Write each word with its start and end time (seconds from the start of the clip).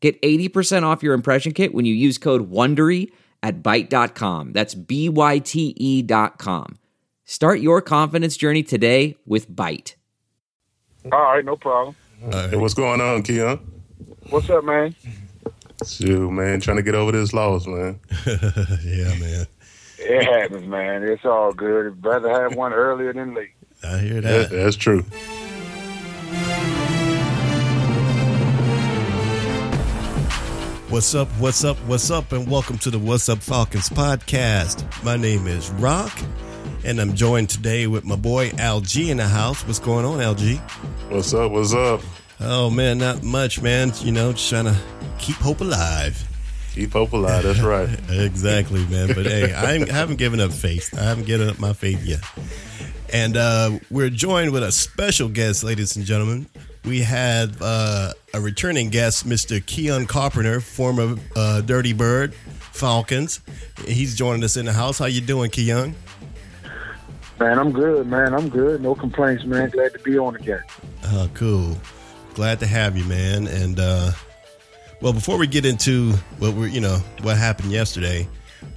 Get 0.00 0.20
80% 0.22 0.82
off 0.84 1.02
your 1.02 1.14
impression 1.14 1.52
kit 1.52 1.74
when 1.74 1.84
you 1.84 1.94
use 1.94 2.18
code 2.18 2.50
WONDERY 2.50 3.10
at 3.42 3.62
Byte.com. 3.62 4.52
That's 4.52 4.74
B-Y-T-E 4.74 6.02
dot 6.02 6.38
com. 6.38 6.78
Start 7.24 7.60
your 7.60 7.80
confidence 7.82 8.36
journey 8.36 8.62
today 8.62 9.16
with 9.26 9.50
Byte. 9.50 9.94
All 11.12 11.20
right, 11.20 11.44
no 11.44 11.56
problem. 11.56 11.94
Hey, 12.30 12.56
what's 12.56 12.74
going 12.74 13.00
on, 13.00 13.22
Keion? 13.22 13.60
What's 14.30 14.48
up, 14.50 14.64
man? 14.64 14.94
Shoot, 15.86 16.30
man, 16.30 16.60
trying 16.60 16.76
to 16.78 16.82
get 16.82 16.94
over 16.94 17.12
this 17.12 17.32
loss, 17.32 17.66
man. 17.66 18.00
yeah, 18.26 19.14
man. 19.18 19.46
It 20.00 20.24
happens, 20.24 20.66
man. 20.66 21.02
It's 21.04 21.24
all 21.24 21.52
good. 21.52 21.86
I'd 21.92 22.04
rather 22.04 22.28
have 22.42 22.54
one 22.56 22.72
earlier 22.72 23.12
than 23.12 23.34
late. 23.34 23.50
I 23.84 23.98
hear 23.98 24.20
That, 24.20 24.50
that. 24.50 24.56
that's 24.56 24.76
true. 24.76 25.04
What's 30.88 31.14
up? 31.14 31.28
What's 31.38 31.64
up? 31.64 31.76
What's 31.80 32.10
up? 32.10 32.32
And 32.32 32.50
welcome 32.50 32.78
to 32.78 32.90
the 32.90 32.98
What's 32.98 33.28
Up 33.28 33.40
Falcons 33.40 33.90
podcast. 33.90 34.84
My 35.04 35.16
name 35.18 35.46
is 35.46 35.68
Rock, 35.72 36.18
and 36.82 36.98
I'm 36.98 37.14
joined 37.14 37.50
today 37.50 37.86
with 37.86 38.06
my 38.06 38.16
boy 38.16 38.48
LG 38.50 39.08
in 39.10 39.18
the 39.18 39.28
house. 39.28 39.66
What's 39.66 39.78
going 39.78 40.06
on, 40.06 40.18
LG? 40.18 40.58
What's 41.10 41.34
up? 41.34 41.52
What's 41.52 41.74
up? 41.74 42.00
Oh 42.40 42.70
man, 42.70 42.96
not 42.98 43.22
much, 43.22 43.60
man. 43.60 43.92
You 44.00 44.12
know, 44.12 44.32
just 44.32 44.48
trying 44.48 44.64
to 44.64 44.76
keep 45.18 45.36
hope 45.36 45.60
alive. 45.60 46.22
Keep 46.74 46.92
hope 46.94 47.12
alive. 47.12 47.42
That's 47.42 47.60
right. 47.60 47.88
Exactly, 48.08 48.86
man. 48.86 49.08
But 49.08 49.26
hey, 49.26 49.52
I 49.52 49.74
I 49.74 49.92
haven't 49.92 50.16
given 50.16 50.40
up 50.40 50.52
faith. 50.52 50.94
I 50.98 51.02
haven't 51.02 51.26
given 51.26 51.50
up 51.50 51.58
my 51.58 51.74
faith 51.74 52.02
yet. 52.02 52.20
And 53.12 53.36
uh, 53.36 53.78
we're 53.90 54.10
joined 54.10 54.52
with 54.52 54.62
a 54.62 54.72
special 54.72 55.28
guest, 55.28 55.64
ladies 55.64 55.96
and 55.96 56.06
gentlemen. 56.06 56.46
We 56.84 57.00
have 57.00 57.60
uh, 57.60 58.12
a 58.34 58.40
returning 58.40 58.90
guest, 58.90 59.28
Mr. 59.28 59.60
Keion 59.60 60.08
Carpenter, 60.08 60.60
former 60.60 61.16
uh, 61.36 61.60
Dirty 61.60 61.92
Bird 61.92 62.34
Falcons. 62.34 63.40
He's 63.86 64.16
joining 64.16 64.44
us 64.44 64.56
in 64.56 64.64
the 64.64 64.72
house. 64.72 64.98
How 64.98 65.06
you 65.06 65.20
doing, 65.20 65.50
Keion? 65.50 65.94
Man, 67.40 67.58
I'm 67.58 67.72
good, 67.72 68.06
man. 68.06 68.34
I'm 68.34 68.48
good. 68.48 68.82
No 68.82 68.94
complaints, 68.94 69.44
man. 69.44 69.70
Glad 69.70 69.92
to 69.92 69.98
be 70.00 70.18
on 70.18 70.36
again. 70.36 70.62
Oh, 71.04 71.28
cool. 71.34 71.76
Glad 72.34 72.60
to 72.60 72.66
have 72.66 72.96
you, 72.96 73.04
man. 73.04 73.46
And 73.46 73.78
uh, 73.78 74.12
well, 75.00 75.12
before 75.12 75.38
we 75.38 75.46
get 75.46 75.64
into 75.64 76.12
what 76.38 76.54
we're, 76.54 76.68
you 76.68 76.80
know, 76.80 76.98
what 77.22 77.36
happened 77.36 77.70
yesterday, 77.70 78.28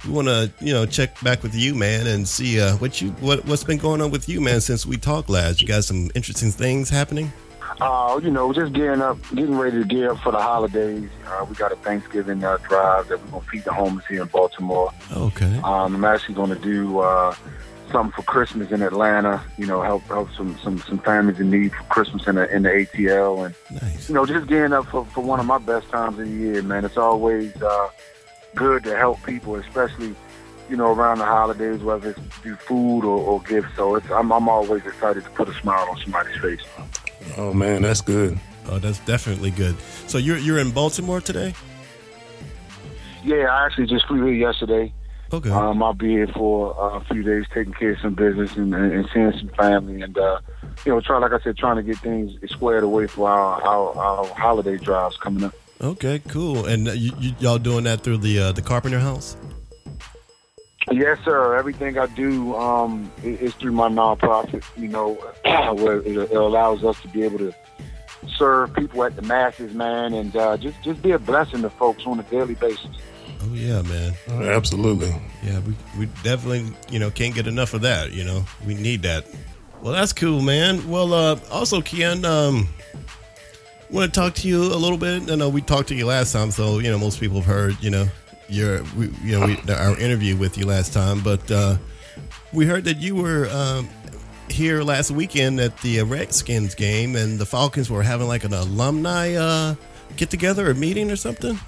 we 0.06 0.12
want 0.12 0.28
to, 0.28 0.50
you 0.60 0.72
know, 0.72 0.86
check 0.86 1.20
back 1.22 1.42
with 1.42 1.54
you, 1.54 1.74
man, 1.74 2.06
and 2.06 2.26
see 2.26 2.60
uh, 2.60 2.76
what 2.76 3.00
you 3.00 3.10
what 3.12 3.44
what's 3.46 3.64
been 3.64 3.78
going 3.78 4.00
on 4.00 4.10
with 4.10 4.28
you, 4.28 4.40
man, 4.40 4.60
since 4.60 4.86
we 4.86 4.96
talked 4.96 5.28
last. 5.28 5.60
You 5.60 5.66
got 5.66 5.84
some 5.84 6.10
interesting 6.14 6.50
things 6.50 6.88
happening. 6.88 7.32
Uh, 7.80 8.20
you 8.22 8.30
know, 8.30 8.52
just 8.52 8.72
gearing 8.72 9.00
up, 9.02 9.18
getting 9.34 9.56
ready 9.56 9.78
to 9.78 9.84
gear 9.84 10.12
up 10.12 10.18
for 10.20 10.32
the 10.32 10.38
holidays. 10.38 11.08
Uh, 11.26 11.44
we 11.48 11.54
got 11.56 11.72
a 11.72 11.76
Thanksgiving 11.76 12.44
uh, 12.44 12.56
drive 12.58 13.08
that 13.08 13.22
we're 13.24 13.30
gonna 13.30 13.44
feed 13.46 13.64
the 13.64 13.72
homeless 13.72 14.06
here 14.06 14.22
in 14.22 14.28
Baltimore. 14.28 14.92
Okay. 15.12 15.58
Um, 15.64 15.94
I'm 15.96 16.04
actually 16.04 16.34
gonna 16.34 16.56
do 16.56 16.98
uh, 17.00 17.34
something 17.90 18.12
for 18.12 18.22
Christmas 18.22 18.70
in 18.70 18.82
Atlanta. 18.82 19.42
You 19.58 19.66
know, 19.66 19.82
help 19.82 20.02
help 20.04 20.28
some 20.36 20.58
some, 20.62 20.78
some 20.80 20.98
families 20.98 21.40
in 21.40 21.50
need 21.50 21.72
for 21.72 21.82
Christmas 21.84 22.26
in 22.26 22.36
the 22.36 22.54
in 22.54 22.62
the 22.62 22.68
ATL 22.70 23.46
and 23.46 23.54
Nice. 23.82 24.08
you 24.08 24.14
know, 24.14 24.26
just 24.26 24.46
gearing 24.46 24.72
up 24.72 24.86
for, 24.86 25.04
for 25.06 25.22
one 25.22 25.40
of 25.40 25.46
my 25.46 25.58
best 25.58 25.88
times 25.88 26.18
of 26.18 26.26
the 26.26 26.30
year, 26.32 26.62
man. 26.62 26.84
It's 26.84 26.96
always 26.96 27.54
uh, 27.62 27.88
good 28.54 28.84
to 28.84 28.96
help 28.96 29.22
people, 29.24 29.56
especially, 29.56 30.14
you 30.68 30.76
know, 30.76 30.92
around 30.92 31.18
the 31.18 31.24
holidays, 31.24 31.80
whether 31.82 32.10
it's 32.10 32.20
do 32.42 32.54
food 32.56 33.04
or, 33.04 33.18
or 33.18 33.40
gifts. 33.42 33.74
So 33.76 33.94
it's, 33.96 34.10
I'm, 34.10 34.30
I'm 34.32 34.48
always 34.48 34.84
excited 34.84 35.24
to 35.24 35.30
put 35.30 35.48
a 35.48 35.54
smile 35.54 35.88
on 35.90 35.98
somebody's 35.98 36.36
face. 36.40 36.60
Oh 37.36 37.52
man, 37.52 37.82
that's 37.82 38.00
good. 38.00 38.38
Oh, 38.68 38.78
that's 38.78 38.98
definitely 39.00 39.50
good. 39.50 39.76
So 40.06 40.18
you're 40.18 40.38
you're 40.38 40.58
in 40.58 40.70
Baltimore 40.70 41.20
today? 41.20 41.54
Yeah, 43.24 43.46
I 43.46 43.66
actually 43.66 43.86
just 43.86 44.06
flew 44.06 44.24
here 44.24 44.34
yesterday. 44.34 44.92
Okay. 45.32 45.50
Um, 45.50 45.82
I'll 45.82 45.94
be 45.94 46.08
here 46.08 46.26
for 46.26 46.78
uh, 46.78 46.98
a 46.98 47.04
few 47.04 47.22
days, 47.22 47.46
taking 47.54 47.72
care 47.72 47.92
of 47.92 47.98
some 48.00 48.14
business 48.14 48.54
and, 48.56 48.74
and, 48.74 48.92
and 48.92 49.08
seeing 49.14 49.32
some 49.32 49.48
family, 49.56 50.02
and 50.02 50.16
uh, 50.18 50.40
you 50.84 50.92
know, 50.92 51.00
try 51.00 51.18
like 51.18 51.32
I 51.32 51.40
said, 51.42 51.56
trying 51.56 51.76
to 51.76 51.82
get 51.82 51.98
things 51.98 52.32
squared 52.50 52.84
away 52.84 53.06
for 53.06 53.30
our, 53.30 53.62
our, 53.62 53.96
our 53.96 54.26
holiday 54.34 54.76
drives 54.76 55.16
coming 55.16 55.44
up. 55.44 55.54
okay. 55.80 56.20
Cool. 56.28 56.66
And 56.66 56.88
uh, 56.88 56.92
you, 56.92 57.12
you, 57.18 57.34
y'all 57.38 57.58
doing 57.58 57.84
that 57.84 58.02
through 58.02 58.18
the 58.18 58.38
uh, 58.38 58.52
the 58.52 58.62
Carpenter 58.62 59.00
House? 59.00 59.36
Yes, 60.90 61.18
sir. 61.24 61.56
Everything 61.56 61.98
I 61.98 62.06
do 62.06 62.54
um, 62.56 63.10
is 63.22 63.54
through 63.54 63.72
my 63.72 63.88
nonprofit. 63.88 64.64
You 64.76 64.88
know, 64.88 65.14
where 65.74 65.98
it, 65.98 66.16
it 66.16 66.32
allows 66.32 66.84
us 66.84 67.00
to 67.02 67.08
be 67.08 67.22
able 67.22 67.38
to 67.38 67.54
serve 68.36 68.74
people 68.74 69.04
at 69.04 69.16
the 69.16 69.22
masses, 69.22 69.74
man, 69.74 70.12
and 70.14 70.34
uh, 70.36 70.56
just 70.56 70.82
just 70.82 71.02
be 71.02 71.12
a 71.12 71.18
blessing 71.18 71.62
to 71.62 71.70
folks 71.70 72.04
on 72.06 72.18
a 72.18 72.22
daily 72.24 72.54
basis. 72.54 72.90
Oh 73.42 73.54
yeah, 73.54 73.82
man. 73.82 74.12
Absolutely. 74.28 75.14
Yeah, 75.42 75.60
we, 75.60 75.74
we 75.98 76.06
definitely, 76.22 76.74
you 76.90 76.98
know, 76.98 77.10
can't 77.10 77.34
get 77.34 77.46
enough 77.46 77.74
of 77.74 77.82
that, 77.82 78.12
you 78.12 78.24
know. 78.24 78.44
We 78.64 78.74
need 78.74 79.02
that. 79.02 79.26
Well, 79.80 79.92
that's 79.92 80.12
cool, 80.12 80.40
man. 80.42 80.88
Well, 80.88 81.12
uh 81.12 81.38
also 81.50 81.80
Keion, 81.80 82.24
um 82.24 82.68
want 83.90 84.12
to 84.12 84.20
talk 84.20 84.34
to 84.34 84.48
you 84.48 84.62
a 84.62 84.76
little 84.76 84.96
bit. 84.96 85.30
I 85.30 85.34
know 85.34 85.48
we 85.48 85.60
talked 85.60 85.88
to 85.88 85.94
you 85.94 86.06
last 86.06 86.32
time, 86.32 86.50
so, 86.50 86.78
you 86.78 86.90
know, 86.90 86.98
most 86.98 87.20
people 87.20 87.36
have 87.36 87.46
heard, 87.46 87.76
you 87.82 87.90
know, 87.90 88.06
your 88.48 88.82
we, 88.96 89.08
you 89.22 89.38
know, 89.38 89.46
we, 89.46 89.72
our 89.72 89.98
interview 89.98 90.36
with 90.36 90.58
you 90.58 90.66
last 90.66 90.92
time, 90.92 91.20
but 91.20 91.50
uh 91.50 91.76
we 92.52 92.66
heard 92.66 92.84
that 92.84 92.98
you 92.98 93.16
were 93.16 93.48
um 93.50 93.88
here 94.50 94.82
last 94.82 95.10
weekend 95.10 95.58
at 95.60 95.76
the 95.78 96.00
uh, 96.00 96.04
Redskins 96.04 96.74
game 96.74 97.16
and 97.16 97.38
the 97.38 97.46
Falcons 97.46 97.88
were 97.90 98.02
having 98.02 98.28
like 98.28 98.44
an 98.44 98.52
alumni 98.52 99.34
uh 99.34 99.74
get 100.16 100.28
together 100.30 100.70
a 100.70 100.74
meeting 100.74 101.10
or 101.10 101.16
something. 101.16 101.58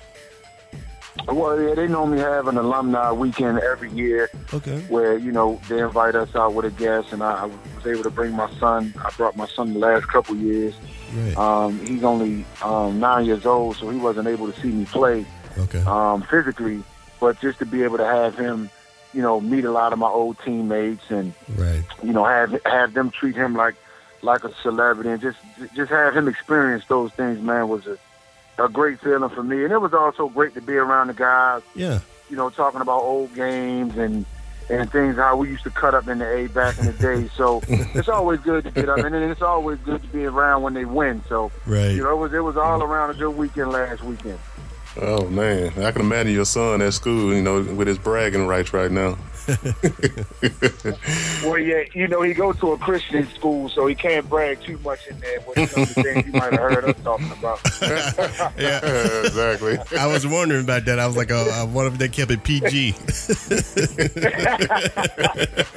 Well, 1.29 1.61
yeah, 1.61 1.75
they 1.75 1.87
normally 1.87 2.19
have 2.19 2.49
an 2.49 2.59
alumni 2.59 3.13
weekend 3.13 3.61
every 3.61 3.89
year 3.93 4.29
Okay. 4.53 4.81
where 4.89 5.17
you 5.17 5.31
know 5.31 5.61
they 5.69 5.79
invite 5.79 6.17
us 6.17 6.35
out 6.35 6.55
with 6.55 6.65
a 6.67 6.71
guest, 6.73 7.13
and 7.13 7.23
I, 7.23 7.45
I 7.45 7.45
was 7.47 7.87
able 7.87 8.03
to 8.03 8.11
bring 8.11 8.33
my 8.33 8.51
son. 8.59 8.93
I 9.03 9.11
brought 9.17 9.37
my 9.37 9.47
son 9.47 9.73
the 9.73 9.79
last 9.79 10.09
couple 10.09 10.35
years. 10.37 10.75
Right. 11.15 11.37
Um, 11.37 11.79
he's 11.87 12.03
only 12.03 12.45
um, 12.63 12.99
nine 12.99 13.27
years 13.27 13.47
old, 13.47 13.77
so 13.77 13.89
he 13.91 13.99
wasn't 13.99 14.27
able 14.27 14.51
to 14.51 14.61
see 14.61 14.69
me 14.69 14.85
play. 14.87 15.25
Okay. 15.59 15.83
um, 15.87 16.23
physically, 16.23 16.83
but 17.21 17.41
just 17.41 17.59
to 17.61 17.67
be 17.67 17.83
able 17.83 17.99
to 17.99 18.05
have 18.07 18.37
him, 18.37 18.71
you 19.13 19.23
know, 19.23 19.41
meet 19.41 19.65
a 19.65 19.71
lot 19.71 19.93
of 19.93 19.99
my 19.99 20.09
old 20.09 20.39
teammates 20.45 21.05
and 21.11 21.33
Right. 21.57 21.85
you 22.03 22.13
know 22.13 22.25
have 22.25 22.55
have 22.65 22.95
them 22.95 23.11
treat 23.11 23.37
him 23.37 23.55
like 23.55 23.75
like 24.23 24.43
a 24.45 24.53
celebrity 24.63 25.11
and 25.11 25.21
just 25.21 25.39
just 25.77 25.91
have 25.91 26.17
him 26.17 26.29
experience 26.29 26.85
those 26.89 27.13
things, 27.13 27.41
man, 27.41 27.69
was 27.69 27.87
a 27.87 27.99
a 28.59 28.69
great 28.69 29.01
feeling 29.01 29.29
for 29.31 29.43
me. 29.43 29.65
And 29.65 29.73
it 29.73 29.81
was 29.81 29.93
also 29.93 30.29
great 30.29 30.55
to 30.55 30.61
be 30.61 30.75
around 30.75 31.09
the 31.09 31.15
guys, 31.15 31.63
Yeah. 31.75 31.99
you 32.31 32.37
know, 32.37 32.51
talking 32.51 32.81
about 32.81 33.03
old 33.03 33.35
games 33.35 33.97
and 33.97 34.25
and 34.71 34.91
things 34.91 35.17
how 35.17 35.37
we 35.37 35.51
used 35.51 35.65
to 35.65 35.71
cut 35.71 35.95
up 35.95 36.09
in 36.09 36.19
the 36.21 36.27
A 36.37 36.47
back 36.49 36.79
in 36.79 36.87
the 36.87 36.93
day. 36.95 37.29
So 37.37 37.63
it's 37.95 38.09
always 38.09 38.41
good 38.41 38.65
to 38.65 38.71
get 38.71 38.89
up, 38.89 39.01
and 39.05 39.15
it's 39.15 39.43
always 39.43 39.79
good 39.81 40.01
to 40.03 40.09
be 40.09 40.25
around 40.25 40.63
when 40.63 40.73
they 40.73 40.85
win. 40.87 41.23
So 41.29 41.53
Right. 41.67 41.91
you 41.91 42.03
know, 42.03 42.13
it 42.13 42.17
was 42.17 42.33
it 42.33 42.41
was 42.41 42.57
all 42.57 42.83
around 42.83 43.11
a 43.11 43.15
good 43.15 43.37
weekend 43.37 43.73
last 43.73 44.03
weekend. 44.03 44.39
Oh 45.01 45.29
man, 45.29 45.73
I 45.83 45.91
can 45.91 46.03
imagine 46.03 46.33
your 46.33 46.45
son 46.45 46.81
at 46.81 46.95
school, 46.95 47.35
you 47.35 47.43
know, 47.43 47.63
with 47.63 47.89
his 47.89 47.99
bragging 47.99 48.47
rights 48.47 48.73
right 48.73 48.91
now. 48.91 49.19
Well, 51.45 51.59
yeah, 51.59 51.85
you 51.93 52.09
know, 52.09 52.23
he 52.23 52.33
goes 52.33 52.59
to 52.61 52.73
a 52.73 52.79
Christian 52.79 53.29
school, 53.35 53.69
so 53.69 53.87
he 53.87 53.95
can't 53.95 54.27
brag 54.29 54.63
too 54.63 54.79
much 54.79 55.07
in 55.07 55.21
there. 55.21 55.41
But 55.41 55.69
some 55.69 55.83
of 55.83 55.95
the 55.95 56.03
things 56.03 56.27
you 56.27 56.33
might 56.33 56.53
have 56.53 56.61
heard 56.61 56.85
us 56.87 56.97
talking 57.05 57.31
about. 57.33 57.61
Yeah. 58.59 58.81
exactly. 59.25 59.79
I 59.99 60.07
was 60.07 60.27
wondering 60.27 60.65
about 60.65 60.87
that. 60.87 60.99
I 60.99 61.07
was 61.07 61.17
like, 61.17 61.31
oh, 61.31 61.51
I 61.53 61.65
wonder 61.65 61.93
if 61.93 61.99
they 61.99 62.09
kept 62.09 62.31
it 62.31 62.43
PG. 62.43 62.95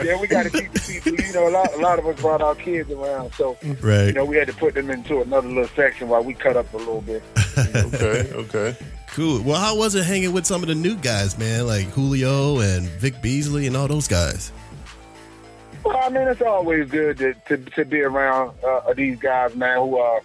yeah, 0.04 0.20
we 0.20 0.28
got 0.28 0.44
to 0.44 0.50
keep 0.50 0.72
the 0.72 0.80
people. 0.88 1.26
You 1.26 1.34
know, 1.34 1.50
a 1.50 1.52
lot, 1.52 1.74
a 1.74 1.78
lot 1.78 2.00
of 2.00 2.06
us 2.08 2.20
brought 2.22 2.42
our 2.42 2.56
kids 2.56 2.90
around, 2.92 3.34
so 3.34 3.58
right. 3.82 4.08
you 4.08 4.14
know, 4.14 4.26
we 4.26 4.38
had 4.38 4.48
to 4.48 4.54
put 4.54 4.76
them 4.76 4.90
into 4.90 5.22
another 5.22 5.48
little 5.48 5.68
section 5.70 6.08
while 6.08 6.24
we 6.24 6.34
cut 6.34 6.56
up 6.56 6.74
a 6.74 6.78
little 6.78 7.02
bit. 7.02 7.24
Okay, 7.58 8.32
okay. 8.34 8.78
Cool. 9.08 9.42
Well, 9.42 9.60
how 9.60 9.76
was 9.76 9.96
it 9.96 10.06
hanging 10.06 10.32
with 10.32 10.46
some 10.46 10.62
of 10.62 10.68
the 10.68 10.76
new 10.76 10.96
guys, 10.96 11.38
man? 11.38 11.66
Like 11.66 11.86
Julio 11.88 12.60
and 12.60 12.88
Vic 12.88 13.22
Beasley 13.22 13.66
and 13.68 13.76
all 13.76 13.88
those 13.88 14.08
guys. 14.08 14.52
Well, 15.84 15.98
I 15.98 16.10
mean, 16.10 16.28
it's 16.28 16.42
always 16.42 16.90
good 16.90 17.18
to 17.18 17.34
to, 17.48 17.58
to 17.58 17.86
be 17.86 18.02
around 18.02 18.54
uh, 18.64 18.94
these 18.94 19.18
guys, 19.20 19.56
man, 19.56 19.78
who 19.80 19.98
are 19.98 20.22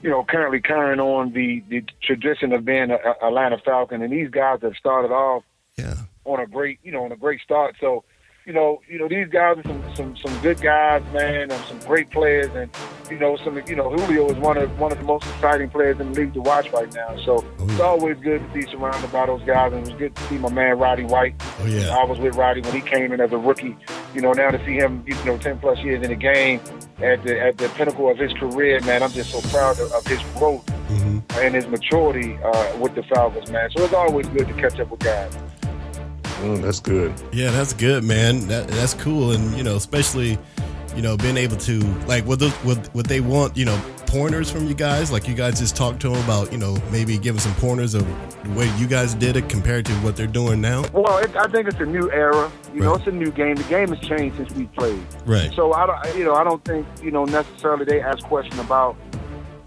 you 0.00 0.08
know, 0.10 0.22
currently 0.22 0.60
carrying 0.60 1.00
on 1.00 1.32
the, 1.32 1.60
the 1.68 1.82
tradition 2.04 2.52
of 2.52 2.64
being 2.64 2.92
a, 2.92 2.94
a 2.98 3.26
Atlanta 3.26 3.58
Falcon. 3.58 4.00
And 4.00 4.12
these 4.12 4.30
guys 4.30 4.60
have 4.62 4.76
started 4.76 5.10
off 5.10 5.42
Yeah. 5.76 5.94
on 6.24 6.38
a 6.38 6.46
great, 6.46 6.78
you 6.84 6.92
know, 6.92 7.04
on 7.04 7.10
a 7.10 7.16
great 7.16 7.40
start. 7.40 7.74
So, 7.80 8.04
you 8.48 8.54
know, 8.54 8.80
you 8.88 8.98
know, 8.98 9.08
these 9.08 9.28
guys 9.28 9.58
are 9.58 9.62
some 9.62 9.84
some 9.94 10.16
some 10.16 10.40
good 10.40 10.58
guys, 10.62 11.02
man, 11.12 11.50
and 11.50 11.64
some 11.66 11.78
great 11.80 12.08
players, 12.10 12.50
and 12.54 12.70
you 13.10 13.18
know, 13.18 13.36
some 13.44 13.60
you 13.66 13.76
know, 13.76 13.90
Julio 13.90 14.30
is 14.30 14.38
one 14.38 14.56
of 14.56 14.78
one 14.78 14.90
of 14.90 14.96
the 14.96 15.04
most 15.04 15.26
exciting 15.26 15.68
players 15.68 16.00
in 16.00 16.12
the 16.12 16.20
league 16.20 16.32
to 16.32 16.40
watch 16.40 16.72
right 16.72 16.90
now. 16.94 17.14
So 17.26 17.44
it's 17.58 17.78
always 17.78 18.16
good 18.20 18.40
to 18.40 18.48
be 18.54 18.62
surrounded 18.62 19.12
by 19.12 19.26
those 19.26 19.42
guys, 19.42 19.74
and 19.74 19.86
it 19.86 19.90
was 19.90 19.98
good 19.98 20.16
to 20.16 20.22
see 20.28 20.38
my 20.38 20.48
man 20.48 20.78
Roddy 20.78 21.04
White. 21.04 21.34
Oh 21.60 21.66
yeah. 21.66 21.94
I 21.94 22.04
was 22.04 22.18
with 22.18 22.36
Roddy 22.36 22.62
when 22.62 22.72
he 22.72 22.80
came 22.80 23.12
in 23.12 23.20
as 23.20 23.32
a 23.32 23.36
rookie. 23.36 23.76
You 24.14 24.22
know, 24.22 24.32
now 24.32 24.50
to 24.50 24.64
see 24.64 24.76
him, 24.76 25.04
you 25.06 25.14
know, 25.26 25.36
ten 25.36 25.58
plus 25.58 25.78
years 25.80 26.02
in 26.02 26.08
the 26.08 26.16
game 26.16 26.62
at 27.02 27.22
the 27.24 27.38
at 27.38 27.58
the 27.58 27.68
pinnacle 27.68 28.10
of 28.10 28.16
his 28.16 28.32
career, 28.32 28.80
man, 28.80 29.02
I'm 29.02 29.12
just 29.12 29.30
so 29.30 29.42
proud 29.50 29.78
of, 29.78 29.92
of 29.92 30.06
his 30.06 30.22
growth 30.38 30.66
hmm 30.88 31.18
and 31.34 31.54
his 31.54 31.68
maturity 31.68 32.36
uh, 32.42 32.76
with 32.78 32.94
the 32.94 33.02
Falcons, 33.02 33.50
man. 33.50 33.70
So 33.76 33.84
it's 33.84 33.92
always 33.92 34.26
good 34.28 34.48
to 34.48 34.54
catch 34.54 34.80
up 34.80 34.90
with 34.90 35.00
guys. 35.00 35.36
Mm, 36.40 36.62
that's 36.62 36.80
good. 36.80 37.12
Yeah, 37.32 37.50
that's 37.50 37.72
good, 37.72 38.04
man. 38.04 38.46
That 38.48 38.68
that's 38.68 38.94
cool, 38.94 39.32
and 39.32 39.56
you 39.56 39.62
know, 39.62 39.76
especially 39.76 40.38
you 40.98 41.02
know, 41.02 41.16
being 41.16 41.36
able 41.36 41.56
to 41.56 41.78
like 42.06 42.26
would 42.26 42.40
the, 42.40 42.54
would 42.64 42.86
what 42.94 43.06
they 43.06 43.20
want 43.20 43.56
you 43.56 43.64
know 43.64 43.80
pointers 44.06 44.50
from 44.50 44.66
you 44.66 44.74
guys? 44.74 45.12
Like 45.12 45.28
you 45.28 45.34
guys 45.34 45.60
just 45.60 45.76
talk 45.76 46.00
to 46.00 46.08
them 46.08 46.24
about 46.24 46.50
you 46.50 46.58
know 46.58 46.76
maybe 46.90 47.18
giving 47.18 47.40
some 47.40 47.54
pointers 47.54 47.94
of 47.94 48.04
the 48.42 48.50
way 48.50 48.68
you 48.78 48.86
guys 48.86 49.14
did 49.14 49.36
it 49.36 49.48
compared 49.48 49.86
to 49.86 49.92
what 49.94 50.16
they're 50.16 50.26
doing 50.26 50.60
now. 50.60 50.84
Well, 50.92 51.18
it, 51.18 51.36
I 51.36 51.46
think 51.46 51.68
it's 51.68 51.78
a 51.78 51.86
new 51.86 52.10
era. 52.10 52.50
You 52.74 52.80
know, 52.80 52.94
it's 52.94 53.06
a 53.06 53.12
new 53.12 53.30
game. 53.30 53.54
The 53.54 53.62
game 53.64 53.94
has 53.94 54.00
changed 54.00 54.38
since 54.38 54.52
we 54.54 54.66
played. 54.66 55.00
Right. 55.24 55.52
So 55.54 55.72
I 55.72 55.86
don't, 55.86 56.18
you 56.18 56.24
know, 56.24 56.34
I 56.34 56.42
don't 56.42 56.64
think 56.64 56.86
you 57.02 57.10
know 57.10 57.24
necessarily 57.24 57.84
they 57.84 58.00
ask 58.00 58.24
question 58.24 58.58
about 58.58 58.96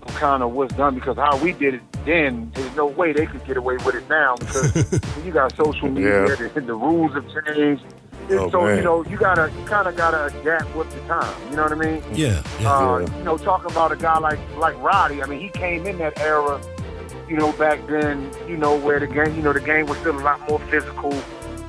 kind 0.08 0.44
of 0.44 0.52
what's 0.52 0.74
done 0.76 0.96
because 0.96 1.16
how 1.16 1.38
we 1.38 1.54
did 1.54 1.76
it 1.76 1.91
then, 2.06 2.52
there's 2.56 2.76
no 2.76 2.86
way 2.88 3.14
they 3.14 3.26
could 3.26 3.44
get 3.46 3.58
away 3.58 3.78
with 3.78 3.96
it 3.96 4.08
now 4.10 4.36
because 4.38 4.76
you 5.26 5.32
got 5.32 5.56
social 5.56 5.90
media, 5.90 6.28
Yeah. 6.28 6.48
the, 6.54 6.62
the 6.62 6.74
rules 6.74 7.14
have 7.14 7.26
changed. 7.46 7.84
And 8.30 8.40
Oh, 8.40 8.50
so 8.52 8.62
man. 8.62 8.78
you 8.78 8.84
know, 8.84 9.04
you 9.06 9.18
gotta, 9.18 9.52
you 9.60 9.66
kind 9.66 9.88
of 9.88 9.96
gotta 9.98 10.26
adapt 10.26 10.74
with 10.76 10.90
the 10.92 11.00
time. 11.08 11.34
You 11.50 11.58
know 11.58 11.64
what 11.64 11.72
I 11.72 11.76
mean? 11.76 12.04
Yeah. 12.14 12.42
Yeah. 12.62 12.72
Uh, 12.74 12.98
Yeah. 13.00 13.18
You 13.18 13.24
know, 13.24 13.38
talking 13.38 13.70
about 13.72 13.92
a 13.92 13.96
guy 13.96 14.18
like 14.20 14.40
like 14.58 14.78
Roddy. 14.82 15.22
I 15.24 15.26
mean, 15.26 15.40
he 15.42 15.50
came 15.50 15.86
in 15.88 15.98
that 15.98 16.20
era. 16.20 16.62
You 17.28 17.38
know, 17.38 17.52
back 17.54 17.86
then, 17.88 18.30
you 18.48 18.58
know, 18.58 18.78
where 18.78 19.00
the 19.00 19.08
game, 19.08 19.36
you 19.36 19.42
know, 19.42 19.54
the 19.54 19.60
game 19.62 19.86
was 19.86 19.98
still 20.00 20.18
a 20.18 20.22
lot 20.22 20.40
more 20.50 20.60
physical. 20.70 21.14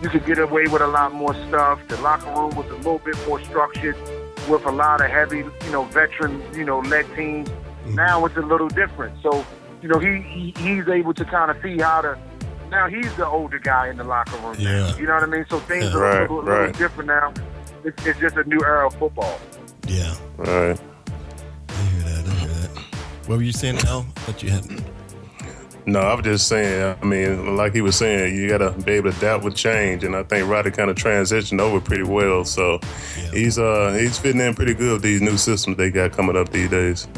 You 0.02 0.08
could 0.08 0.26
get 0.26 0.38
away 0.38 0.66
with 0.66 0.82
a 0.82 0.86
lot 0.88 1.12
more 1.14 1.34
stuff. 1.48 1.80
The 1.88 1.96
locker 2.00 2.26
room 2.30 2.54
was 2.56 2.66
a 2.70 2.74
little 2.76 2.98
bit 2.98 3.16
more 3.28 3.40
structured, 3.44 3.96
with 4.48 4.64
a 4.66 4.70
lot 4.72 5.00
of 5.00 5.08
heavy, 5.08 5.38
you 5.38 5.70
know, 5.70 5.84
veteran, 5.84 6.42
you 6.52 6.64
know, 6.64 6.80
led 6.80 7.06
teams. 7.14 7.48
Now 7.86 8.24
it's 8.26 8.36
a 8.36 8.40
little 8.40 8.68
different. 8.68 9.14
So, 9.22 9.44
you 9.82 9.88
know, 9.88 9.98
he, 9.98 10.20
he 10.22 10.54
he's 10.58 10.88
able 10.88 11.12
to 11.14 11.24
kind 11.24 11.50
of 11.50 11.56
see 11.62 11.78
how 11.78 12.00
to. 12.02 12.18
Now 12.70 12.88
he's 12.88 13.14
the 13.16 13.26
older 13.26 13.58
guy 13.58 13.88
in 13.88 13.96
the 13.98 14.04
locker 14.04 14.36
room. 14.38 14.56
now. 14.58 14.70
Yeah. 14.88 14.96
You 14.96 15.06
know 15.06 15.14
what 15.14 15.22
I 15.24 15.26
mean? 15.26 15.44
So 15.50 15.58
things 15.60 15.84
Yeah. 15.84 15.96
are 15.96 16.00
Right, 16.00 16.18
a 16.30 16.32
little, 16.32 16.42
little 16.44 16.72
different 16.72 17.08
now. 17.08 17.34
It's, 17.84 18.06
it's 18.06 18.18
just 18.20 18.36
a 18.36 18.44
new 18.44 18.60
era 18.64 18.86
of 18.86 18.94
football. 18.94 19.38
yeah. 19.88 20.14
Right. 20.38 20.78
I 21.68 21.72
hear 21.74 22.02
that. 22.04 22.24
I 22.26 22.34
hear 22.34 22.48
that. 22.48 22.70
What 23.26 23.36
were 23.38 23.42
you 23.42 23.52
saying, 23.52 23.78
Al? 23.86 24.06
That 24.26 24.42
you 24.42 24.50
had. 24.50 24.64
No, 25.84 25.98
I'm 26.00 26.22
just 26.22 26.46
saying. 26.46 26.96
I 27.02 27.04
mean, 27.04 27.56
like 27.56 27.74
he 27.74 27.80
was 27.80 27.96
saying, 27.96 28.36
you 28.36 28.48
gotta 28.48 28.70
be 28.70 28.92
able 28.92 29.10
to 29.10 29.16
adapt 29.18 29.42
with 29.42 29.56
change, 29.56 30.04
and 30.04 30.14
I 30.14 30.22
think 30.22 30.48
Roddy 30.48 30.70
kind 30.70 30.88
of 30.90 30.96
transitioned 30.96 31.60
over 31.60 31.80
pretty 31.80 32.04
well. 32.04 32.44
So 32.44 32.78
Yeah. 33.18 33.30
he's 33.32 33.58
uh 33.58 33.92
he's 33.98 34.16
fitting 34.16 34.40
in 34.40 34.54
pretty 34.54 34.74
good 34.74 34.92
with 34.92 35.02
these 35.02 35.20
new 35.20 35.36
systems 35.36 35.76
they 35.76 35.90
got 35.90 36.12
coming 36.12 36.36
up 36.36 36.50
these 36.50 36.70
days. 36.70 37.08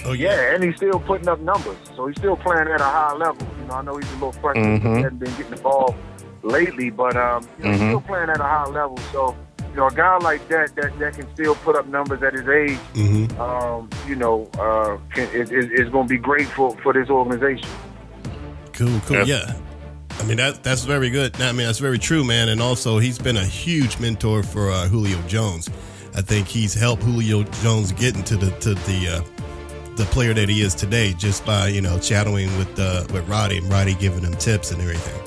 Oh 0.06 0.12
yeah. 0.12 0.30
Yeah, 0.34 0.54
and 0.54 0.64
he's 0.64 0.76
still 0.76 1.00
putting 1.00 1.28
up 1.28 1.40
numbers. 1.40 1.76
So 1.96 2.06
he's 2.06 2.16
still 2.16 2.36
playing 2.36 2.68
at 2.68 2.80
a 2.80 2.84
high 2.84 3.14
level. 3.14 3.46
You 3.60 3.66
know, 3.68 3.74
I 3.74 3.82
know 3.82 3.96
he's 3.96 4.10
a 4.10 4.14
little 4.14 4.32
frustrated. 4.32 4.82
Mhm. 4.82 4.96
He 4.96 5.02
hasn't 5.02 5.20
been 5.20 5.30
getting 5.36 5.50
the 5.50 5.62
ball 5.62 5.94
lately, 6.42 6.90
but 6.90 7.16
um, 7.16 7.46
you 7.58 7.64
know, 7.64 7.70
he's 7.72 7.80
Mhm. 7.80 7.88
still 7.90 8.00
playing 8.02 8.30
at 8.30 8.40
a 8.40 8.44
high 8.44 8.66
level. 8.66 8.98
So, 9.12 9.36
you 9.70 9.76
know, 9.76 9.86
a 9.86 9.92
guy 9.94 10.18
like 10.18 10.46
that 10.48 10.74
that, 10.76 10.98
that 10.98 11.14
can 11.14 11.26
still 11.34 11.54
put 11.56 11.76
up 11.76 11.86
numbers 11.86 12.22
at 12.22 12.32
his 12.34 12.46
age, 12.48 12.78
Mm-hmm. 12.94 13.40
um, 13.40 13.88
you 14.06 14.16
know, 14.16 14.48
uh, 14.58 14.96
can, 15.14 15.28
is, 15.30 15.50
is, 15.50 15.66
is 15.70 15.88
going 15.90 16.06
to 16.08 16.10
be 16.14 16.18
great 16.18 16.48
for, 16.48 16.76
for 16.82 16.92
this 16.92 17.08
organization. 17.08 17.68
Cool, 18.72 19.00
cool. 19.06 19.16
Yeah. 19.18 19.24
Yeah. 19.24 19.54
I 20.20 20.24
mean 20.24 20.36
that 20.36 20.62
that's 20.62 20.84
very 20.84 21.10
good. 21.10 21.40
I 21.40 21.52
mean 21.52 21.66
that's 21.66 21.78
very 21.78 21.98
true, 21.98 22.22
man. 22.22 22.48
And 22.50 22.60
also 22.60 22.98
he's 22.98 23.18
been 23.18 23.36
a 23.38 23.44
huge 23.44 23.98
mentor 23.98 24.42
for 24.42 24.70
uh, 24.70 24.86
Julio 24.86 25.20
Jones. 25.26 25.68
I 26.14 26.20
think 26.20 26.46
he's 26.46 26.74
helped 26.74 27.02
Julio 27.02 27.42
Jones 27.62 27.92
get 27.92 28.14
into 28.14 28.36
the 28.36 28.50
to 28.60 28.74
the 28.74 29.08
uh, 29.08 29.41
the 29.96 30.04
player 30.06 30.32
that 30.34 30.48
he 30.48 30.62
is 30.62 30.74
today 30.74 31.12
just 31.12 31.44
by 31.44 31.68
you 31.68 31.80
know 31.80 31.98
chatting 31.98 32.34
with 32.34 32.78
uh, 32.78 33.04
with 33.12 33.28
Roddy 33.28 33.58
and 33.58 33.68
Roddy 33.70 33.94
giving 33.94 34.22
him 34.22 34.34
tips 34.34 34.70
and 34.70 34.80
everything. 34.80 35.20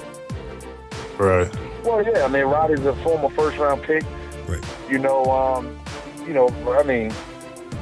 Right. 1.17 1.53
Well, 1.83 2.03
yeah, 2.03 2.25
I 2.25 2.27
mean, 2.27 2.45
Roddy's 2.45 2.85
a 2.85 2.95
former 3.03 3.29
first 3.29 3.57
round 3.57 3.83
pick. 3.83 4.03
Right. 4.47 4.63
You 4.89 4.97
know, 4.99 5.23
um, 5.25 5.79
you 6.25 6.33
know, 6.33 6.49
I 6.77 6.83
mean, 6.83 7.11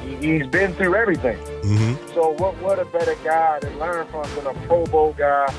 he- 0.02 0.16
he's 0.38 0.46
been 0.46 0.72
through 0.74 0.94
everything. 0.94 1.38
Mm-hmm. 1.62 2.12
So 2.14 2.30
what 2.34 2.56
what 2.58 2.78
a 2.78 2.84
better 2.86 3.14
guy 3.24 3.58
to 3.60 3.70
learn 3.78 4.06
from 4.08 4.28
than 4.34 4.46
a 4.46 4.54
Pro 4.66 4.84
Bowl 4.86 5.14
guy, 5.14 5.52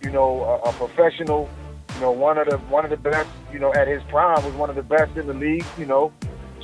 you 0.00 0.10
know, 0.10 0.42
a, 0.64 0.68
a 0.68 0.72
professional, 0.72 1.48
you 1.94 2.00
know, 2.00 2.12
one 2.12 2.38
of 2.38 2.48
the 2.48 2.58
one 2.58 2.84
of 2.84 2.90
the 2.90 2.96
best, 2.96 3.28
you 3.52 3.58
know, 3.58 3.74
at 3.74 3.88
his 3.88 4.02
prime 4.04 4.42
was 4.44 4.54
one 4.54 4.70
of 4.70 4.76
the 4.76 4.82
best 4.82 5.16
in 5.16 5.26
the 5.26 5.34
league, 5.34 5.64
you 5.76 5.86
know. 5.86 6.12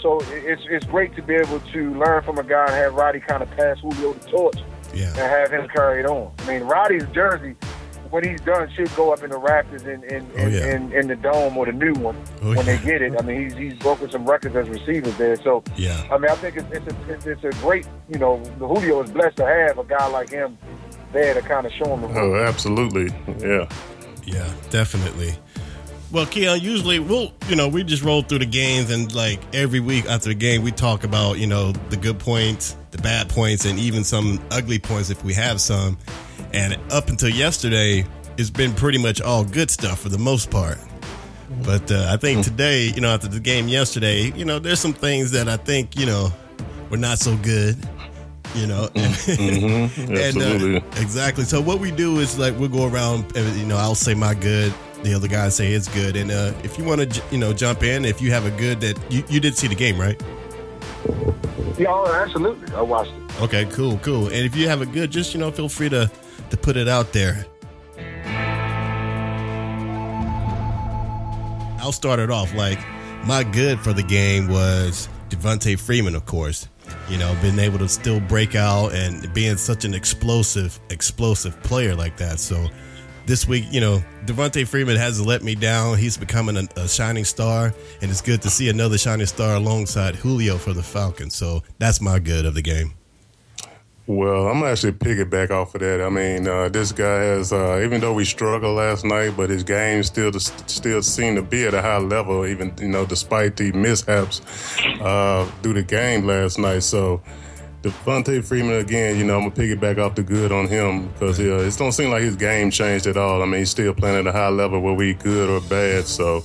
So 0.05 0.21
it's 0.29 0.63
it's 0.69 0.85
great 0.85 1.17
to 1.17 1.23
be 1.23 1.35
able 1.35 1.61
to 1.61 1.95
learn 1.95 2.23
from 2.23 2.37
a 2.39 2.43
guy 2.45 2.67
and 2.67 2.75
have 2.75 2.93
Roddy 2.95 3.21
kind 3.21 3.43
of 3.43 3.51
pass 3.53 3.79
Julio 3.81 4.13
the 4.13 4.29
torch 4.29 4.59
and 4.93 5.17
have 5.17 5.51
him 5.51 5.67
carry 5.69 6.01
it 6.01 6.07
on. 6.07 6.31
I 6.41 6.47
mean, 6.47 6.63
Roddy's 6.65 7.07
jersey, 7.15 7.55
when 8.11 8.23
he's 8.23 8.41
done, 8.43 8.69
should 8.77 8.95
go 8.97 9.15
up 9.15 9.23
in 9.23 9.31
the 9.31 9.39
rafters 9.39 9.85
in 9.85 10.05
in, 10.05 10.31
Oh, 10.37 10.43
in, 10.47 10.53
yeah. 10.53 10.75
in, 10.77 10.93
in 10.93 11.07
the 11.09 11.17
dome 11.17 11.57
or 11.57 11.65
the 11.65 11.73
new 11.73 11.95
one 11.95 12.17
Oh, 12.43 12.49
when 12.49 12.59
yeah. 12.59 12.77
they 12.77 12.79
get 12.85 13.01
it. 13.01 13.15
I 13.19 13.23
mean, 13.25 13.45
he's 13.45 13.55
he's 13.55 13.75
broken 13.79 14.11
some 14.11 14.27
records 14.27 14.55
as 14.55 14.69
receivers 14.69 15.17
there. 15.17 15.37
So 15.37 15.65
Yeah. 15.75 15.99
I 16.13 16.19
mean, 16.19 16.31
I 16.31 16.35
think 16.35 16.59
it's 16.59 16.71
it's 16.71 16.87
a, 16.87 17.13
it's, 17.13 17.27
it's 17.27 17.45
a 17.45 17.61
great, 17.63 17.87
you 18.11 18.19
know, 18.19 18.45
the 18.59 18.69
Julio 18.69 19.03
is 19.03 19.11
blessed 19.11 19.39
to 19.39 19.47
have 19.47 19.79
a 19.79 19.85
guy 19.85 20.07
like 20.09 20.29
him 20.29 20.59
there 21.15 21.33
to 21.33 21.41
kind 21.41 21.65
of 21.65 21.73
show 21.73 21.87
him 21.95 22.03
the 22.03 22.09
ropes. 22.09 22.19
Oh, 22.21 22.35
absolutely. 22.37 23.09
Yeah. 23.39 23.69
Yeah, 24.27 24.53
definitely. 24.71 25.35
Well, 26.15 26.27
Keion, 26.27 26.63
usually 26.63 27.01
we'll, 27.01 27.33
you 27.49 27.57
know, 27.57 27.67
we 27.67 27.83
just 27.83 28.05
roll 28.05 28.23
through 28.23 28.39
the 28.39 28.47
games 28.47 28.89
and 28.89 29.13
like 29.13 29.41
every 29.53 29.81
week 29.81 30.07
after 30.07 30.29
the 30.29 30.37
game, 30.37 30.63
we 30.63 30.71
talk 30.71 31.03
about, 31.03 31.39
you 31.39 31.49
know, 31.49 31.73
the 31.91 31.97
good 31.97 32.21
points, 32.21 32.77
the 32.93 32.99
bad 32.99 33.29
points, 33.29 33.65
and 33.65 33.81
even 33.81 34.05
some 34.05 34.41
ugly 34.53 34.79
points 34.79 35.11
if 35.11 35.25
we 35.25 35.35
have 35.35 35.61
some. 35.61 35.99
And 36.53 36.79
up 36.93 37.09
until 37.09 37.31
yesterday, 37.31 38.07
it's 38.37 38.49
been 38.49 38.75
pretty 38.75 38.99
much 38.99 39.21
all 39.21 39.43
good 39.45 39.73
stuff 39.73 39.99
for 40.03 40.09
the 40.09 40.19
most 40.19 40.53
part. 40.53 40.79
But 41.65 41.91
uh, 41.91 42.07
I 42.09 42.17
think 42.17 42.45
today, 42.45 42.93
you 42.95 43.01
know, 43.01 43.13
after 43.13 43.27
the 43.27 43.41
game 43.41 43.67
yesterday, 43.67 44.33
you 44.37 44.45
know, 44.45 44.61
there's 44.61 44.79
some 44.79 44.93
things 44.93 45.33
that 45.33 45.49
I 45.49 45.57
think, 45.57 45.99
you 45.99 46.07
know, 46.07 46.33
were 46.91 46.97
not 46.97 47.19
so 47.19 47.37
good. 47.39 47.77
You 48.55 48.69
know, 48.69 48.89
Mm-hmm. 48.95 50.15
and, 50.15 50.77
uh, 50.77 51.01
exactly. 51.01 51.43
So 51.43 51.61
what 51.61 51.81
we 51.81 51.91
do 51.91 52.21
is 52.21 52.39
like 52.39 52.57
we'll 52.57 52.69
go 52.69 52.87
around. 52.87 53.37
And, 53.37 53.59
you 53.59 53.67
know, 53.67 53.77
I'll 53.77 53.97
say 53.97 54.15
my 54.15 54.35
good. 54.35 54.73
The 55.05 55.13
other 55.13 55.29
guy 55.29 55.51
say 55.51 55.73
it's 55.73 55.87
good. 55.89 56.17
And 56.17 56.31
uh, 56.31 56.55
if 56.63 56.79
you 56.79 56.85
want 56.85 57.13
to, 57.13 57.23
you 57.31 57.37
know, 57.37 57.53
jump 57.53 57.83
in, 57.83 58.07
if 58.07 58.23
you 58.23 58.31
have 58.33 58.47
a 58.47 58.51
good 58.53 58.81
that 58.81 58.99
you, 59.13 59.23
you 59.29 59.39
did 59.39 59.55
see 59.55 59.69
the 59.69 59.75
game, 59.75 60.01
right? 60.01 60.21
Yeah, 61.79 62.05
absolutely. 62.07 62.75
I 62.75 62.81
watched 62.81 63.13
it. 63.13 63.43
Okay, 63.43 63.67
cool, 63.67 63.99
cool. 63.99 64.27
And 64.27 64.47
if 64.47 64.57
you 64.57 64.67
have 64.67 64.81
a 64.81 64.87
good, 64.87 65.11
just 65.11 65.35
you 65.35 65.41
know, 65.41 65.51
feel 65.51 65.69
free 65.69 65.91
to 65.91 66.11
to 66.49 66.57
put 66.57 66.79
it 66.79 66.89
out 66.89 67.13
there. 67.13 67.45
I'll 71.81 71.93
start 71.93 72.19
it 72.19 72.31
off 72.31 72.55
like 72.55 72.79
my 73.27 73.45
good 73.45 73.79
for 73.81 73.93
the 73.93 74.03
game 74.03 74.49
was 74.49 75.09
Devonta 75.29 75.79
Freeman, 75.79 76.15
of 76.15 76.25
course. 76.25 76.69
You 77.11 77.19
know, 77.19 77.37
being 77.43 77.59
able 77.59 77.79
to 77.79 77.89
still 77.89 78.21
break 78.21 78.55
out 78.55 78.95
and 78.95 79.33
being 79.35 79.59
such 79.59 79.85
an 79.85 79.93
explosive, 79.93 80.81
explosive 80.89 81.63
player 81.63 81.95
like 81.95 82.17
that. 82.17 82.39
So 82.39 82.69
this 83.27 83.49
week, 83.49 83.65
you 83.71 83.81
know, 83.81 84.03
Devonta 84.27 84.67
Freeman 84.67 84.97
hasn't 84.97 85.27
let 85.27 85.43
me 85.43 85.55
down. 85.55 85.99
He's 85.99 86.17
becoming 86.17 86.57
a, 86.57 86.69
a 86.77 86.89
shining 86.89 87.25
star, 87.25 87.75
and 88.03 88.11
it's 88.11 88.21
good 88.21 88.43
to 88.43 88.51
see 88.51 88.69
another 88.69 88.99
shining 88.99 89.27
star 89.27 89.57
alongside 89.57 90.17
Julio 90.17 90.59
for 90.59 90.73
the 90.73 90.83
Falcons. 90.83 91.35
So 91.35 91.63
that's 91.79 92.01
my 92.01 92.19
good 92.19 92.47
of 92.47 92.55
the 92.55 92.63
game. 92.63 92.95
Well, 94.07 94.49
I'm 94.49 94.61
gonna 94.61 94.73
actually 94.73 94.93
piggyback 94.93 95.51
off 95.51 95.75
of 95.75 95.81
that. 95.81 96.03
I 96.03 96.11
mean, 96.11 96.47
uh, 96.47 96.69
this 96.69 96.93
guy 96.93 97.21
has, 97.23 97.55
uh, 97.55 97.81
even 97.83 98.03
though 98.03 98.13
we 98.13 98.27
struggled 98.27 98.77
last 98.77 99.03
night, 99.03 99.35
but 99.35 99.49
his 99.49 99.65
game 99.65 100.03
still 100.03 100.31
still 100.39 101.01
seemed 101.01 101.37
to 101.39 101.43
be 101.43 101.67
at 101.67 101.73
a 101.73 101.81
high 101.81 101.97
level, 101.97 102.45
even 102.45 102.75
you 102.79 102.89
know, 102.89 103.07
despite 103.07 103.57
the 103.57 103.73
mishaps 103.73 104.43
uh, 105.01 105.51
through 105.63 105.73
the 105.73 105.83
game 105.83 106.27
last 106.27 106.59
night. 106.59 106.83
So, 106.83 107.23
Devonta 107.85 108.43
Freeman 108.43 108.77
again, 108.77 109.19
you 109.19 109.25
know, 109.25 109.37
I'm 109.37 109.51
gonna 109.51 109.55
piggyback 109.55 109.99
off 109.99 110.15
the 110.15 110.23
good 110.23 110.51
on 110.53 110.67
him 110.67 111.09
because 111.09 111.39
uh, 111.39 111.59
it 111.59 111.77
don't 111.77 111.93
seem 111.93 112.11
like 112.11 112.23
his 112.23 112.35
game 112.35 112.71
changed 112.71 113.07
at 113.07 113.19
all. 113.19 113.43
I 113.43 113.45
mean, 113.45 113.59
he's 113.59 113.71
still 113.71 113.93
playing 113.93 114.27
at 114.27 114.27
a 114.27 114.33
high 114.33 114.49
level, 114.49 114.81
whether 114.81 114.97
we 114.97 115.13
good 115.13 115.51
or 115.51 115.61
bad. 115.69 116.07
So, 116.07 116.41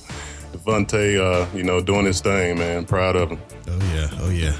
Devonta, 0.52 1.18
uh, 1.18 1.56
you 1.56 1.62
know, 1.62 1.80
doing 1.80 2.04
his 2.04 2.20
thing, 2.20 2.58
man. 2.58 2.84
Proud 2.84 3.16
of 3.16 3.30
him. 3.30 3.40
Oh 3.68 3.78
yeah, 3.94 4.08
oh 4.20 4.28
yeah. 4.28 4.54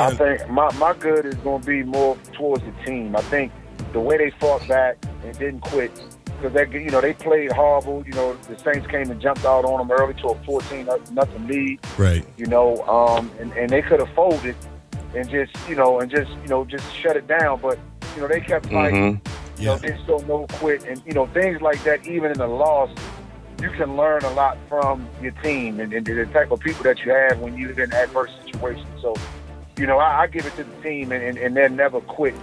I 0.00 0.14
think 0.14 0.48
my, 0.48 0.72
my 0.78 0.94
good 0.94 1.26
is 1.26 1.34
going 1.34 1.60
to 1.60 1.66
be 1.66 1.82
more 1.82 2.16
towards 2.32 2.62
the 2.64 2.72
team. 2.84 3.14
I 3.16 3.20
think 3.22 3.52
the 3.92 4.00
way 4.00 4.16
they 4.16 4.30
fought 4.30 4.66
back 4.68 4.96
and 5.24 5.36
didn't 5.36 5.60
quit 5.60 5.90
because 6.24 6.52
they 6.52 6.80
you 6.80 6.90
know 6.90 7.00
they 7.00 7.12
played 7.12 7.50
horrible. 7.50 8.04
You 8.06 8.12
know 8.12 8.34
the 8.48 8.56
Saints 8.56 8.86
came 8.86 9.10
and 9.10 9.20
jumped 9.20 9.44
out 9.44 9.64
on 9.64 9.78
them 9.80 9.90
early 9.90 10.14
to 10.14 10.28
a 10.28 10.44
14 10.44 10.86
nothing 11.10 11.46
lead. 11.48 11.80
Right. 11.98 12.24
You 12.36 12.46
know, 12.46 12.82
um, 12.84 13.32
and 13.40 13.52
and 13.54 13.68
they 13.68 13.82
could 13.82 13.98
have 13.98 14.10
folded 14.10 14.54
and 15.14 15.28
just 15.28 15.52
you 15.68 15.76
know 15.76 16.00
and 16.00 16.10
just 16.10 16.30
you 16.42 16.48
know 16.48 16.64
just 16.64 16.94
shut 16.94 17.16
it 17.16 17.26
down, 17.26 17.60
but 17.60 17.78
you 18.14 18.22
know 18.22 18.28
they 18.28 18.40
kept 18.40 18.66
fighting. 18.66 19.18
Mm-hmm. 19.18 19.60
You 19.60 19.68
know, 19.68 19.76
they 19.76 19.96
still 20.02 20.18
no 20.20 20.46
quit, 20.54 20.84
and 20.86 21.00
you 21.06 21.12
know 21.12 21.26
things 21.26 21.60
like 21.60 21.82
that. 21.84 22.06
Even 22.06 22.32
in 22.32 22.40
a 22.40 22.46
loss, 22.46 22.90
you 23.60 23.70
can 23.70 23.96
learn 23.96 24.22
a 24.24 24.30
lot 24.32 24.58
from 24.68 25.08
your 25.22 25.32
team 25.42 25.78
and, 25.78 25.92
and 25.92 26.04
the 26.04 26.26
type 26.26 26.50
of 26.50 26.58
people 26.60 26.82
that 26.82 27.04
you 27.04 27.12
have 27.12 27.38
when 27.38 27.56
you're 27.56 27.78
in 27.80 27.92
adverse 27.92 28.30
situations. 28.44 28.88
So, 29.00 29.14
you 29.76 29.86
know, 29.86 29.98
I, 29.98 30.22
I 30.22 30.26
give 30.26 30.46
it 30.46 30.56
to 30.56 30.64
the 30.64 30.82
team, 30.82 31.12
and, 31.12 31.22
and, 31.22 31.38
and 31.38 31.56
they're 31.56 31.68
never 31.68 32.00
quit 32.00 32.34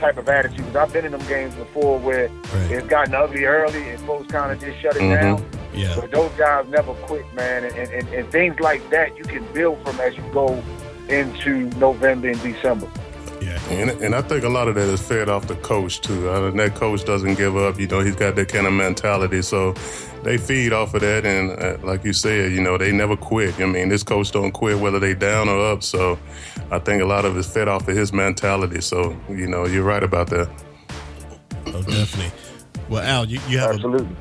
type 0.00 0.16
of 0.16 0.28
attitude. 0.28 0.56
Because 0.58 0.76
I've 0.76 0.92
been 0.92 1.04
in 1.04 1.12
them 1.12 1.26
games 1.26 1.54
before 1.54 1.98
where 1.98 2.28
right. 2.28 2.70
it's 2.70 2.86
gotten 2.86 3.14
ugly 3.14 3.44
early 3.44 3.90
and 3.90 4.00
folks 4.00 4.30
kind 4.30 4.50
of 4.50 4.60
just 4.60 4.80
shut 4.80 4.96
it 4.96 5.02
mm-hmm. 5.02 5.14
down. 5.14 5.46
Yeah. 5.74 5.94
But 5.98 6.10
those 6.10 6.32
guys 6.32 6.66
never 6.68 6.94
quit, 7.06 7.32
man. 7.34 7.64
And, 7.64 7.76
and, 7.76 8.08
and 8.08 8.30
things 8.30 8.58
like 8.60 8.88
that 8.90 9.16
you 9.16 9.24
can 9.24 9.44
build 9.52 9.82
from 9.84 10.00
as 10.00 10.16
you 10.16 10.24
go 10.32 10.62
into 11.08 11.64
November 11.78 12.28
and 12.30 12.40
December. 12.42 12.88
Yeah. 13.40 13.60
And, 13.70 13.90
and 14.02 14.14
I 14.14 14.22
think 14.22 14.44
a 14.44 14.48
lot 14.48 14.68
of 14.68 14.76
that 14.76 14.88
is 14.88 15.00
fed 15.00 15.28
off 15.28 15.48
the 15.48 15.56
coach, 15.56 16.00
too. 16.00 16.30
I 16.30 16.40
mean, 16.40 16.56
that 16.58 16.76
coach 16.76 17.04
doesn't 17.04 17.34
give 17.34 17.56
up. 17.56 17.78
You 17.80 17.88
know, 17.88 18.00
he's 18.00 18.14
got 18.14 18.36
that 18.36 18.48
kind 18.48 18.66
of 18.68 18.72
mentality. 18.72 19.42
So 19.42 19.72
they 20.22 20.38
feed 20.38 20.72
off 20.72 20.94
of 20.94 21.00
that. 21.00 21.26
And 21.26 21.50
uh, 21.50 21.84
like 21.84 22.04
you 22.04 22.12
said, 22.12 22.52
you 22.52 22.62
know, 22.62 22.78
they 22.78 22.92
never 22.92 23.16
quit. 23.16 23.60
I 23.60 23.66
mean, 23.66 23.88
this 23.88 24.04
coach 24.04 24.30
don't 24.30 24.52
quit 24.52 24.78
whether 24.78 25.00
they 25.00 25.14
down 25.14 25.48
or 25.48 25.72
up. 25.72 25.82
So 25.82 26.18
I 26.70 26.78
think 26.78 27.02
a 27.02 27.06
lot 27.06 27.24
of 27.24 27.36
it's 27.36 27.52
fed 27.52 27.66
off 27.66 27.88
of 27.88 27.96
his 27.96 28.12
mentality. 28.12 28.80
So, 28.80 29.16
you 29.28 29.48
know, 29.48 29.66
you're 29.66 29.82
right 29.82 30.04
about 30.04 30.28
that. 30.28 30.48
Oh, 31.66 31.82
definitely. 31.82 32.30
Well, 32.88 33.02
Al, 33.02 33.24
you, 33.26 33.40
you 33.48 33.58
have 33.58 33.74
Absolutely. 33.74 34.16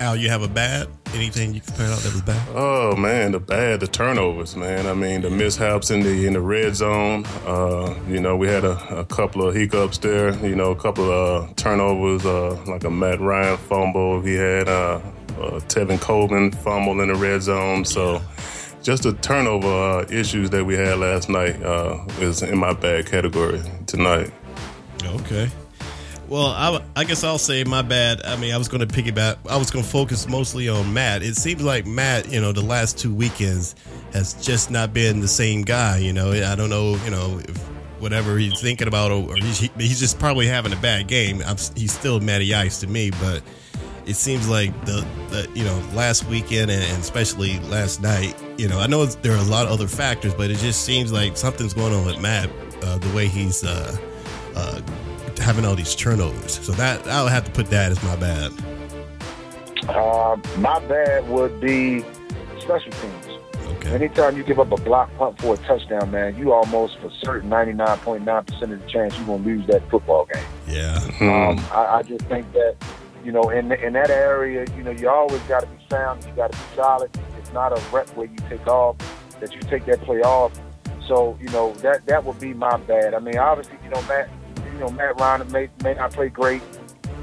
A, 0.00 0.02
Al, 0.04 0.16
you 0.16 0.30
have 0.30 0.42
a 0.42 0.48
bad 0.48 0.88
anything 1.14 1.54
you 1.54 1.60
can 1.60 1.72
point 1.74 1.90
out 1.90 1.98
that 1.98 2.12
was 2.12 2.22
bad? 2.22 2.48
Oh 2.54 2.96
man, 2.96 3.32
the 3.32 3.40
bad, 3.40 3.80
the 3.80 3.86
turnovers, 3.86 4.56
man. 4.56 4.86
I 4.86 4.94
mean, 4.94 5.22
the 5.22 5.30
mishaps 5.30 5.90
in 5.90 6.00
the 6.00 6.26
in 6.26 6.34
the 6.34 6.40
red 6.40 6.76
zone. 6.76 7.24
Uh, 7.46 7.94
you 8.08 8.20
know, 8.20 8.36
we 8.36 8.48
had 8.48 8.64
a, 8.64 8.76
a, 8.98 9.04
couple 9.04 9.46
of 9.46 9.54
hiccups 9.54 9.98
there. 9.98 10.34
You 10.46 10.54
know, 10.54 10.70
a 10.70 10.76
couple 10.76 11.10
of 11.10 11.50
uh, 11.50 11.52
turnovers, 11.54 12.26
uh, 12.26 12.62
like 12.66 12.84
a 12.84 12.90
Matt 12.90 13.20
Ryan 13.20 13.56
fumble. 13.56 14.20
He 14.22 14.34
had 14.34 14.68
uh, 14.68 15.00
uh, 15.38 15.60
Tevin 15.68 16.00
Coleman 16.00 16.50
fumble 16.50 17.00
in 17.00 17.08
the 17.08 17.14
red 17.14 17.42
zone. 17.42 17.84
So. 17.84 18.20
Just 18.82 19.04
the 19.04 19.14
turnover 19.14 19.66
uh, 19.66 20.06
issues 20.10 20.50
that 20.50 20.62
we 20.62 20.74
had 20.74 20.98
last 20.98 21.30
night 21.30 21.56
is 22.20 22.42
in 22.42 22.58
my 22.58 22.74
bad 22.74 23.06
category 23.06 23.62
tonight. 23.86 24.30
Okay. 25.02 25.50
Well, 26.28 26.46
I, 26.46 26.82
I, 26.96 27.04
guess 27.04 27.22
I'll 27.22 27.38
say 27.38 27.64
my 27.64 27.82
bad. 27.82 28.24
I 28.24 28.36
mean, 28.36 28.54
I 28.54 28.56
was 28.56 28.68
going 28.68 28.86
to 28.86 28.92
piggyback. 28.92 29.36
I 29.48 29.56
was 29.56 29.70
going 29.70 29.84
to 29.84 29.90
focus 29.90 30.26
mostly 30.26 30.68
on 30.68 30.92
Matt. 30.94 31.22
It 31.22 31.36
seems 31.36 31.62
like 31.62 31.86
Matt, 31.86 32.30
you 32.30 32.40
know, 32.40 32.52
the 32.52 32.62
last 32.62 32.98
two 32.98 33.14
weekends 33.14 33.74
has 34.12 34.34
just 34.34 34.70
not 34.70 34.94
been 34.94 35.20
the 35.20 35.28
same 35.28 35.62
guy. 35.62 35.98
You 35.98 36.12
know, 36.12 36.32
I 36.32 36.54
don't 36.54 36.70
know, 36.70 36.96
you 37.04 37.10
know, 37.10 37.40
whatever 37.98 38.38
he's 38.38 38.58
thinking 38.60 38.88
about, 38.88 39.10
or 39.10 39.36
he's, 39.36 39.58
he's 39.58 40.00
just 40.00 40.18
probably 40.18 40.46
having 40.46 40.72
a 40.72 40.76
bad 40.76 41.08
game. 41.08 41.42
I'm, 41.46 41.56
he's 41.76 41.92
still 41.92 42.20
Matty 42.20 42.54
Ice 42.54 42.80
to 42.80 42.86
me, 42.86 43.10
but 43.10 43.42
it 44.06 44.16
seems 44.16 44.48
like 44.48 44.72
the, 44.84 45.06
the 45.30 45.48
you 45.54 45.64
know 45.64 45.82
last 45.94 46.26
weekend 46.26 46.70
and 46.70 46.82
especially 47.00 47.58
last 47.60 48.02
night. 48.02 48.34
You 48.56 48.68
know, 48.68 48.78
I 48.78 48.86
know 48.86 49.04
there 49.06 49.32
are 49.32 49.38
a 49.38 49.48
lot 49.48 49.66
of 49.66 49.72
other 49.72 49.88
factors, 49.88 50.34
but 50.34 50.50
it 50.50 50.58
just 50.58 50.84
seems 50.84 51.12
like 51.12 51.36
something's 51.36 51.74
going 51.74 51.92
on 51.92 52.06
with 52.06 52.20
Matt. 52.20 52.50
Uh, 52.82 52.98
the 52.98 53.14
way 53.14 53.28
he's. 53.28 53.62
Uh, 53.62 53.96
uh, 54.56 54.80
having 55.44 55.64
all 55.64 55.74
these 55.74 55.94
turnovers. 55.94 56.58
So 56.64 56.72
that 56.72 57.06
I'll 57.06 57.28
have 57.28 57.44
to 57.44 57.50
put 57.50 57.66
that 57.70 57.92
as 57.92 58.02
my 58.02 58.16
bad. 58.16 58.52
Uh, 59.88 60.36
my 60.58 60.80
bad 60.86 61.28
would 61.28 61.60
be 61.60 62.02
special 62.58 62.90
teams. 62.92 63.26
Okay. 63.76 63.90
Anytime 63.90 64.36
you 64.36 64.42
give 64.42 64.58
up 64.58 64.72
a 64.72 64.76
block 64.76 65.14
punt 65.16 65.38
for 65.40 65.54
a 65.54 65.58
touchdown, 65.58 66.10
man, 66.10 66.36
you 66.38 66.52
almost 66.52 66.98
for 66.98 67.10
certain 67.10 67.50
99.9% 67.50 68.62
of 68.62 68.68
the 68.70 68.88
chance 68.88 69.16
you're 69.16 69.26
going 69.26 69.42
to 69.42 69.48
lose 69.48 69.66
that 69.66 69.88
football 69.90 70.26
game. 70.32 70.44
Yeah. 70.66 70.98
Um, 71.20 71.58
I, 71.70 71.96
I 71.98 72.02
just 72.02 72.24
think 72.24 72.50
that, 72.54 72.76
you 73.22 73.30
know, 73.30 73.50
in 73.50 73.72
in 73.72 73.92
that 73.92 74.10
area, 74.10 74.66
you 74.76 74.82
know, 74.82 74.90
you 74.90 75.08
always 75.08 75.40
got 75.42 75.60
to 75.60 75.66
be 75.66 75.76
sound. 75.90 76.24
You 76.24 76.32
got 76.32 76.52
to 76.52 76.58
be 76.58 76.64
solid. 76.74 77.10
It's 77.38 77.52
not 77.52 77.72
a 77.72 77.82
rep 77.94 78.08
where 78.16 78.26
you 78.26 78.36
take 78.48 78.66
off, 78.66 78.96
that 79.40 79.54
you 79.54 79.60
take 79.62 79.84
that 79.86 80.00
play 80.00 80.22
off. 80.22 80.58
So, 81.06 81.38
you 81.40 81.48
know, 81.50 81.74
that 81.74 82.06
that 82.06 82.24
would 82.24 82.40
be 82.40 82.54
my 82.54 82.78
bad. 82.78 83.12
I 83.12 83.18
mean, 83.18 83.36
obviously, 83.36 83.76
you 83.84 83.90
know, 83.90 84.00
Matt, 84.02 84.30
you 84.74 84.80
know, 84.80 84.90
Matt 84.90 85.18
Ryan 85.20 85.50
may, 85.52 85.68
may 85.82 85.94
not 85.94 86.12
play 86.12 86.28
great. 86.28 86.62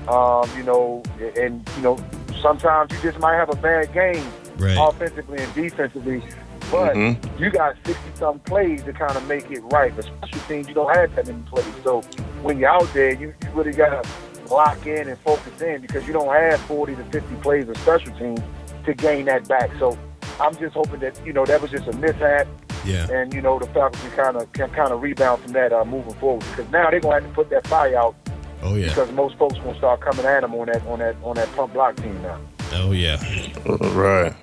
Um, 0.08 0.50
you 0.58 0.64
know, 0.64 1.04
and, 1.38 1.68
you 1.76 1.82
know, 1.84 1.98
sometimes 2.42 2.92
you 2.92 3.02
just 3.02 3.20
might 3.20 3.36
have 3.36 3.50
a 3.50 3.56
bad 3.56 3.94
game 3.94 4.26
right. 4.58 4.78
offensively 4.80 5.38
and 5.38 5.54
defensively. 5.54 6.24
But 6.72 6.96
mm-hmm. 6.96 7.44
you 7.44 7.52
got 7.52 7.76
60 7.86 8.02
some 8.16 8.40
plays 8.40 8.84
to 8.84 8.94
kind 8.94 9.16
of 9.16 9.28
make 9.28 9.52
it 9.52 9.60
right. 9.72 9.94
But 9.96 10.06
special 10.06 10.40
teams, 10.48 10.68
you 10.68 10.74
don't 10.74 10.96
have 10.96 11.14
that 11.16 11.28
many 11.28 11.42
plays. 11.44 11.66
So 11.84 12.02
when 12.42 12.58
you're 12.58 12.70
out 12.70 12.92
there, 12.94 13.14
you, 13.14 13.34
you 13.44 13.50
really 13.54 13.74
got 13.74 14.04
to 14.04 14.54
lock 14.54 14.86
in 14.86 15.08
and 15.08 15.18
focus 15.20 15.62
in 15.62 15.82
because 15.82 16.08
you 16.08 16.14
don't 16.14 16.34
have 16.34 16.60
40 16.62 16.96
to 16.96 17.04
50 17.06 17.36
plays 17.36 17.68
of 17.68 17.78
special 17.78 18.18
teams 18.18 18.40
to 18.86 18.94
gain 18.94 19.26
that 19.26 19.48
back. 19.48 19.70
So 19.80 19.98
I'm 20.40 20.56
just 20.58 20.74
hoping 20.74 21.02
that, 21.02 21.20
you 21.26 21.34
know, 21.34 21.46
that 21.46 21.62
was 21.62 21.72
just 21.72 21.88
a 21.88 21.94
mishap. 21.98 22.48
Yeah. 22.86 23.12
And 23.12 23.34
you 23.34 23.42
know 23.42 23.60
the 23.60 23.68
Falcons 23.68 24.02
can 24.02 24.12
kind 24.12 24.38
of 24.38 24.52
can 24.54 24.70
kind 24.72 24.92
of 24.92 25.02
rebound 25.02 25.42
from 25.44 25.54
that 25.54 25.72
uh, 25.74 25.86
moving 25.86 26.14
forward 26.16 26.46
because 26.50 26.72
now 26.72 26.90
they're 26.90 27.00
gonna 27.00 27.22
have 27.22 27.24
to 27.24 27.30
put 27.30 27.50
that 27.50 27.68
fire 27.68 27.98
out. 27.98 28.16
Oh 28.64 28.76
yeah. 28.76 28.88
Because 28.88 29.12
most 29.12 29.38
folks 29.38 29.58
gonna 29.60 29.78
start 29.78 30.02
coming 30.02 30.26
at 30.26 30.42
them 30.42 30.54
on 30.56 30.68
that 30.68 30.86
on 30.86 31.00
that 31.00 31.16
on 31.24 31.36
that 31.36 31.52
punt 31.56 31.74
block 31.74 31.96
team 31.98 32.22
now. 32.22 32.40
Oh 32.74 32.92
yeah. 32.92 33.22
Right. 33.66 34.34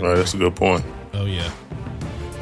Right. 0.00 0.14
That's 0.14 0.34
a 0.34 0.38
good 0.38 0.54
point. 0.54 0.84
Oh 1.14 1.24
yeah. 1.24 1.50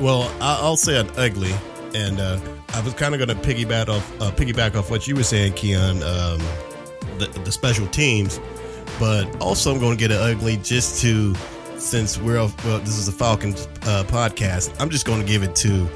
Well, 0.00 0.32
I'll 0.40 0.76
say 0.76 1.00
an 1.00 1.08
ugly, 1.16 1.52
and 1.94 2.20
uh, 2.20 2.38
I 2.74 2.80
was 2.82 2.94
kind 2.94 3.14
of 3.14 3.26
going 3.26 3.36
to 3.36 3.48
piggyback 3.48 3.88
off 3.88 4.22
uh, 4.22 4.30
piggyback 4.30 4.76
off 4.76 4.90
what 4.90 5.08
you 5.08 5.16
were 5.16 5.24
saying, 5.24 5.54
Keion. 5.54 6.02
Um, 6.02 6.40
the, 7.18 7.26
the 7.40 7.50
special 7.50 7.86
teams, 7.88 8.38
but 9.00 9.24
also 9.40 9.72
I'm 9.72 9.80
going 9.80 9.96
to 9.96 9.98
get 9.98 10.12
an 10.12 10.18
ugly 10.18 10.56
just 10.58 11.00
to 11.02 11.34
since 11.78 12.18
we're 12.18 12.36
well, 12.36 12.78
this 12.80 12.98
is 12.98 13.08
a 13.08 13.12
Falcons 13.12 13.66
uh, 13.82 14.04
podcast, 14.08 14.74
I'm 14.80 14.90
just 14.90 15.06
going 15.06 15.20
to 15.20 15.26
give 15.26 15.42
it 15.42 15.54
to 15.56 15.88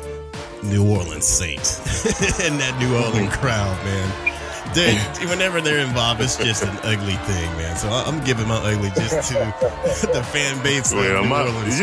New 0.63 0.89
Orleans 0.89 1.27
Saints 1.27 1.81
and 2.41 2.59
that 2.61 2.79
New 2.79 2.97
Orleans 2.97 3.35
crowd, 3.37 3.77
man. 3.85 4.29
They, 4.75 4.97
whenever 5.27 5.61
they're 5.61 5.85
involved, 5.85 6.23
it's 6.23 6.37
just 6.37 6.63
an 6.63 6.77
ugly 6.83 7.15
thing, 7.15 7.51
man. 7.57 7.77
So 7.77 7.89
I'm 7.91 8.25
giving 8.25 8.49
my 8.49 8.57
ugly 8.57 8.91
just 8.95 9.31
to 9.31 9.35
the 10.13 10.23
fan 10.23 10.63
base 10.63 10.95
well, 10.95 11.17
of 11.17 11.25
New 11.25 11.29
my, 11.29 11.43
Orleans. 11.43 11.81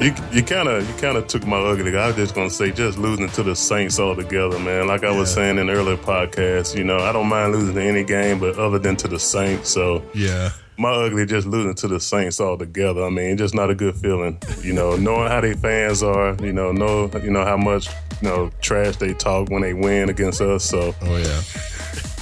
You, 0.00 0.14
you 0.30 0.44
kind 0.44 0.68
of 0.68 0.88
you 0.88 0.94
kind 1.00 1.16
of 1.16 1.26
took 1.26 1.44
my 1.44 1.56
ugly. 1.56 1.96
I 1.96 2.06
was 2.06 2.16
just 2.16 2.34
gonna 2.34 2.50
say 2.50 2.70
just 2.70 2.98
losing 2.98 3.28
to 3.30 3.42
the 3.42 3.56
Saints 3.56 3.98
altogether, 3.98 4.56
man. 4.60 4.86
Like 4.86 5.02
I 5.02 5.10
yeah. 5.10 5.18
was 5.18 5.34
saying 5.34 5.58
in 5.58 5.68
earlier 5.68 5.96
podcasts, 5.96 6.76
you 6.76 6.84
know, 6.84 6.98
I 6.98 7.10
don't 7.12 7.28
mind 7.28 7.52
losing 7.52 7.74
to 7.74 7.82
any 7.82 8.04
game, 8.04 8.38
but 8.38 8.56
other 8.56 8.78
than 8.78 8.94
to 8.96 9.08
the 9.08 9.18
Saints. 9.18 9.70
So 9.70 10.04
yeah, 10.14 10.50
my 10.78 10.90
ugly 10.90 11.26
just 11.26 11.46
losing 11.46 11.74
to 11.74 11.88
the 11.88 11.98
Saints 11.98 12.40
altogether. 12.40 13.04
I 13.04 13.10
mean, 13.10 13.36
just 13.36 13.54
not 13.54 13.70
a 13.70 13.74
good 13.74 13.96
feeling. 13.96 14.40
You 14.62 14.72
know, 14.72 14.96
knowing 14.96 15.28
how 15.28 15.40
they 15.40 15.54
fans 15.54 16.02
are. 16.02 16.36
You 16.40 16.52
know, 16.52 16.72
know 16.72 17.10
you 17.22 17.30
know 17.30 17.44
how 17.44 17.56
much 17.56 17.88
you 18.22 18.28
know 18.28 18.50
trash 18.60 18.96
they 18.96 19.12
talk 19.14 19.50
when 19.50 19.62
they 19.62 19.74
win 19.74 20.08
against 20.08 20.40
us. 20.40 20.64
So, 20.64 20.94
oh 21.02 21.16
yeah. 21.16 21.40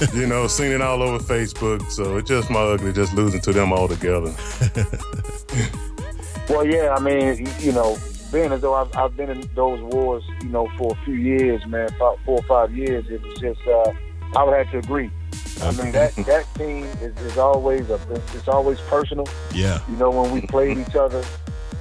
you 0.13 0.27
know, 0.27 0.47
seeing 0.47 0.71
it 0.71 0.81
all 0.81 1.01
over 1.01 1.23
Facebook. 1.23 1.89
So 1.91 2.17
it's 2.17 2.27
just 2.27 2.49
my 2.49 2.59
ugly 2.59 2.93
just 2.93 3.13
losing 3.13 3.41
to 3.41 3.53
them 3.53 3.73
altogether. 3.73 4.33
well, 6.49 6.65
yeah, 6.65 6.95
I 6.95 6.99
mean, 6.99 7.47
you 7.59 7.71
know, 7.71 7.97
being 8.31 8.51
as 8.51 8.61
though 8.61 8.73
I've, 8.73 8.95
I've 8.95 9.15
been 9.15 9.29
in 9.29 9.49
those 9.55 9.81
wars, 9.81 10.23
you 10.41 10.49
know, 10.49 10.69
for 10.77 10.93
a 10.93 11.05
few 11.05 11.15
years, 11.15 11.65
man, 11.65 11.89
about 11.95 12.19
four 12.25 12.39
or 12.39 12.43
five 12.43 12.75
years, 12.75 13.05
it 13.09 13.21
was 13.21 13.39
just, 13.39 13.61
uh, 13.67 13.91
I 14.35 14.43
would 14.43 14.55
have 14.55 14.71
to 14.71 14.79
agree. 14.79 15.09
I 15.61 15.71
mean 15.71 15.91
that 15.91 16.15
that 16.15 16.45
team 16.55 16.85
is, 17.01 17.17
is 17.21 17.37
always 17.37 17.89
a 17.89 17.99
it's 18.33 18.47
always 18.47 18.79
personal. 18.81 19.27
Yeah. 19.53 19.79
You 19.89 19.95
know 19.97 20.11
when 20.11 20.31
we 20.31 20.41
played 20.41 20.77
each 20.77 20.95
other, 20.95 21.23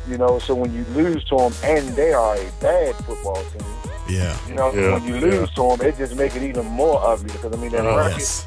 you 0.08 0.18
know. 0.18 0.38
So 0.38 0.54
when 0.54 0.72
you 0.72 0.84
lose 0.94 1.24
to 1.24 1.36
them, 1.36 1.52
and 1.62 1.88
they 1.96 2.12
are 2.12 2.36
a 2.36 2.50
bad 2.60 2.94
football 2.96 3.42
team. 3.44 3.62
Yeah. 4.08 4.38
You 4.48 4.54
know 4.54 4.72
yeah. 4.72 4.94
when 4.94 5.04
you 5.04 5.16
lose 5.18 5.50
yeah. 5.56 5.70
to 5.70 5.76
them, 5.76 5.88
it 5.88 5.96
just 5.98 6.16
makes 6.16 6.36
it 6.36 6.42
even 6.42 6.66
more 6.66 7.00
ugly 7.04 7.32
because 7.32 7.52
I 7.52 7.56
mean 7.56 7.70
that 7.72 7.80
uh-huh. 7.80 7.90
oh, 7.90 7.96
record, 7.96 8.18
yes. 8.18 8.46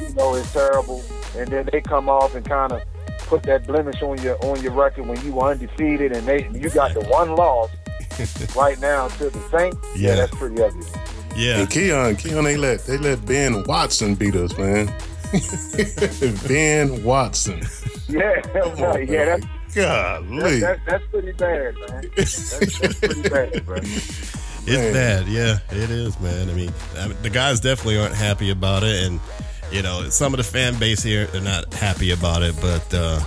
you 0.00 0.14
know, 0.14 0.34
is 0.34 0.52
terrible, 0.52 1.02
and 1.36 1.48
then 1.48 1.68
they 1.72 1.80
come 1.80 2.08
off 2.08 2.34
and 2.34 2.44
kind 2.44 2.72
of 2.72 2.82
put 3.30 3.42
that 3.44 3.66
blemish 3.66 4.02
on 4.02 4.20
your 4.22 4.36
on 4.44 4.60
your 4.62 4.72
record 4.72 5.06
when 5.06 5.24
you 5.24 5.32
were 5.32 5.50
undefeated, 5.50 6.12
and 6.12 6.26
they 6.26 6.48
you 6.48 6.70
got 6.70 6.94
the 6.94 7.00
one 7.02 7.34
loss 7.34 7.70
right 8.56 8.78
now 8.80 9.08
to 9.08 9.30
the 9.30 9.40
Saints. 9.50 9.78
Yeah, 9.96 10.10
yeah 10.10 10.14
that's 10.16 10.34
pretty 10.34 10.62
ugly. 10.62 10.86
Yeah. 11.36 11.60
And 11.60 11.68
Keion, 11.70 12.14
Keion, 12.20 12.44
they 12.44 12.56
let 12.56 12.84
they 12.86 12.98
let 12.98 13.24
Ben 13.26 13.62
Watson 13.64 14.14
beat 14.14 14.34
us, 14.36 14.56
man. 14.58 14.92
ben 16.48 17.02
Watson. 17.04 17.62
Yeah, 18.08 18.42
oh, 18.56 18.96
yeah, 18.96 19.24
that's 19.36 19.46
Golly. 19.74 20.58
That's, 20.58 20.60
that's, 20.60 20.86
that's 20.86 21.06
pretty 21.06 21.32
bad, 21.32 21.74
man. 21.88 22.10
That's, 22.16 22.58
that's 22.58 22.98
pretty 22.98 23.22
bad, 23.28 23.64
bro. 23.64 23.76
it's 23.76 24.66
bad. 24.66 25.28
Yeah, 25.28 25.58
it 25.70 25.90
is, 25.90 26.18
man. 26.20 26.50
I 26.50 26.54
mean, 26.54 26.72
I 26.98 27.08
mean, 27.08 27.16
the 27.22 27.30
guys 27.30 27.60
definitely 27.60 27.98
aren't 27.98 28.14
happy 28.16 28.50
about 28.50 28.82
it, 28.82 29.04
and 29.06 29.20
you 29.70 29.82
know, 29.82 30.08
some 30.08 30.34
of 30.34 30.38
the 30.38 30.44
fan 30.44 30.78
base 30.80 31.02
here 31.02 31.26
they're 31.26 31.40
not 31.40 31.72
happy 31.72 32.10
about 32.10 32.42
it. 32.42 32.56
But 32.60 32.92
uh, 32.92 33.20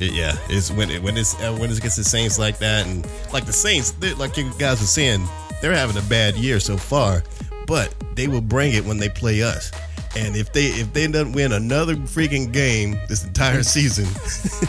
it, 0.00 0.12
yeah, 0.12 0.36
it's 0.48 0.72
when 0.72 0.90
it, 0.90 1.00
when 1.02 1.16
it's 1.16 1.40
uh, 1.40 1.56
when 1.56 1.70
it 1.70 1.80
gets 1.80 1.94
the 1.96 2.04
Saints 2.04 2.38
like 2.40 2.58
that, 2.58 2.86
and 2.88 3.06
like 3.32 3.46
the 3.46 3.52
Saints, 3.52 3.92
they- 3.92 4.14
like 4.14 4.36
you 4.36 4.50
guys 4.58 4.80
were 4.80 4.86
saying, 4.86 5.24
they're 5.60 5.74
having 5.74 5.96
a 5.96 6.06
bad 6.08 6.36
year 6.36 6.60
so 6.60 6.76
far, 6.76 7.22
but 7.66 7.92
they 8.14 8.28
will 8.28 8.40
bring 8.40 8.72
it 8.74 8.84
when 8.84 8.98
they 8.98 9.08
play 9.08 9.42
us. 9.42 9.70
And 10.16 10.34
if 10.36 10.52
they 10.52 10.66
if 10.66 10.92
they 10.92 11.06
don't 11.06 11.32
win 11.32 11.52
another 11.52 11.94
freaking 11.96 12.50
game 12.52 12.98
this 13.08 13.24
entire 13.24 13.62
season, 13.76 14.06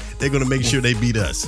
they're 0.20 0.30
gonna 0.30 0.46
make 0.46 0.64
sure 0.64 0.82
they 0.82 0.94
beat 0.94 1.18
us. 1.18 1.48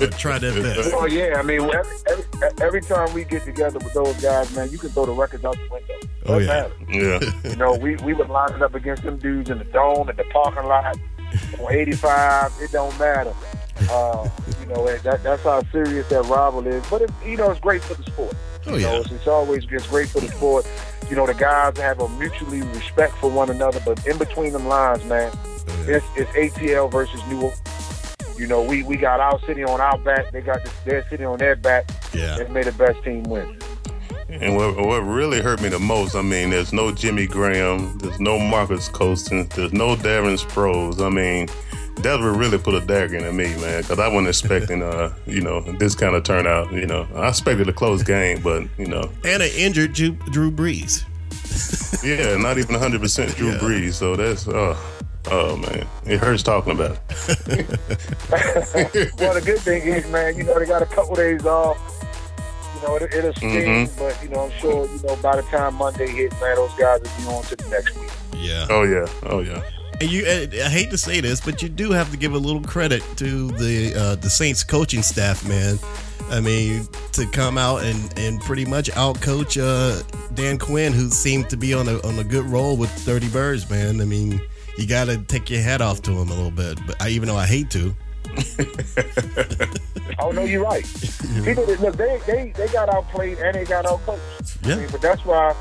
Or 0.00 0.08
try 0.08 0.38
their 0.38 0.52
best. 0.62 0.90
Oh 0.92 1.06
yeah, 1.06 1.36
I 1.38 1.42
mean 1.42 1.62
every, 1.62 1.96
every, 2.10 2.24
every 2.60 2.80
time 2.82 3.12
we 3.14 3.24
get 3.24 3.44
together 3.44 3.78
with 3.78 3.92
those 3.94 4.20
guys, 4.20 4.54
man, 4.56 4.70
you 4.70 4.78
can 4.78 4.90
throw 4.90 5.06
the 5.06 5.12
records 5.12 5.44
out 5.44 5.56
the 5.56 5.68
window. 5.72 5.94
Oh, 6.26 6.38
Doesn't 6.40 6.92
yeah. 6.92 7.08
matter. 7.20 7.32
Yeah. 7.44 7.50
You 7.50 7.56
know, 7.56 7.74
we 7.76 7.96
we 7.96 8.12
would 8.12 8.28
line 8.28 8.52
it 8.52 8.62
up 8.62 8.74
against 8.74 9.02
them 9.04 9.18
dudes 9.18 9.50
in 9.50 9.58
the 9.58 9.64
dome, 9.64 10.08
in 10.10 10.16
the 10.16 10.24
parking 10.24 10.64
lot, 10.64 10.96
on 11.60 11.72
85. 11.72 12.52
It 12.60 12.72
don't 12.72 12.98
matter. 12.98 13.32
Uh, 13.90 14.28
you 14.60 14.66
know, 14.66 14.86
that, 14.98 15.22
that's 15.22 15.42
how 15.42 15.62
serious 15.70 16.08
that 16.08 16.22
rival 16.26 16.66
is. 16.66 16.84
But 16.90 17.02
it, 17.02 17.10
you 17.24 17.36
know, 17.36 17.50
it's 17.50 17.60
great 17.60 17.82
for 17.82 17.94
the 17.94 18.02
sport. 18.04 18.34
Oh 18.66 18.76
You 18.76 18.82
know, 18.82 18.92
yeah. 18.94 19.00
it's, 19.00 19.10
it's 19.12 19.26
always 19.26 19.64
it's 19.70 19.86
great 19.86 20.08
for 20.08 20.20
the 20.20 20.28
sport. 20.28 20.68
You 21.08 21.16
know, 21.16 21.26
the 21.26 21.34
guys 21.34 21.76
have 21.78 22.00
a 22.00 22.08
mutually 22.10 22.62
respect 22.62 23.14
for 23.16 23.30
one 23.30 23.50
another, 23.50 23.80
but 23.84 24.04
in 24.06 24.18
between 24.18 24.52
them 24.52 24.66
lines, 24.66 25.04
man, 25.04 25.32
Oh, 25.70 25.84
yeah. 25.86 25.96
it's, 25.96 26.06
it's 26.16 26.56
ATL 26.56 26.90
versus 26.90 27.20
New 27.28 27.42
Orleans. 27.42 27.60
You 28.38 28.46
know, 28.46 28.62
we, 28.62 28.82
we 28.84 28.96
got 28.96 29.20
our 29.20 29.38
city 29.40 29.64
on 29.64 29.80
our 29.80 29.98
back. 29.98 30.30
They 30.30 30.40
got 30.40 30.62
this, 30.62 30.72
their 30.84 31.08
city 31.08 31.24
on 31.24 31.38
their 31.38 31.56
back. 31.56 31.90
Yeah. 32.14 32.38
And 32.38 32.52
may 32.54 32.62
the 32.62 32.72
best 32.72 33.02
team 33.02 33.24
win. 33.24 33.58
And 34.30 34.54
what, 34.56 34.76
what 34.76 34.98
really 35.00 35.40
hurt 35.40 35.60
me 35.62 35.68
the 35.70 35.78
most, 35.78 36.14
I 36.14 36.22
mean, 36.22 36.50
there's 36.50 36.72
no 36.72 36.92
Jimmy 36.92 37.26
Graham, 37.26 37.96
there's 37.98 38.20
no 38.20 38.38
Marques 38.38 38.88
Colston, 38.90 39.48
there's 39.56 39.72
no 39.72 39.96
Darren 39.96 40.38
Sproles. 40.38 41.04
I 41.04 41.08
mean, 41.08 41.48
that 42.02 42.18
would 42.20 42.36
really 42.36 42.58
put 42.58 42.74
a 42.74 42.80
dagger 42.86 43.16
into 43.16 43.32
me, 43.32 43.54
man, 43.56 43.82
because 43.82 43.98
I 43.98 44.08
wasn't 44.08 44.28
expecting, 44.28 44.82
uh, 44.82 45.12
you 45.26 45.40
know, 45.40 45.60
this 45.60 45.94
kind 45.94 46.14
of 46.14 46.22
turnout. 46.24 46.72
You 46.72 46.86
know, 46.86 47.06
I 47.14 47.28
expected 47.28 47.68
a 47.68 47.72
close 47.72 48.02
game, 48.02 48.40
but 48.42 48.64
you 48.78 48.86
know, 48.86 49.10
And 49.24 49.42
an 49.42 49.50
injured 49.56 49.92
Drew, 49.94 50.12
Drew 50.30 50.50
Brees. 50.50 51.04
yeah, 52.04 52.36
not 52.36 52.58
even 52.58 52.72
100 52.74 53.00
percent 53.00 53.34
Drew 53.36 53.52
Yeah. 53.52 53.58
Brees. 53.58 53.94
So 53.94 54.16
that's, 54.16 54.46
uh, 54.48 54.76
oh 55.30 55.56
man, 55.56 55.86
it 56.06 56.18
hurts 56.18 56.42
talking 56.42 56.72
about 56.72 56.92
it. 56.92 57.68
well, 59.18 59.34
the 59.34 59.42
good 59.44 59.58
thing 59.60 59.82
is, 59.82 60.06
man, 60.10 60.36
you 60.36 60.44
know, 60.44 60.58
they 60.58 60.66
got 60.66 60.82
a 60.82 60.86
couple 60.86 61.14
days 61.14 61.44
off. 61.46 61.76
You 62.76 62.86
know, 62.86 62.96
it, 62.96 63.12
it'll 63.12 63.32
sting, 63.34 63.50
Mhm. 63.88 63.98
but, 63.98 64.22
you 64.22 64.28
know, 64.28 64.44
I'm 64.44 64.52
sure, 64.60 64.86
you 64.86 65.00
know, 65.04 65.16
by 65.16 65.36
the 65.36 65.42
time 65.42 65.74
Monday 65.74 66.06
hits, 66.08 66.40
man, 66.40 66.54
those 66.56 66.70
guys 66.78 67.00
will 67.00 67.10
be 67.30 67.36
on 67.36 67.42
to 67.44 67.56
the 67.56 67.68
next 67.70 67.96
week. 67.98 68.10
Yeah. 68.36 68.66
Oh 68.70 68.84
yeah, 68.84 69.06
oh 69.24 69.40
yeah. 69.40 69.60
You, 70.00 70.24
I 70.26 70.48
I 70.64 70.68
hate 70.68 70.90
to 70.90 70.98
say 70.98 71.20
this, 71.20 71.40
but 71.40 71.60
you 71.60 71.68
do 71.68 71.90
have 71.90 72.10
to 72.12 72.16
give 72.16 72.34
a 72.34 72.38
little 72.38 72.62
credit 72.62 73.02
to 73.16 73.48
the 73.48 73.94
uh, 73.94 74.14
the 74.14 74.30
Saints 74.30 74.62
coaching 74.62 75.02
staff, 75.02 75.46
man. 75.48 75.78
I 76.30 76.40
mean, 76.40 76.86
to 77.12 77.26
come 77.26 77.56
out 77.56 77.82
and, 77.82 78.18
and 78.18 78.40
pretty 78.40 78.64
much 78.64 78.90
outcoach 78.90 79.58
uh, 79.58 80.02
Dan 80.34 80.58
Quinn, 80.58 80.92
who 80.92 81.08
seemed 81.08 81.48
to 81.50 81.56
be 81.56 81.74
on 81.74 81.88
a 81.88 82.00
on 82.06 82.18
a 82.18 82.24
good 82.24 82.44
roll 82.44 82.76
with 82.76 82.90
Dirty 83.04 83.28
Birds, 83.28 83.68
man. 83.68 84.00
I 84.00 84.04
mean, 84.04 84.40
you 84.76 84.86
got 84.86 85.06
to 85.06 85.18
take 85.18 85.50
your 85.50 85.62
hat 85.62 85.80
off 85.80 86.02
to 86.02 86.12
him 86.12 86.28
a 86.28 86.34
little 86.34 86.50
bit. 86.50 86.78
But 86.86 87.00
I, 87.02 87.08
even 87.08 87.28
though 87.28 87.36
I 87.36 87.46
hate 87.46 87.70
to, 87.70 87.94
Oh, 90.20 90.32
no, 90.32 90.42
you're 90.42 90.64
right. 90.64 90.84
People 91.44 91.64
that, 91.66 91.78
look, 91.80 91.96
they, 91.96 92.20
they, 92.26 92.50
they 92.56 92.66
got 92.72 92.88
outplayed 92.88 93.38
and 93.38 93.54
they 93.54 93.64
got 93.64 93.84
outcoached. 93.84 94.66
Yeah. 94.66 94.74
I 94.74 94.78
mean, 94.78 94.88
but 94.90 95.00
that's 95.00 95.24
why 95.24 95.54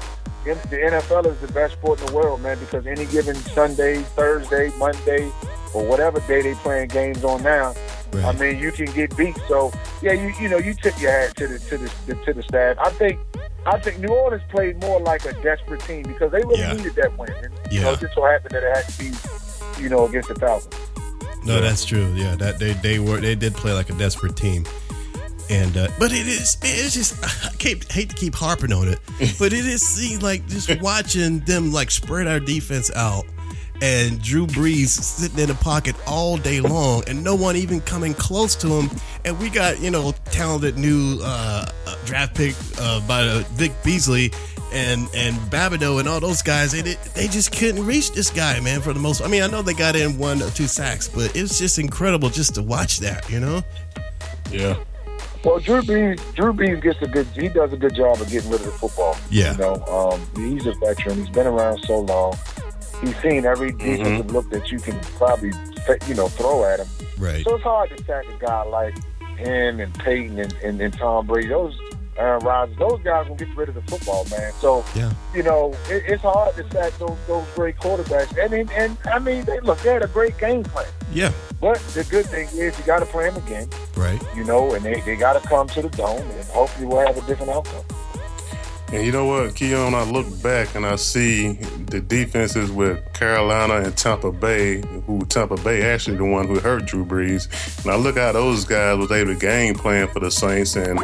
the 0.46 0.52
NFL 0.56 1.28
is 1.28 1.38
the 1.42 1.52
best 1.54 1.74
sport 1.74 2.00
in 2.00 2.08
the 2.08 2.14
world, 2.14 2.42
man, 2.42 2.58
because 2.58 2.88
any 2.88 3.06
given 3.06 3.36
Sunday, 3.36 4.02
Thursday, 4.02 4.72
Monday, 4.80 5.30
or 5.76 5.86
whatever 5.86 6.20
day 6.22 6.42
they 6.42 6.56
playing 6.56 6.88
games 6.88 7.24
on 7.24 7.44
now, 7.44 7.76
I 8.16 8.32
mean, 8.34 8.58
you 8.58 8.72
can 8.72 8.86
get 8.94 9.16
beat. 9.16 9.38
So, 9.48 9.72
yeah, 10.02 10.14
you 10.14 10.34
you 10.42 10.50
know, 10.50 10.58
you 10.58 10.74
tip 10.74 11.00
your 11.00 11.12
hat 11.12 11.36
to 11.38 11.48
the 11.48 11.60
to 11.60 11.78
the 11.78 12.16
to 12.26 12.34
the 12.34 12.42
staff. 12.42 12.78
I 12.80 12.90
think 12.92 13.20
I 13.68 13.78
think 13.80 14.00
New 14.00 14.08
Orleans 14.08 14.42
played 14.50 14.80
more 14.82 15.00
like 15.02 15.26
a 15.26 15.34
desperate 15.44 15.82
team 15.82 16.04
because 16.04 16.32
they 16.32 16.40
really 16.40 16.60
Yeah. 16.62 16.74
needed 16.74 16.96
that 16.96 17.16
win. 17.18 17.30
And, 17.44 17.54
You 17.70 17.82
know, 17.82 17.90
Yeah. 17.90 17.94
it 17.96 18.00
just 18.00 18.16
so 18.16 18.24
happened 18.26 18.52
that 18.56 18.64
it 18.64 18.76
had 18.76 18.88
to 18.88 18.98
be, 19.78 19.84
you 19.84 19.90
know, 19.90 20.08
against 20.08 20.30
the 20.30 20.36
Falcons. 20.36 20.74
No, 21.48 21.62
that's 21.62 21.86
true. 21.86 22.14
Yeah, 22.14 22.36
that 22.36 22.60
they 22.60 22.74
they 22.74 23.00
were 23.00 23.20
they 23.20 23.36
did 23.36 23.54
play 23.54 23.74
like 23.74 23.90
a 23.90 23.94
desperate 23.94 24.36
team. 24.36 24.66
And 25.50 25.78
uh, 25.78 25.88
but 25.98 26.12
it 26.12 26.28
is 26.28 26.58
it's 26.62 26.94
just 26.94 27.24
I 27.46 27.56
can't, 27.56 27.90
hate 27.92 28.10
to 28.10 28.16
keep 28.16 28.36
harping 28.36 28.74
on 28.74 28.90
it, 28.90 29.00
but 29.40 29.54
it 29.54 29.66
is 29.66 29.82
seems 29.82 30.22
like 30.22 30.46
just 30.48 30.82
watching 30.82 31.40
them 31.40 31.72
like 31.72 31.90
spread 31.90 32.28
our 32.28 32.40
defense 32.40 32.92
out 32.96 33.26
and 33.82 34.22
Drew 34.22 34.48
Brees 34.48 34.88
sitting 34.88 35.40
in 35.40 35.48
the 35.50 35.56
pocket 35.56 35.96
all 36.08 36.38
day 36.38 36.60
long 36.60 37.04
and 37.08 37.24
no 37.24 37.36
one 37.36 37.56
even 37.56 37.80
coming 37.82 38.14
close 38.14 38.56
to 38.58 38.68
him. 38.68 38.90
And 39.26 39.40
we 39.40 39.50
got 39.50 39.80
you 39.80 39.92
know 39.92 40.14
talented 40.26 40.78
new 40.78 41.20
uh, 41.22 41.66
uh, 41.86 41.96
draft 42.06 42.36
pick 42.36 42.56
uh, 42.80 43.00
by 43.08 43.22
uh, 43.22 43.44
Vic 43.52 43.72
Beasley 43.84 44.32
and 44.78 45.10
and 45.16 45.36
Babineaux 45.52 46.00
and 46.00 46.08
all 46.08 46.20
those 46.20 46.42
guys. 46.42 46.74
And 46.74 46.86
they 46.86 47.28
just 47.28 47.52
couldn't 47.52 47.86
reach 47.86 48.12
this 48.12 48.30
guy, 48.30 48.60
man. 48.60 48.82
For 48.82 48.94
the 48.94 49.00
most, 49.00 49.22
I 49.22 49.28
mean, 49.28 49.44
I 49.44 49.48
know 49.48 49.62
they 49.62 49.74
got 49.74 49.96
in 49.96 50.18
one 50.18 50.42
or 50.42 50.50
two 50.52 50.68
sacks, 50.68 51.08
but 51.08 51.36
it's 51.36 51.58
just 51.58 51.80
incredible 51.80 52.30
just 52.30 52.56
to 52.56 52.64
watch 52.64 53.00
that. 53.00 53.30
You 53.30 53.40
know? 53.40 53.64
Yeah. 54.52 54.78
Well, 55.44 55.60
Drew 55.60 55.82
Brees, 55.82 56.36
Drew 56.36 56.54
Brees 56.54 56.82
gets 56.82 57.02
a 57.02 57.08
good. 57.08 57.28
He 57.28 57.50
does 57.50 57.74
a 57.74 57.78
good 57.78 57.96
job 57.96 58.22
of 58.22 58.30
getting 58.30 58.50
rid 58.50 58.60
of 58.62 58.66
the 58.66 58.72
football. 58.72 59.18
Yeah. 59.30 59.54
You 59.54 59.58
know, 59.60 59.74
um, 59.86 60.22
he's 60.36 60.66
a 60.66 60.74
veteran. 60.74 61.18
He's 61.18 61.30
been 61.30 61.48
around 61.48 61.80
so 61.86 62.00
long. 62.00 62.38
He's 63.02 63.16
seen 63.22 63.46
every 63.46 63.72
defensive 63.72 64.32
look 64.32 64.50
that 64.50 64.72
you 64.72 64.80
can 64.80 65.00
probably, 65.18 65.52
you 66.08 66.16
know, 66.16 66.28
throw 66.28 66.64
at 66.66 66.80
him. 66.80 66.88
Right. 67.18 67.44
So 67.44 67.56
it's 67.56 67.64
hard 67.64 67.96
to 67.96 68.04
sack 68.06 68.26
a 68.28 68.38
guy 68.44 68.64
like 68.64 68.96
him 69.38 69.80
and 69.80 69.94
Peyton 69.94 70.40
and, 70.40 70.54
and, 70.64 70.82
and 70.82 70.94
Tom 70.94 71.28
Brady. 71.28 71.50
Those 71.50 71.78
Aaron 72.18 72.44
Rodgers, 72.44 72.78
those 72.78 73.00
guys 73.04 73.28
will 73.30 73.36
get 73.36 73.56
rid 73.56 73.70
of 73.70 73.76
the 73.76 73.82
football, 73.84 74.26
man. 74.32 74.52
So 74.60 74.84
Yeah. 74.96 75.12
you 75.36 75.44
know, 75.44 75.74
it, 75.90 76.04
it's 76.08 76.22
hard 76.24 76.56
to 76.56 76.70
sack 76.72 76.94
those 76.98 77.18
those 77.28 77.46
great 77.56 77.78
quarterbacks. 77.78 78.38
And 78.44 78.54
and, 78.54 78.72
and 78.72 78.98
I 79.06 79.20
mean, 79.20 79.46
they 79.46 79.60
look, 79.62 79.80
they 79.80 79.94
had 79.94 80.04
a 80.04 80.08
great 80.08 80.38
game 80.38 80.64
plan. 80.64 80.88
Yeah. 81.12 81.32
But 81.62 81.80
the 81.94 82.04
good 82.06 82.26
thing 82.26 82.48
is, 82.54 82.78
you 82.78 82.84
got 82.86 83.00
to 83.00 83.06
play 83.06 83.30
them 83.30 83.38
again 83.44 83.68
Right. 83.96 84.22
you 84.36 84.44
know, 84.44 84.74
and 84.74 84.84
they, 84.86 85.02
they 85.02 85.16
got 85.16 85.42
to 85.42 85.48
come 85.48 85.68
to 85.70 85.82
the 85.82 85.90
dome, 85.90 86.22
and 86.22 86.46
hopefully 86.50 86.86
we'll 86.88 87.06
have 87.06 87.18
a 87.18 87.22
different 87.28 87.52
outcome. 87.52 87.84
And 88.94 89.06
you 89.06 89.12
know 89.12 89.26
what, 89.26 89.54
Keion, 89.56 89.94
I 89.94 90.10
look 90.10 90.28
back 90.42 90.74
and 90.76 90.86
I 90.86 90.96
see 90.96 91.54
the 91.88 92.00
defenses 92.00 92.72
with 92.72 93.02
Carolina 93.14 93.82
and 93.86 93.98
Tampa 93.98 94.32
Bay, 94.32 94.82
who 95.06 95.26
Tampa 95.26 95.58
Bay 95.58 95.82
actually 95.82 96.16
the 96.16 96.24
one 96.24 96.48
who 96.48 96.58
hurt 96.60 96.86
Drew 96.86 97.04
Brees. 97.06 97.50
And 97.84 97.92
I 97.92 97.98
look 97.98 98.18
how 98.18 98.32
those 98.32 98.64
guys 98.64 98.98
was 98.98 99.12
able 99.12 99.34
to 99.34 99.40
game 99.40 99.76
plan 99.76 100.08
for 100.08 100.22
the 100.22 100.32
Saints, 100.32 100.78
and 100.78 100.98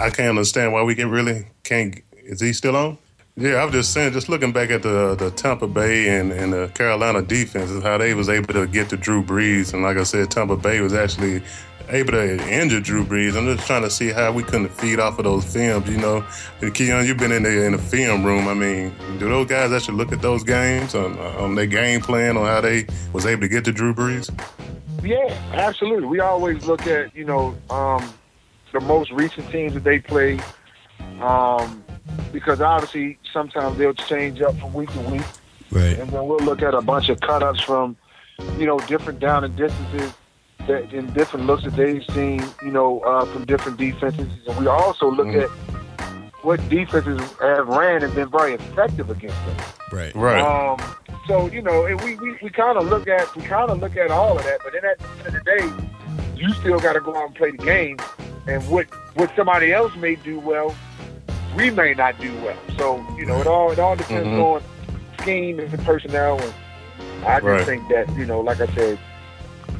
I 0.00 0.10
can't 0.10 0.30
understand 0.30 0.72
why 0.72 0.82
we 0.82 0.94
can 0.94 1.10
really 1.10 1.46
can't. 1.62 2.00
Is 2.24 2.40
he 2.40 2.52
still 2.52 2.76
on? 2.76 2.98
Yeah, 3.36 3.54
I 3.54 3.64
was 3.64 3.72
just 3.72 3.92
saying, 3.92 4.12
just 4.12 4.28
looking 4.28 4.52
back 4.52 4.70
at 4.70 4.82
the 4.82 5.14
the 5.14 5.30
Tampa 5.30 5.66
Bay 5.66 6.18
and, 6.18 6.32
and 6.32 6.52
the 6.52 6.70
Carolina 6.74 7.22
defenses, 7.22 7.82
how 7.82 7.96
they 7.98 8.14
was 8.14 8.28
able 8.28 8.52
to 8.54 8.66
get 8.66 8.88
to 8.90 8.96
Drew 8.96 9.22
Brees, 9.22 9.72
and 9.72 9.82
like 9.82 9.96
I 9.96 10.02
said, 10.02 10.30
Tampa 10.30 10.56
Bay 10.56 10.80
was 10.80 10.92
actually 10.92 11.42
able 11.88 12.12
to 12.12 12.48
injure 12.48 12.80
Drew 12.80 13.04
Brees. 13.04 13.36
I'm 13.36 13.46
just 13.56 13.66
trying 13.66 13.82
to 13.82 13.90
see 13.90 14.10
how 14.10 14.32
we 14.32 14.42
couldn't 14.42 14.68
feed 14.68 15.00
off 15.00 15.18
of 15.18 15.24
those 15.24 15.44
films. 15.44 15.88
You 15.88 15.98
know, 15.98 16.24
and 16.60 16.74
Keion, 16.74 17.06
you've 17.06 17.18
been 17.18 17.32
in 17.32 17.42
the 17.42 17.64
in 17.64 17.72
the 17.72 17.78
film 17.78 18.24
room. 18.24 18.48
I 18.48 18.54
mean, 18.54 18.92
do 19.18 19.28
those 19.28 19.46
guys 19.46 19.72
actually 19.72 19.96
look 19.96 20.12
at 20.12 20.22
those 20.22 20.44
games 20.44 20.94
on, 20.94 21.18
on 21.18 21.54
their 21.54 21.66
game 21.66 22.00
plan 22.00 22.36
on 22.36 22.46
how 22.46 22.60
they 22.60 22.86
was 23.12 23.26
able 23.26 23.42
to 23.42 23.48
get 23.48 23.64
to 23.66 23.72
Drew 23.72 23.94
Brees? 23.94 24.30
Yeah, 25.02 25.34
absolutely. 25.52 26.06
We 26.06 26.20
always 26.20 26.66
look 26.66 26.86
at 26.86 27.14
you 27.14 27.24
know 27.24 27.56
um, 27.70 28.12
the 28.72 28.80
most 28.80 29.10
recent 29.12 29.50
teams 29.50 29.74
that 29.74 29.84
they 29.84 29.98
play, 29.98 30.38
um, 31.20 31.82
because 32.32 32.60
obviously 32.60 33.18
sometimes 33.32 33.78
they'll 33.78 33.94
change 33.94 34.40
up 34.40 34.56
from 34.58 34.72
week 34.72 34.90
to 34.92 35.00
week, 35.00 35.22
Right. 35.70 35.98
and 35.98 36.10
then 36.10 36.26
we'll 36.26 36.38
look 36.40 36.62
at 36.62 36.74
a 36.74 36.80
bunch 36.80 37.08
of 37.08 37.20
cut-ups 37.20 37.60
from 37.60 37.96
you 38.58 38.66
know 38.66 38.78
different 38.80 39.20
down 39.20 39.44
and 39.44 39.54
distances. 39.56 40.12
That, 40.66 40.92
and 40.92 41.12
different 41.14 41.46
looks 41.46 41.64
that 41.64 41.74
they've 41.74 42.04
seen, 42.12 42.44
you 42.62 42.70
know, 42.70 43.00
uh, 43.00 43.24
from 43.24 43.46
different 43.46 43.78
defenses, 43.78 44.28
and 44.46 44.56
we 44.58 44.66
also 44.66 45.10
look 45.10 45.26
Mhm. 45.28 45.44
at 45.44 45.50
what 46.44 46.60
defenses 46.68 47.18
have 47.40 47.66
ran 47.66 48.02
and 48.02 48.14
been 48.14 48.28
very 48.28 48.52
effective 48.54 49.08
against 49.08 49.36
them. 49.46 49.56
Right. 49.90 50.14
Right. 50.14 50.42
Um, 50.42 50.78
so 51.26 51.46
you 51.48 51.62
know, 51.62 51.86
and 51.86 51.98
we, 52.02 52.14
we, 52.16 52.36
we 52.42 52.50
kind 52.50 52.76
of 52.76 52.86
look 52.88 53.08
at 53.08 53.34
we 53.34 53.42
kind 53.42 53.70
of 53.70 53.80
look 53.80 53.96
at 53.96 54.10
all 54.10 54.36
of 54.36 54.44
that, 54.44 54.58
but 54.62 54.74
then 54.74 54.84
at 54.84 54.98
the 54.98 55.06
end 55.18 55.26
of 55.28 55.32
the 55.32 55.40
day, 55.40 56.36
you 56.36 56.52
still 56.52 56.78
got 56.78 56.92
to 56.92 57.00
go 57.00 57.16
out 57.16 57.28
and 57.28 57.34
play 57.34 57.52
the 57.52 57.56
game, 57.64 57.96
and 58.46 58.66
what 58.68 58.86
what 59.14 59.30
somebody 59.36 59.72
else 59.72 59.94
may 59.96 60.14
do 60.16 60.38
well, 60.40 60.74
we 61.56 61.70
may 61.70 61.94
not 61.94 62.18
do 62.20 62.32
well. 62.42 62.56
So 62.78 63.04
you 63.16 63.26
know, 63.26 63.40
it 63.40 63.46
all 63.46 63.70
it 63.72 63.78
all 63.78 63.96
depends 63.96 64.28
Mhm. 64.28 64.38
on 64.42 64.62
scheme 65.20 65.58
and 65.60 65.84
personnel, 65.84 66.40
and 66.40 66.54
I 67.26 67.34
just 67.40 67.44
Right. 67.44 67.66
think 67.66 67.88
that 67.88 68.08
you 68.16 68.26
know, 68.26 68.40
like 68.40 68.60
I 68.60 68.66
said. 68.74 68.98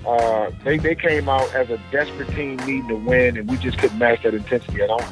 Uh, 0.06 0.50
they, 0.64 0.78
they 0.78 0.94
came 0.94 1.28
out 1.28 1.52
as 1.54 1.68
a 1.68 1.78
desperate 1.92 2.28
team 2.34 2.56
needing 2.58 2.88
to 2.88 2.94
win, 2.94 3.36
and 3.36 3.50
we 3.50 3.56
just 3.58 3.76
couldn't 3.76 3.98
match 3.98 4.22
that 4.22 4.32
intensity 4.32 4.80
at 4.80 4.88
all. 4.88 5.02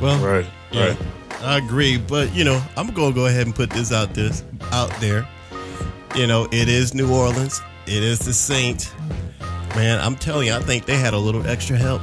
Well, 0.00 0.18
Right, 0.24 0.46
yeah, 0.70 0.86
right. 0.88 0.96
I 1.42 1.58
agree, 1.58 1.98
but 1.98 2.34
you 2.34 2.42
know, 2.42 2.62
I'm 2.78 2.88
gonna 2.92 3.14
go 3.14 3.26
ahead 3.26 3.44
and 3.44 3.54
put 3.54 3.68
this 3.68 3.92
out 3.92 4.14
this 4.14 4.44
out 4.72 4.88
there. 5.00 5.26
You 6.14 6.26
know, 6.26 6.44
it 6.50 6.70
is 6.70 6.94
New 6.94 7.12
Orleans. 7.12 7.60
It 7.86 8.02
is 8.02 8.20
the 8.20 8.32
Saints. 8.32 8.90
Man, 9.76 10.00
I'm 10.00 10.16
telling 10.16 10.46
you, 10.46 10.54
I 10.54 10.60
think 10.60 10.86
they 10.86 10.96
had 10.96 11.12
a 11.12 11.18
little 11.18 11.46
extra 11.46 11.76
help. 11.76 12.00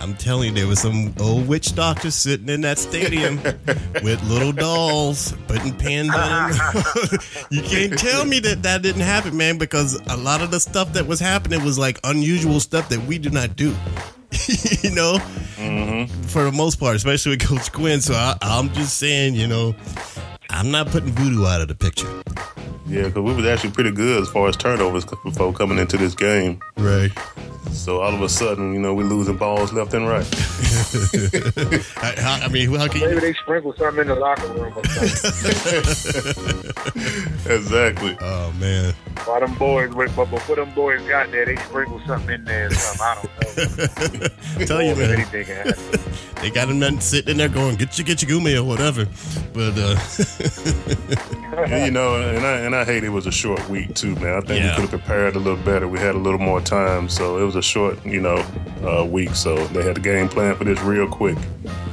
I'm 0.00 0.14
telling 0.14 0.50
you, 0.50 0.54
there 0.54 0.66
was 0.66 0.80
some 0.80 1.12
old 1.20 1.48
witch 1.48 1.74
doctors 1.74 2.14
sitting 2.14 2.48
in 2.48 2.60
that 2.60 2.78
stadium 2.78 3.36
with 4.02 4.22
little 4.24 4.52
dolls 4.52 5.34
putting 5.48 5.76
pins 5.76 6.14
on 6.14 6.50
them. 6.52 6.60
you 7.50 7.62
can't 7.62 7.98
tell 7.98 8.24
me 8.24 8.38
that 8.40 8.62
that 8.62 8.82
didn't 8.82 9.02
happen, 9.02 9.36
man, 9.36 9.58
because 9.58 10.00
a 10.06 10.16
lot 10.16 10.40
of 10.40 10.50
the 10.50 10.60
stuff 10.60 10.92
that 10.92 11.06
was 11.06 11.18
happening 11.18 11.64
was 11.64 11.78
like 11.78 11.98
unusual 12.04 12.60
stuff 12.60 12.88
that 12.90 13.00
we 13.06 13.18
do 13.18 13.30
not 13.30 13.56
do. 13.56 13.68
you 14.82 14.90
know, 14.90 15.18
mm-hmm. 15.56 16.22
for 16.24 16.44
the 16.44 16.52
most 16.52 16.78
part, 16.78 16.94
especially 16.94 17.32
with 17.32 17.46
Coach 17.46 17.72
Quinn. 17.72 18.00
So 18.00 18.14
I, 18.14 18.36
I'm 18.42 18.68
just 18.74 18.98
saying, 18.98 19.34
you 19.34 19.46
know, 19.46 19.74
I'm 20.50 20.70
not 20.70 20.88
putting 20.88 21.10
voodoo 21.10 21.46
out 21.46 21.60
of 21.60 21.68
the 21.68 21.74
picture. 21.74 22.22
Yeah, 22.86 23.04
because 23.04 23.22
we 23.22 23.34
was 23.34 23.46
actually 23.46 23.70
pretty 23.70 23.90
good 23.90 24.22
as 24.22 24.28
far 24.30 24.48
as 24.48 24.56
turnovers 24.56 25.04
before 25.04 25.52
coming 25.52 25.78
into 25.78 25.96
this 25.96 26.14
game. 26.14 26.60
Right. 26.76 27.10
So 27.72 28.00
all 28.00 28.14
of 28.14 28.22
a 28.22 28.28
sudden, 28.28 28.72
you 28.74 28.80
know, 28.80 28.94
we're 28.94 29.04
losing 29.04 29.36
balls 29.36 29.72
left 29.72 29.94
and 29.94 30.06
right. 30.06 30.26
I, 31.96 32.14
how, 32.20 32.44
I 32.44 32.48
mean, 32.48 32.72
how 32.74 32.88
can 32.88 33.00
Maybe 33.00 33.14
you? 33.14 33.20
they 33.20 33.32
sprinkle 33.34 33.74
something 33.76 34.02
in 34.02 34.08
the 34.08 34.14
locker 34.14 34.46
room 34.48 34.68
exactly. 37.46 38.16
Oh 38.20 38.52
man. 38.58 38.94
While 39.26 39.40
them 39.40 39.54
boys, 39.56 39.92
but 39.94 40.26
before 40.30 40.56
them 40.56 40.72
boys 40.74 41.00
got 41.08 41.30
there, 41.30 41.44
they 41.46 41.56
sprinkled 41.56 42.02
something 42.06 42.34
in 42.34 42.44
there 42.44 42.68
or 42.68 42.70
something. 42.70 43.30
I 43.46 43.56
don't 43.56 44.58
know. 44.58 44.66
Tell 44.66 44.82
you, 44.82 44.94
man. 44.96 45.10
Anything 45.12 45.44
can 45.44 45.56
happen. 45.66 46.00
They 46.38 46.50
got 46.50 46.68
him 46.70 46.78
nothing 46.78 47.00
sitting 47.00 47.32
in 47.32 47.36
there 47.38 47.48
going, 47.48 47.74
get 47.74 47.98
your 47.98 48.04
get 48.06 48.22
your 48.22 48.30
gumi 48.40 48.56
or 48.56 48.62
whatever. 48.62 49.06
But 49.52 49.76
uh, 49.76 49.96
And, 51.64 51.84
you 51.86 51.90
know, 51.90 52.14
and 52.14 52.46
I 52.46 52.58
and 52.60 52.76
I 52.76 52.84
hate 52.84 53.02
it 53.02 53.08
was 53.08 53.26
a 53.26 53.32
short 53.32 53.68
week 53.68 53.92
too, 53.96 54.14
man. 54.14 54.34
I 54.36 54.40
think 54.42 54.62
Yeah. 54.62 54.68
we 54.76 54.82
could 54.82 54.90
have 54.90 55.00
prepared 55.00 55.34
a 55.34 55.40
little 55.40 55.60
better. 55.64 55.88
We 55.88 55.98
had 55.98 56.14
a 56.14 56.18
little 56.18 56.38
more 56.38 56.60
time, 56.60 57.08
so 57.08 57.38
it 57.38 57.44
was 57.44 57.56
a 57.56 57.62
short, 57.62 57.98
you 58.06 58.20
know, 58.20 58.36
uh, 58.86 59.04
week. 59.04 59.34
So 59.34 59.56
they 59.68 59.82
had 59.82 59.96
the 59.96 60.00
game 60.00 60.28
plan 60.28 60.54
for 60.54 60.62
this 60.62 60.80
real 60.82 61.08
quick. 61.08 61.36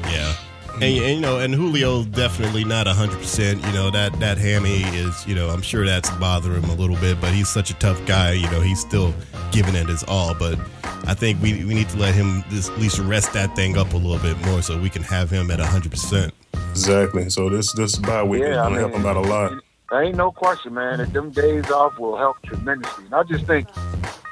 yeah. 0.10 0.32
And, 0.76 0.84
and, 0.84 1.16
you 1.16 1.22
know, 1.22 1.40
and 1.40 1.54
Julio's 1.54 2.06
definitely 2.08 2.64
not 2.66 2.88
hundred 2.88 3.18
percent. 3.20 3.66
You 3.66 3.72
know 3.74 3.90
that 3.92 4.20
that 4.20 4.38
hammy 4.38 4.84
is, 4.98 5.26
you 5.26 5.34
know, 5.36 5.50
I'm 5.50 5.62
sure 5.62 5.86
that's 5.86 6.10
bothering 6.12 6.62
him 6.64 6.70
a 6.70 6.76
little 6.76 6.98
bit. 6.98 7.20
But 7.22 7.34
he's 7.34 7.50
such 7.50 7.70
a 7.72 7.76
tough 7.76 8.04
guy. 8.06 8.34
You 8.34 8.50
know, 8.52 8.60
he's 8.62 8.80
still 8.82 9.14
giving 9.52 9.76
it 9.76 9.88
his 9.88 10.04
all. 10.08 10.34
But 10.34 10.60
I 11.08 11.14
think 11.14 11.42
we 11.42 11.64
we 11.66 11.74
need 11.74 11.90
to 11.90 11.98
let 11.98 12.14
him 12.14 12.44
just 12.50 12.72
at 12.72 12.78
least 12.80 13.00
rest 13.00 13.32
that 13.34 13.56
thing 13.56 13.78
up 13.78 13.94
a 13.94 13.98
little 13.98 14.20
bit 14.20 14.38
more 14.48 14.62
so 14.62 14.78
we 14.80 14.90
can 14.90 15.04
have 15.04 15.30
him 15.30 15.50
at 15.52 15.60
hundred 15.60 15.92
percent. 15.92 16.34
Exactly. 16.72 17.30
So 17.30 17.50
this 17.50 17.72
this 17.74 17.96
bye 17.96 18.24
week 18.24 18.44
is 18.44 18.50
Yeah, 18.50 18.64
I 18.64 18.70
going 18.70 18.74
to 18.74 18.80
help 18.82 18.92
mean- 18.94 19.02
them 19.04 19.18
out 19.18 19.18
a 19.18 19.28
lot. 19.28 19.54
There 19.92 20.02
ain't 20.04 20.18
no 20.18 20.32
question, 20.32 20.74
man, 20.74 20.98
that 20.98 21.14
them 21.14 21.30
days 21.30 21.70
off 21.70 22.00
will 22.00 22.18
help 22.18 22.42
tremendously. 22.42 23.06
And 23.06 23.14
I 23.14 23.22
just 23.22 23.46
think, 23.46 23.68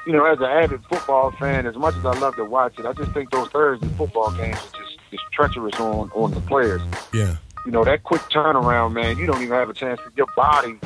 you 0.04 0.12
know, 0.12 0.24
as 0.26 0.38
an 0.38 0.46
avid 0.46 0.84
football 0.90 1.30
fan, 1.30 1.64
as 1.64 1.76
much 1.76 1.94
as 1.94 2.04
I 2.04 2.10
love 2.18 2.34
to 2.36 2.44
watch 2.44 2.76
it, 2.78 2.84
I 2.84 2.92
just 2.92 3.12
think 3.12 3.30
those 3.30 3.48
Thursday 3.50 3.86
football 3.96 4.32
games 4.32 4.56
are 4.58 4.78
just, 4.80 4.83
just 5.16 5.32
treacherous 5.32 5.78
on, 5.80 6.10
on 6.14 6.32
the 6.32 6.40
players. 6.40 6.82
Yeah. 7.12 7.36
You 7.64 7.72
know, 7.72 7.84
that 7.84 8.02
quick 8.02 8.22
turnaround, 8.22 8.92
man, 8.92 9.16
you 9.16 9.26
don't 9.26 9.40
even 9.42 9.54
have 9.54 9.70
a 9.70 9.74
chance 9.74 10.00
for 10.00 10.12
your 10.16 10.26
body 10.36 10.78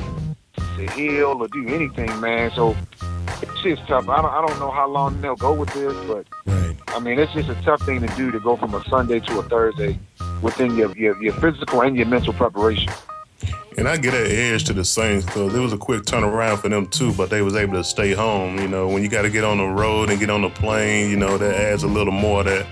to 0.55 0.91
heal 0.91 1.37
or 1.41 1.47
do 1.47 1.67
anything, 1.67 2.19
man. 2.19 2.51
So 2.51 2.75
it's 3.41 3.61
just 3.61 3.85
tough. 3.87 4.07
I 4.07 4.21
don't, 4.21 4.31
I 4.31 4.45
don't 4.45 4.59
know 4.59 4.71
how 4.71 4.87
long 4.87 5.19
they'll 5.21 5.35
go 5.35 5.53
with 5.53 5.73
this, 5.73 5.93
but 6.07 6.25
Right. 6.45 6.75
I 6.87 6.99
mean, 6.99 7.19
it's 7.19 7.33
just 7.33 7.49
a 7.49 7.55
tough 7.63 7.81
thing 7.81 8.01
to 8.01 8.15
do 8.15 8.31
to 8.31 8.39
go 8.39 8.55
from 8.55 8.73
a 8.73 8.83
Sunday 8.85 9.19
to 9.19 9.39
a 9.39 9.43
Thursday 9.43 9.99
within 10.41 10.75
your, 10.75 10.95
your, 10.97 11.21
your 11.21 11.33
physical 11.33 11.81
and 11.81 11.97
your 11.97 12.05
mental 12.05 12.33
preparation. 12.33 12.91
And 13.77 13.87
I 13.87 13.95
get 13.97 14.13
an 14.13 14.25
edge 14.25 14.65
to 14.65 14.73
the 14.73 14.83
Saints 14.83 15.25
because 15.25 15.55
it 15.55 15.59
was 15.59 15.71
a 15.71 15.77
quick 15.77 16.03
turnaround 16.03 16.59
for 16.59 16.69
them 16.69 16.87
too, 16.87 17.13
but 17.13 17.29
they 17.29 17.41
was 17.41 17.55
able 17.55 17.73
to 17.73 17.83
stay 17.83 18.13
home. 18.13 18.57
You 18.59 18.67
know, 18.67 18.87
when 18.87 19.03
you 19.03 19.09
got 19.09 19.21
to 19.21 19.29
get 19.29 19.43
on 19.43 19.57
the 19.57 19.67
road 19.67 20.09
and 20.09 20.19
get 20.19 20.29
on 20.29 20.41
the 20.41 20.49
plane, 20.49 21.09
you 21.09 21.15
know, 21.15 21.37
that 21.37 21.55
adds 21.55 21.83
a 21.83 21.87
little 21.87 22.11
more 22.11 22.43
that 22.43 22.65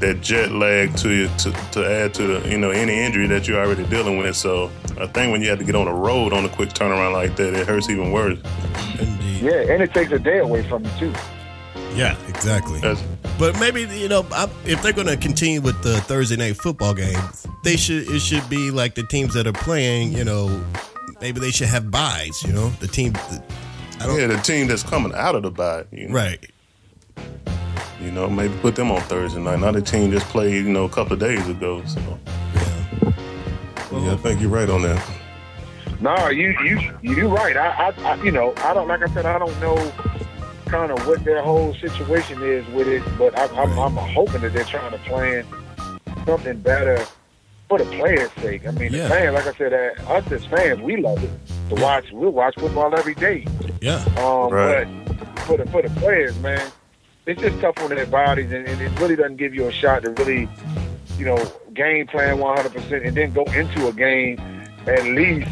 that 0.00 0.20
jet 0.20 0.52
lag 0.52 0.96
to 0.98 1.10
you 1.10 1.28
to, 1.38 1.52
to 1.72 1.84
add 1.84 2.14
to 2.14 2.26
the 2.26 2.48
you 2.48 2.58
know 2.58 2.70
any 2.70 2.92
injury 2.98 3.26
that 3.28 3.46
you're 3.48 3.60
already 3.60 3.86
dealing 3.86 4.18
with. 4.18 4.36
So 4.36 4.70
I 5.00 5.06
think 5.06 5.32
when 5.32 5.42
you 5.42 5.48
have 5.50 5.58
to 5.58 5.64
get 5.64 5.74
on 5.74 5.86
the 5.86 5.92
road 5.92 6.32
on 6.32 6.44
a 6.44 6.48
quick 6.48 6.70
turnaround 6.70 7.12
like 7.12 7.36
that, 7.36 7.54
it 7.54 7.66
hurts 7.66 7.88
even 7.90 8.12
worse. 8.12 8.38
Indeed. 8.98 9.40
Yeah, 9.42 9.72
and 9.72 9.82
it 9.82 9.92
takes 9.92 10.12
a 10.12 10.18
day 10.18 10.38
away 10.38 10.62
from 10.68 10.84
you, 10.84 10.90
too. 10.98 11.14
Yeah. 11.94 12.16
Exactly. 12.28 12.80
That's, 12.80 13.02
But 13.38 13.58
maybe 13.58 13.82
you 13.82 14.08
know, 14.08 14.26
I, 14.30 14.48
if 14.66 14.82
they're 14.82 14.92
going 14.92 15.06
to 15.06 15.16
continue 15.16 15.60
with 15.62 15.82
the 15.82 16.00
Thursday 16.02 16.36
night 16.36 16.56
football 16.56 16.94
games, 16.94 17.46
they 17.64 17.76
should. 17.76 18.08
It 18.10 18.20
should 18.20 18.48
be 18.50 18.70
like 18.70 18.94
the 18.94 19.02
teams 19.04 19.34
that 19.34 19.46
are 19.46 19.52
playing. 19.52 20.12
You 20.12 20.24
know, 20.24 20.62
maybe 21.20 21.40
they 21.40 21.50
should 21.50 21.68
have 21.68 21.90
buys. 21.90 22.42
You 22.42 22.52
know, 22.52 22.68
the 22.80 22.86
team. 22.86 23.14
I 23.98 24.06
don't. 24.06 24.18
yeah, 24.20 24.26
the 24.26 24.36
team 24.36 24.66
that's 24.68 24.82
coming 24.82 25.14
out 25.14 25.34
of 25.34 25.42
the 25.42 25.50
bye, 25.50 25.84
you 25.90 26.08
know, 26.08 26.14
Right. 26.14 26.50
You 28.00 28.10
know, 28.10 28.28
maybe 28.28 28.54
put 28.58 28.76
them 28.76 28.90
on 28.90 29.00
Thursday 29.02 29.40
night. 29.40 29.58
Not 29.60 29.74
the 29.74 29.82
team 29.82 30.10
just 30.10 30.26
played, 30.26 30.54
you 30.64 30.70
know, 30.72 30.84
a 30.84 30.88
couple 30.88 31.14
of 31.14 31.18
days 31.20 31.46
ago. 31.48 31.82
So 31.86 32.00
Yeah. 33.92 34.12
I 34.12 34.16
think 34.16 34.40
you're 34.40 34.50
right 34.50 34.68
on 34.68 34.82
that. 34.82 35.02
No, 36.00 36.28
you 36.28 36.54
you 36.62 36.92
you're 37.00 37.28
right. 37.28 37.56
I, 37.56 37.88
I, 37.88 38.12
I 38.12 38.22
you 38.22 38.30
know 38.30 38.52
I 38.58 38.74
don't 38.74 38.86
like 38.88 39.02
I 39.02 39.06
said 39.14 39.24
I 39.24 39.38
don't 39.38 39.58
know 39.60 39.76
kind 40.66 40.90
of 40.92 41.06
what 41.06 41.24
their 41.24 41.42
whole 41.42 41.72
situation 41.74 42.42
is 42.42 42.66
with 42.74 42.88
it, 42.88 43.02
but 43.16 43.38
I, 43.38 43.46
I'm, 43.62 43.78
I'm 43.78 43.96
hoping 43.96 44.42
that 44.42 44.52
they're 44.52 44.64
trying 44.64 44.90
to 44.90 44.98
plan 44.98 45.46
something 46.26 46.58
better 46.60 47.06
for 47.68 47.78
the 47.78 47.84
players' 47.84 48.30
sake. 48.42 48.66
I 48.66 48.72
mean, 48.72 48.92
Yeah. 48.92 49.04
the 49.04 49.08
fans, 49.08 49.34
like 49.34 49.46
I 49.46 49.56
said, 49.56 49.72
uh, 49.72 50.12
us 50.12 50.30
as 50.32 50.44
fans, 50.46 50.80
we 50.82 50.96
love 50.96 51.22
it 51.22 51.30
to 51.70 51.80
watch. 51.80 52.10
We'll 52.12 52.30
watch 52.32 52.54
football 52.58 52.94
every 52.96 53.14
day. 53.14 53.46
Yeah. 53.80 54.04
Um, 54.18 54.52
Right. 54.52 54.86
But 55.06 55.38
for 55.46 55.56
the 55.56 55.66
for 55.70 55.82
the 55.82 55.90
players, 56.00 56.36
man, 56.40 56.70
it's 57.26 57.40
just 57.40 57.60
tough 57.60 57.78
on 57.82 57.90
their 57.90 58.06
bodies, 58.06 58.52
and, 58.52 58.66
and 58.66 58.80
it 58.80 59.00
really 59.00 59.16
doesn't 59.16 59.36
give 59.36 59.54
you 59.54 59.66
a 59.68 59.72
shot 59.72 60.02
to 60.02 60.10
really, 60.12 60.48
you 61.18 61.24
know, 61.24 61.38
game 61.74 62.06
plan 62.06 62.38
100 62.38 62.72
percent, 62.72 63.04
and 63.04 63.16
then 63.16 63.32
go 63.32 63.44
into 63.52 63.88
a 63.88 63.92
game 63.92 64.38
at 64.86 65.04
least 65.04 65.50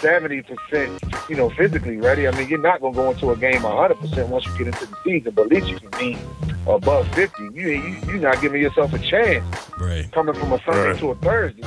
70 0.00 0.42
percent, 0.42 1.02
you 1.28 1.36
know, 1.36 1.50
physically 1.50 1.96
ready. 1.98 2.26
I 2.26 2.30
mean, 2.36 2.48
you're 2.48 2.60
not 2.60 2.80
gonna 2.80 2.94
go 2.94 3.10
into 3.10 3.30
a 3.30 3.36
game 3.36 3.62
100 3.62 3.94
percent 3.98 4.28
once 4.28 4.46
you 4.46 4.58
get 4.58 4.66
into 4.68 4.86
the 4.86 4.96
season, 5.04 5.32
but 5.34 5.46
at 5.46 5.48
least 5.52 5.68
you 5.68 5.78
can 5.78 5.90
be 5.98 6.18
above 6.66 7.06
50. 7.14 7.42
You, 7.42 7.50
you 7.70 7.96
you're 8.06 8.16
not 8.18 8.40
giving 8.40 8.60
yourself 8.62 8.92
a 8.92 8.98
chance 8.98 9.44
Right. 9.78 10.10
coming 10.12 10.34
from 10.34 10.52
a 10.52 10.62
Sunday 10.64 10.90
Right. 10.90 10.98
to 11.00 11.10
a 11.10 11.14
Thursday. 11.16 11.62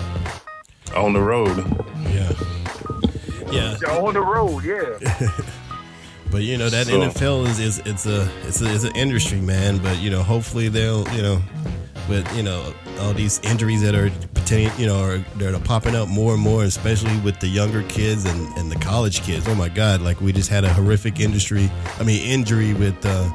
On 0.95 1.11
the 1.13 1.19
road. 1.21 1.57
Yeah. 2.09 2.31
Yeah. 3.51 3.75
On 3.99 4.13
the 4.13 4.21
road, 4.21 4.63
yeah. 4.63 5.31
But 6.31 6.43
you 6.43 6.57
know 6.57 6.69
that 6.69 6.87
So- 6.87 6.99
NFL 6.99 7.47
is, 7.47 7.59
is 7.59 7.79
it's 7.85 8.05
a 8.05 8.27
it's 8.47 8.61
a 8.61 8.73
it's 8.73 8.83
an 8.83 8.95
industry, 8.95 9.39
man. 9.41 9.77
But 9.77 9.99
you 9.99 10.09
know, 10.09 10.23
hopefully 10.23 10.67
they'll 10.69 11.07
you 11.15 11.21
know, 11.21 11.41
with 12.09 12.27
you 12.35 12.43
know 12.43 12.73
all 12.99 13.13
these 13.13 13.39
injuries 13.43 13.81
that 13.83 13.93
are 13.95 14.09
pertaining, 14.33 14.71
you 14.77 14.87
know, 14.87 14.99
are 15.01 15.17
that 15.37 15.53
are 15.53 15.59
popping 15.59 15.95
up 15.95 16.07
more 16.09 16.33
and 16.33 16.41
more, 16.41 16.63
especially 16.63 17.17
with 17.19 17.39
the 17.39 17.47
younger 17.47 17.83
kids 17.83 18.25
and, 18.25 18.57
and 18.57 18.71
the 18.71 18.75
college 18.77 19.21
kids. 19.21 19.47
Oh 19.47 19.55
my 19.55 19.69
God! 19.69 20.01
Like 20.01 20.19
we 20.21 20.33
just 20.33 20.49
had 20.49 20.63
a 20.65 20.73
horrific 20.73 21.19
industry, 21.19 21.69
I 21.99 22.03
mean 22.03 22.21
injury 22.27 22.73
with 22.73 22.97
uh, 23.05 23.29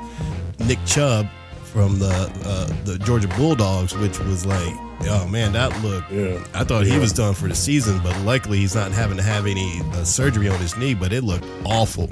Nick 0.66 0.78
Chubb 0.84 1.26
from 1.64 1.98
the 2.00 2.10
uh, 2.44 2.66
the 2.84 2.98
Georgia 2.98 3.28
Bulldogs, 3.28 3.96
which 3.96 4.18
was 4.20 4.44
like, 4.44 4.74
oh 5.08 5.26
man, 5.30 5.52
that 5.52 5.70
looked. 5.82 6.10
Yeah. 6.10 6.42
I 6.54 6.64
thought 6.64 6.84
he 6.86 6.98
was 6.98 7.12
done 7.12 7.34
for 7.34 7.46
the 7.48 7.54
season, 7.54 8.00
but 8.02 8.18
luckily 8.22 8.58
he's 8.58 8.74
not 8.74 8.90
having 8.90 9.16
to 9.16 9.22
have 9.22 9.46
any 9.46 9.80
uh, 9.92 10.04
surgery 10.04 10.48
on 10.48 10.58
his 10.58 10.76
knee. 10.76 10.94
But 10.94 11.12
it 11.12 11.22
looked 11.22 11.46
awful. 11.64 12.10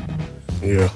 Yeah. 0.62 0.88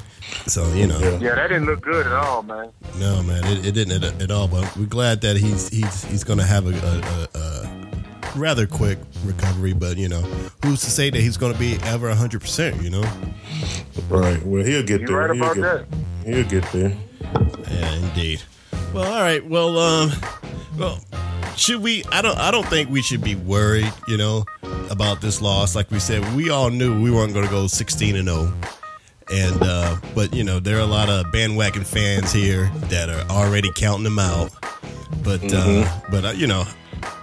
So 0.47 0.73
you 0.73 0.87
know, 0.87 0.99
Yeah. 0.99 1.19
Yeah, 1.19 1.35
that 1.35 1.49
didn't 1.49 1.67
look 1.67 1.81
good 1.83 2.07
at 2.07 2.13
all, 2.13 2.43
man. 2.43 2.71
no 2.99 3.23
man, 3.23 3.45
it, 3.45 3.67
it 3.67 3.73
didn't 3.73 4.03
at, 4.03 4.23
at 4.23 4.31
all. 4.31 4.49
But 4.49 4.75
we're 4.77 4.87
glad 4.87 5.21
that 5.23 5.37
he's 5.37 5.69
he's 5.69 6.05
he's 6.05 6.25
going 6.25 6.39
to 6.39 6.45
have 6.45 6.67
a, 6.67 6.71
a, 6.71 7.39
a, 7.39 7.39
a 8.35 8.39
rather 8.39 8.67
quick 8.67 8.99
recovery. 9.25 9.73
But 9.75 9.97
you 9.99 10.09
know, 10.09 10.21
who's 10.65 10.81
to 10.83 10.91
say 10.91 11.11
that 11.11 11.21
he's 11.21 11.37
going 11.37 11.53
to 11.53 11.59
be 11.59 11.77
ever 11.85 12.13
hundred 12.15 12.41
percent? 12.41 12.81
You 12.83 12.91
know? 12.91 13.05
Right. 14.09 14.43
Well, 14.45 14.65
he'll 14.65 14.83
get 14.83 15.03
You 15.03 15.07
there. 15.09 15.17
right 15.19 15.35
he'll 15.37 15.45
about 15.45 15.57
get, 15.57 15.91
that. 16.25 16.35
He'll 16.35 16.49
get 16.49 16.73
there. 16.73 16.97
Yeah, 17.71 17.95
indeed. 17.97 18.43
Well, 18.95 19.05
all 19.13 19.21
right. 19.23 19.45
Well, 19.47 19.79
um, 19.79 20.13
well, 20.79 20.99
should 21.57 21.83
we? 21.83 22.05
I 22.11 22.23
don't. 22.23 22.39
I 22.39 22.51
don't 22.51 22.67
think 22.67 22.91
we 22.91 23.03
should 23.03 23.23
be 23.23 23.35
worried. 23.35 23.93
You 24.09 24.17
know, 24.17 24.45
about 24.91 25.21
this 25.21 25.43
loss. 25.43 25.75
Like 25.77 25.91
we 25.91 25.99
said, 25.99 26.35
we 26.35 26.49
all 26.51 26.71
knew 26.71 27.01
we 27.03 27.11
weren't 27.11 27.33
going 27.35 27.45
to 27.45 27.51
go 27.51 27.67
sixteen 27.67 28.17
and 28.17 28.29
zero. 28.29 28.53
And 29.33 29.63
uh, 29.63 29.97
but 30.15 30.35
you 30.35 30.45
know, 30.45 30.61
there 30.61 30.77
are 30.77 30.81
a 30.83 30.87
lot 30.87 31.09
of 31.09 31.31
bandwagon 31.33 31.85
fans 31.85 32.33
here 32.33 32.71
that 32.91 33.09
are 33.09 33.25
already 33.31 33.71
counting 33.75 34.05
them 34.05 34.19
out. 34.19 34.51
But 35.25 35.41
uh, 35.53 35.89
but 36.11 36.25
uh, 36.25 36.31
you 36.31 36.47
know, 36.47 36.65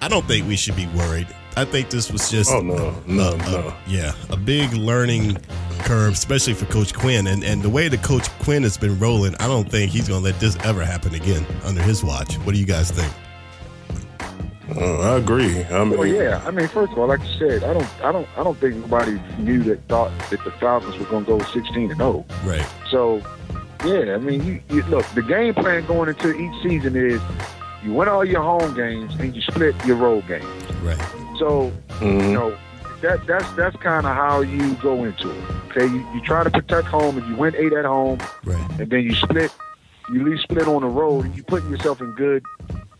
I 0.01 0.07
don't 0.07 0.25
think 0.25 0.47
we 0.47 0.55
should 0.55 0.75
be 0.75 0.87
worried. 0.87 1.27
I 1.55 1.65
think 1.65 1.89
this 1.89 2.11
was 2.11 2.31
just 2.31 2.51
Oh 2.51 2.61
no, 2.61 2.95
no, 3.05 3.31
uh, 3.31 3.35
no. 3.37 3.73
yeah, 3.85 4.13
a 4.29 4.37
big 4.37 4.71
learning 4.73 5.37
curve, 5.79 6.13
especially 6.13 6.53
for 6.53 6.65
Coach 6.65 6.93
Quinn. 6.93 7.27
And 7.27 7.43
and 7.43 7.61
the 7.61 7.69
way 7.69 7.87
that 7.89 8.01
Coach 8.01 8.29
Quinn 8.39 8.63
has 8.63 8.77
been 8.77 8.97
rolling, 8.97 9.35
I 9.35 9.47
don't 9.47 9.69
think 9.69 9.91
he's 9.91 10.07
going 10.07 10.21
to 10.23 10.31
let 10.31 10.39
this 10.39 10.55
ever 10.63 10.85
happen 10.85 11.13
again 11.15 11.45
under 11.63 11.81
his 11.81 12.03
watch. 12.03 12.35
What 12.37 12.53
do 12.53 12.59
you 12.59 12.65
guys 12.65 12.91
think? 12.91 13.11
Uh, 14.79 14.99
I 15.13 15.17
agree. 15.17 15.63
I 15.65 15.83
mean, 15.83 15.97
Well, 15.97 16.07
yeah. 16.07 16.41
I 16.45 16.51
mean, 16.51 16.67
first 16.69 16.93
of 16.93 16.99
all, 16.99 17.07
like 17.07 17.19
you 17.21 17.33
said, 17.37 17.63
I 17.63 17.73
don't, 17.73 18.03
I 18.03 18.11
don't, 18.11 18.27
I 18.37 18.43
don't 18.43 18.57
think 18.59 18.75
anybody 18.75 19.19
knew 19.37 19.61
that 19.63 19.85
thought 19.87 20.11
that 20.29 20.43
the 20.43 20.51
Falcons 20.51 20.97
were 20.97 21.05
going 21.05 21.25
to 21.25 21.37
go 21.37 21.43
16 21.43 21.89
and 21.91 21.97
0. 21.97 22.25
Right. 22.45 22.65
So, 22.89 23.21
yeah, 23.85 24.13
I 24.13 24.17
mean, 24.17 24.43
you, 24.45 24.61
you 24.69 24.83
look. 24.83 25.05
The 25.15 25.21
game 25.21 25.53
plan 25.53 25.85
going 25.85 26.09
into 26.09 26.33
each 26.33 26.63
season 26.63 26.95
is 26.95 27.21
you 27.83 27.93
win 27.93 28.07
all 28.07 28.23
your 28.23 28.41
home 28.41 28.73
games 28.73 29.13
and 29.19 29.35
you 29.35 29.41
split 29.41 29.75
your 29.85 29.97
road 29.97 30.27
games. 30.27 30.45
Right. 30.81 30.97
So, 31.39 31.71
you 32.01 32.07
mhm. 32.07 32.33
know, 32.33 32.57
that 33.01 33.25
that's 33.27 33.49
that's 33.53 33.75
kind 33.77 34.05
of 34.05 34.15
how 34.15 34.41
you 34.41 34.75
go 34.75 35.03
into 35.05 35.29
it. 35.31 35.43
Okay, 35.69 35.85
you, 35.85 36.05
you 36.13 36.21
try 36.21 36.43
to 36.43 36.49
protect 36.49 36.87
home 36.87 37.17
and 37.17 37.27
you 37.29 37.35
win 37.35 37.55
eight 37.57 37.71
at 37.73 37.85
home, 37.85 38.19
Right. 38.43 38.79
and 38.79 38.89
then 38.89 39.03
you 39.03 39.13
split, 39.15 39.53
you 40.11 40.23
leave 40.27 40.39
split 40.41 40.67
on 40.67 40.81
the 40.81 40.87
road, 40.89 41.25
and 41.25 41.35
you 41.35 41.43
putting 41.43 41.69
yourself 41.69 42.01
in 42.01 42.11
good, 42.15 42.43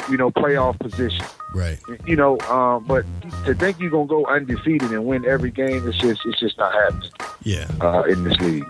you 0.10 0.18
know, 0.18 0.32
playoff 0.32 0.80
position. 0.80 1.26
Right. 1.54 1.80
You 2.06 2.16
know, 2.16 2.40
um, 2.42 2.86
but 2.86 3.06
to 3.46 3.54
think 3.56 3.80
you're 3.80 3.90
gonna 3.90 4.08
go 4.08 4.26
undefeated 4.26 4.92
and 4.92 5.06
win 5.06 5.26
every 5.26 5.52
game, 5.52 5.88
it's 5.88 5.98
just 5.98 6.22
it's 6.26 6.40
just 6.40 6.58
not 6.58 6.74
happening 6.74 7.10
Yeah. 7.44 7.68
uh, 7.82 8.04
in 8.04 8.24
this 8.24 8.38
league. 8.40 8.66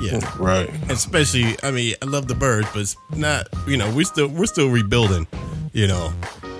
Yeah. 0.00 0.20
right. 0.38 0.68
Especially, 0.90 1.56
I 1.62 1.70
mean, 1.70 1.94
I 2.02 2.06
love 2.06 2.28
the 2.28 2.34
birds, 2.34 2.68
but 2.72 2.80
it's 2.80 2.96
not. 3.16 3.48
You 3.66 3.76
know, 3.76 3.90
we're 3.94 4.04
still 4.04 4.28
we're 4.28 4.46
still 4.46 4.68
rebuilding. 4.70 5.26
You 5.72 5.86
know, 5.86 6.12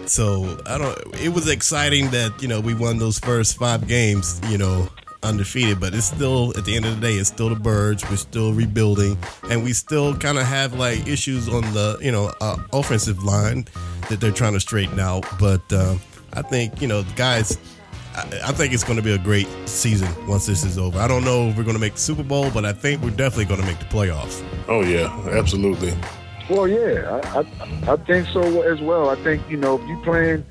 so 0.06 0.58
I 0.66 0.78
don't. 0.78 0.98
It 1.22 1.30
was 1.34 1.48
exciting 1.48 2.10
that 2.10 2.40
you 2.40 2.48
know 2.48 2.60
we 2.60 2.72
won 2.74 2.98
those 2.98 3.18
first 3.18 3.56
five 3.58 3.86
games. 3.86 4.40
You 4.48 4.56
know, 4.58 4.88
undefeated, 5.22 5.80
but 5.80 5.94
it's 5.94 6.06
still 6.06 6.56
at 6.56 6.64
the 6.64 6.76
end 6.76 6.84
of 6.84 6.94
the 6.94 7.00
day, 7.00 7.14
it's 7.14 7.28
still 7.28 7.48
the 7.48 7.56
birds. 7.56 8.08
We're 8.08 8.16
still 8.16 8.52
rebuilding, 8.52 9.18
and 9.50 9.62
we 9.62 9.72
still 9.72 10.16
kind 10.16 10.38
of 10.38 10.46
have 10.46 10.74
like 10.74 11.06
issues 11.06 11.48
on 11.48 11.62
the 11.72 11.98
you 12.00 12.12
know 12.12 12.32
uh, 12.40 12.56
offensive 12.72 13.22
line 13.22 13.66
that 14.08 14.20
they're 14.20 14.32
trying 14.32 14.54
to 14.54 14.60
straighten 14.60 15.00
out. 15.00 15.24
But 15.38 15.72
um, 15.72 16.00
I 16.32 16.42
think 16.42 16.80
you 16.80 16.88
know 16.88 17.04
guys. 17.16 17.58
I 18.14 18.22
I 18.44 18.52
think 18.52 18.74
it's 18.74 18.84
going 18.84 18.98
to 18.98 19.02
be 19.02 19.12
a 19.12 19.18
great 19.18 19.48
season 19.66 20.08
once 20.26 20.44
this 20.46 20.64
is 20.64 20.76
over. 20.76 20.98
I 20.98 21.08
don't 21.08 21.24
know 21.24 21.48
if 21.48 21.56
we're 21.56 21.64
going 21.64 21.76
to 21.76 21.80
make 21.80 21.94
the 21.94 22.00
Super 22.00 22.22
Bowl, 22.22 22.50
but 22.50 22.64
I 22.64 22.72
think 22.72 23.02
we're 23.02 23.10
definitely 23.10 23.46
going 23.46 23.60
to 23.60 23.66
make 23.66 23.78
the 23.78 23.86
playoffs. 23.86 24.44
Oh 24.68 24.82
yeah, 24.82 25.08
absolutely. 25.30 25.94
Well, 26.50 26.68
yeah, 26.68 27.20
I, 27.34 27.38
I 27.38 27.92
I 27.92 27.96
think 27.96 28.28
so 28.28 28.62
as 28.62 28.80
well. 28.80 29.08
I 29.08 29.14
think 29.22 29.48
you 29.48 29.56
know 29.56 29.80
if 29.80 29.88
you 29.88 29.98
playing, 30.02 30.44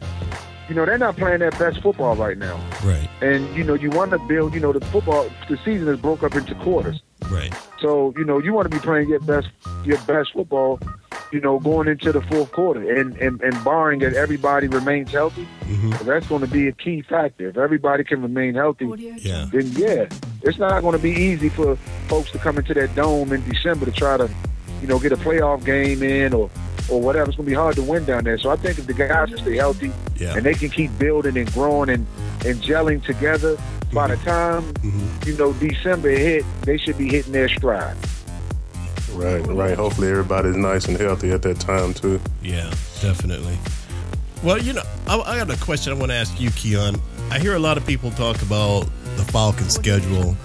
you 0.72 0.76
know 0.76 0.86
they're 0.86 0.98
not 0.98 1.18
playing 1.18 1.40
their 1.40 1.52
best 1.52 1.82
football 1.82 2.16
right 2.16 2.38
now, 2.38 2.56
Right, 2.82 3.10
and 3.22 3.54
you 3.54 3.62
know 3.62 3.74
you 3.74 3.90
want 3.90 4.12
to 4.12 4.20
build. 4.20 4.54
You 4.54 4.62
know 4.62 4.72
the 4.72 4.80
football, 4.86 5.30
the 5.50 5.58
season 5.66 5.90
is 5.90 6.00
broke 6.00 6.24
up 6.24 6.34
into 6.34 6.56
quarters. 6.56 7.02
right, 7.30 7.54
So 7.82 8.14
you 8.16 8.24
know 8.24 8.40
you 8.40 8.54
want 8.54 8.72
to 8.72 8.78
be 8.78 8.82
playing 8.82 9.10
your 9.10 9.20
best 9.20 9.50
your 9.84 9.98
best 10.04 10.32
football, 10.32 10.80
you 11.34 11.42
know, 11.42 11.60
going 11.60 11.90
into 11.90 12.14
the 12.14 12.22
fourth 12.22 12.54
quarter, 12.54 12.90
and 12.90 13.18
and, 13.18 13.42
and 13.42 13.64
barring 13.66 14.00
that 14.00 14.14
everybody 14.14 14.70
remains 14.70 15.12
healthy, 15.12 15.46
mm-hmm. 15.64 16.06
that's 16.06 16.28
going 16.28 16.40
to 16.40 16.48
be 16.48 16.70
a 16.70 16.72
key 16.72 17.02
factor. 17.02 17.50
If 17.50 17.58
everybody 17.58 18.06
can 18.06 18.22
remain 18.22 18.56
healthy, 18.56 18.86
yeah, 18.98 19.50
then 19.52 19.74
yeah, 19.74 20.08
it's 20.42 20.58
not 20.58 20.80
going 20.84 20.96
to 20.96 21.04
be 21.04 21.12
easy 21.12 21.50
for 21.50 21.76
folks 22.08 22.32
to 22.32 22.38
come 22.38 22.58
into 22.58 22.74
that 22.76 22.96
dome 22.96 23.34
in 23.34 23.44
December 23.44 23.88
to 23.88 23.92
try 23.92 24.16
to, 24.16 24.30
you 24.82 24.88
know, 24.88 25.00
get 25.00 25.12
a 25.12 25.18
playoff 25.18 25.66
game 25.66 26.02
in 26.02 26.34
or 26.34 26.50
or 26.90 27.02
whatever. 27.02 27.30
It's 27.30 27.38
going 27.38 27.46
to 27.46 27.52
be 27.52 27.56
hard 27.56 27.76
to 27.76 27.84
win 27.84 28.06
down 28.06 28.24
there. 28.24 28.38
So 28.38 28.50
I 28.50 28.56
think 28.56 28.80
if 28.80 28.88
the 28.88 28.94
guys 28.94 29.30
can 29.30 29.38
stay 29.38 29.58
healthy 29.58 29.92
yeah, 30.18 30.36
and 30.36 30.46
they 30.46 30.54
can 30.54 30.70
keep 30.70 30.98
building 30.98 31.38
and 31.38 31.52
growing 31.54 31.90
and 31.90 32.06
and 32.46 32.60
gelling 32.62 33.04
together, 33.04 33.58
by 33.94 34.08
the 34.08 34.18
time 34.18 34.64
hmm 34.82 35.08
you 35.26 35.38
know 35.38 35.54
December 35.54 36.10
hit, 36.10 36.44
they 36.62 36.78
should 36.78 36.98
be 36.98 37.08
hitting 37.10 37.32
their 37.34 37.50
stride. 37.50 37.96
Right, 39.14 39.46
right. 39.48 39.78
Hopefully 39.78 40.10
everybody's 40.10 40.56
nice 40.56 40.88
and 40.88 40.98
healthy 40.98 41.32
at 41.32 41.42
that 41.42 41.60
time 41.60 41.94
too. 41.94 42.20
yeah, 42.42 42.70
definitely. 43.02 43.58
Well, 44.44 44.58
you 44.58 44.74
know, 44.74 44.82
I, 45.08 45.20
I 45.20 45.38
got 45.38 45.52
a 45.56 45.60
question 45.64 45.94
I 45.94 45.96
want 45.98 46.12
to 46.12 46.16
ask 46.16 46.40
you, 46.40 46.50
Keion. 46.50 47.00
I 47.30 47.38
hear 47.38 47.56
a 47.56 47.60
lot 47.60 47.78
of 47.78 47.86
people 47.86 48.10
talk 48.12 48.42
about 48.42 48.88
the 49.18 49.24
Falcons 49.24 49.74
schedule, 49.76 50.36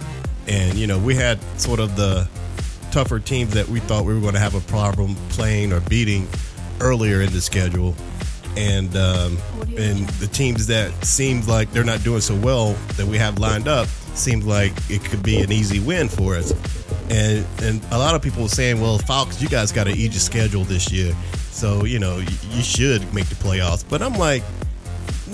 and 0.48 0.74
you 0.74 0.86
know, 0.86 0.98
we 0.98 1.14
had 1.14 1.38
sort 1.58 1.80
of 1.80 1.96
the 1.96 2.28
tougher 2.90 3.18
teams 3.18 3.54
that 3.54 3.68
we 3.68 3.80
thought 3.80 4.04
we 4.04 4.14
were 4.14 4.20
going 4.20 4.34
to 4.34 4.40
have 4.40 4.54
a 4.54 4.60
problem 4.60 5.14
playing 5.30 5.72
or 5.72 5.80
beating 5.80 6.26
earlier 6.80 7.20
in 7.20 7.32
the 7.32 7.40
schedule, 7.40 7.94
and 8.56 8.96
um, 8.96 9.38
and 9.76 10.08
the 10.20 10.28
teams 10.32 10.66
that 10.66 10.92
seemed 11.04 11.46
like 11.46 11.70
they're 11.72 11.84
not 11.84 12.02
doing 12.02 12.20
so 12.20 12.34
well 12.36 12.72
that 12.96 13.06
we 13.06 13.18
have 13.18 13.38
lined 13.38 13.68
up 13.68 13.88
seemed 14.14 14.44
like 14.44 14.72
it 14.88 15.04
could 15.04 15.22
be 15.22 15.40
an 15.40 15.52
easy 15.52 15.80
win 15.80 16.08
for 16.08 16.36
us. 16.36 16.52
And 17.10 17.46
and 17.62 17.84
a 17.92 17.98
lot 17.98 18.14
of 18.14 18.22
people 18.22 18.42
were 18.42 18.48
saying, 18.48 18.80
well, 18.80 18.98
Falcons, 18.98 19.42
you 19.42 19.48
guys 19.48 19.72
got 19.72 19.86
an 19.86 19.94
easy 19.96 20.18
schedule 20.18 20.64
this 20.64 20.90
year, 20.90 21.14
so 21.50 21.84
you 21.84 21.98
know 21.98 22.18
you, 22.18 22.36
you 22.50 22.62
should 22.62 23.02
make 23.14 23.26
the 23.26 23.36
playoffs. 23.36 23.84
But 23.88 24.02
I'm 24.02 24.14
like, 24.14 24.42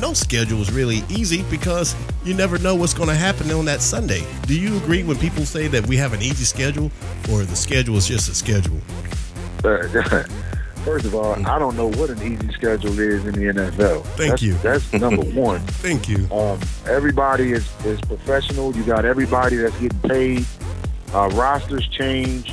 no 0.02 0.12
schedule 0.12 0.60
is 0.60 0.72
really 0.72 1.04
easy 1.08 1.44
because 1.44 1.94
you 2.24 2.34
never 2.34 2.58
know 2.58 2.74
what's 2.74 2.92
going 2.92 3.08
to 3.08 3.14
happen 3.14 3.48
on 3.52 3.64
that 3.66 3.80
Sunday. 3.80 4.22
Do 4.48 4.58
you 4.58 4.76
agree 4.78 5.04
when 5.04 5.16
people 5.16 5.44
say 5.46 5.68
that 5.68 5.86
we 5.86 5.96
have 5.96 6.12
an 6.12 6.20
easy 6.20 6.44
schedule, 6.44 6.90
or 7.30 7.44
the 7.44 7.54
schedule 7.54 7.96
is 7.96 8.08
just 8.08 8.28
a 8.28 8.34
schedule? 8.34 8.80
First 10.84 11.04
of 11.04 11.14
all, 11.14 11.34
I 11.46 11.60
don't 11.60 11.76
know 11.76 11.86
what 11.86 12.10
an 12.10 12.20
easy 12.20 12.52
schedule 12.52 12.98
is 12.98 13.24
in 13.24 13.32
the 13.34 13.60
NFL. 13.62 14.02
Thank 14.16 14.40
That's- 14.40 14.42
you. 14.42 14.54
That's 14.54 14.92
number 14.92 15.22
one. 15.40 15.60
Thank 15.60 16.08
you. 16.08 16.28
Um, 16.32 16.58
everybody 16.86 17.52
is, 17.52 17.70
is 17.84 18.00
professional. 18.00 18.74
You 18.74 18.82
got 18.82 19.04
everybody 19.04 19.54
that's 19.54 19.78
getting 19.78 20.00
paid. 20.00 20.44
Uh, 21.14 21.28
rosters 21.34 21.86
change, 21.86 22.52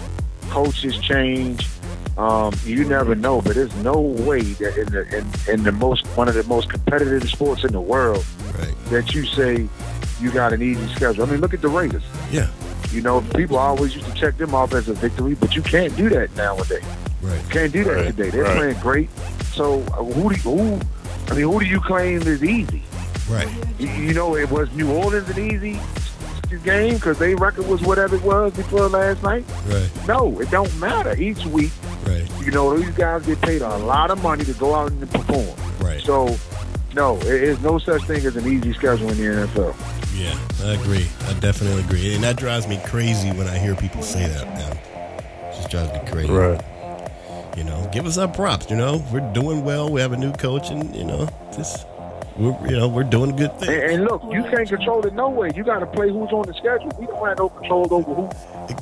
coaches 0.49 0.95
change. 0.99 1.67
Um, 2.19 2.53
you 2.65 2.83
never 2.83 3.15
know, 3.15 3.41
but 3.41 3.55
there's 3.55 3.73
no 3.77 3.97
way 3.99 4.41
that 4.41 4.77
in 4.77 4.91
the 4.91 5.17
in, 5.17 5.53
in 5.53 5.63
the 5.63 5.71
most 5.71 6.05
one 6.17 6.27
of 6.27 6.33
the 6.35 6.43
most 6.43 6.69
competitive 6.69 7.29
sports 7.29 7.63
in 7.63 7.71
the 7.71 7.79
world 7.81 8.25
Right. 8.57 8.75
that 8.89 9.13
you 9.13 9.25
say 9.25 9.69
you 10.19 10.31
got 10.31 10.51
an 10.51 10.61
easy 10.61 10.85
schedule. 10.95 11.23
I 11.25 11.31
mean, 11.31 11.39
look 11.39 11.53
at 11.53 11.61
the 11.61 11.69
Raiders. 11.69 12.03
Yeah. 12.29 12.49
You 12.91 13.01
know, 13.01 13.21
people 13.35 13.57
always 13.57 13.95
used 13.95 14.07
to 14.07 14.13
check 14.15 14.35
them 14.37 14.53
off 14.53 14.73
as 14.73 14.89
a 14.89 14.93
victory, 14.93 15.35
but 15.35 15.55
you 15.55 15.61
can't 15.61 15.95
do 15.95 16.09
that 16.09 16.35
nowadays. 16.35 16.83
Right. 17.21 17.41
Can't 17.49 17.71
do 17.71 17.83
that 17.85 17.93
Right, 17.95 18.05
today. 18.07 18.29
They're 18.31 18.43
right. 18.43 18.57
playing 18.57 18.79
great. 18.79 19.09
So 19.53 19.79
uh, 19.93 20.03
who 20.03 20.29
do 20.29 20.35
you, 20.35 20.41
who? 20.41 20.81
I 21.29 21.35
mean, 21.35 21.45
who 21.49 21.59
do 21.61 21.65
you 21.67 21.79
claim 21.79 22.21
is 22.23 22.43
easy? 22.43 22.83
Right. 23.29 23.47
You, 23.79 23.87
you 23.89 24.13
know, 24.13 24.35
it 24.35 24.49
was 24.51 24.69
New 24.73 24.91
Orleans 24.91 25.29
an 25.29 25.39
easy 25.39 25.79
game 26.65 26.95
because 26.95 27.17
their 27.19 27.35
record 27.37 27.67
was 27.67 27.81
whatever 27.83 28.15
it 28.17 28.23
was 28.23 28.51
before 28.55 28.89
last 28.89 29.21
night. 29.23 29.45
Right. 29.67 29.89
No, 30.07 30.39
it 30.41 30.49
don't 30.49 30.75
matter. 30.79 31.15
Each 31.15 31.45
week, 31.45 31.71
Right. 32.09 32.45
you 32.45 32.51
know, 32.51 32.77
these 32.77 32.89
guys 32.95 33.25
get 33.25 33.41
paid 33.41 33.61
a 33.61 33.77
lot 33.77 34.11
of 34.11 34.21
money 34.23 34.43
to 34.45 34.53
go 34.53 34.75
out 34.75 34.91
and 34.91 35.09
perform. 35.09 35.55
Right. 35.79 36.01
So, 36.01 36.37
no, 36.95 37.17
it 37.17 37.43
is 37.43 37.59
no 37.61 37.77
such 37.77 38.03
thing 38.03 38.25
as 38.25 38.35
an 38.35 38.47
easy 38.47 38.73
schedule 38.73 39.09
in 39.09 39.17
the 39.17 39.23
NFL. 39.23 39.75
Yeah, 40.15 40.37
I 40.67 40.73
agree. 40.73 41.07
I 41.27 41.33
definitely 41.39 41.83
agree, 41.83 42.15
and 42.15 42.23
that 42.23 42.35
drives 42.35 42.67
me 42.67 42.79
crazy 42.85 43.29
when 43.31 43.47
I 43.47 43.57
hear 43.57 43.75
people 43.75 44.01
say 44.01 44.27
that. 44.27 44.47
Now, 44.55 45.51
just 45.51 45.69
drives 45.69 45.91
me 45.93 45.99
crazy. 46.11 46.31
Right. 46.31 46.61
You 47.55 47.63
know, 47.63 47.89
give 47.93 48.05
us 48.05 48.17
our 48.17 48.27
props. 48.27 48.69
You 48.69 48.75
know, 48.75 49.03
we're 49.11 49.33
doing 49.33 49.63
well. 49.63 49.91
We 49.91 50.01
have 50.01 50.11
a 50.13 50.17
new 50.17 50.31
coach, 50.33 50.69
and 50.71 50.95
you 50.95 51.03
know, 51.03 51.29
just 51.55 51.85
we're 52.39 52.69
you 52.69 52.77
know 52.77 52.87
we're 52.87 53.03
doing 53.03 53.31
a 53.31 53.33
good 53.33 53.51
And, 53.61 53.69
and 53.69 54.03
look, 54.05 54.23
you 54.31 54.41
can't 54.43 54.67
control 54.67 55.05
it 55.05 55.13
no 55.13 55.29
way. 55.29 55.51
You 55.55 55.63
got 55.63 55.79
to 55.79 55.85
play 55.85 56.09
who's 56.09 56.29
on 56.31 56.47
the 56.47 56.53
schedule. 56.53 56.91
We 56.99 57.05
don't 57.07 57.27
have 57.27 57.37
no 57.37 57.49
control 57.49 57.87
over 57.93 58.13
who 58.13 58.27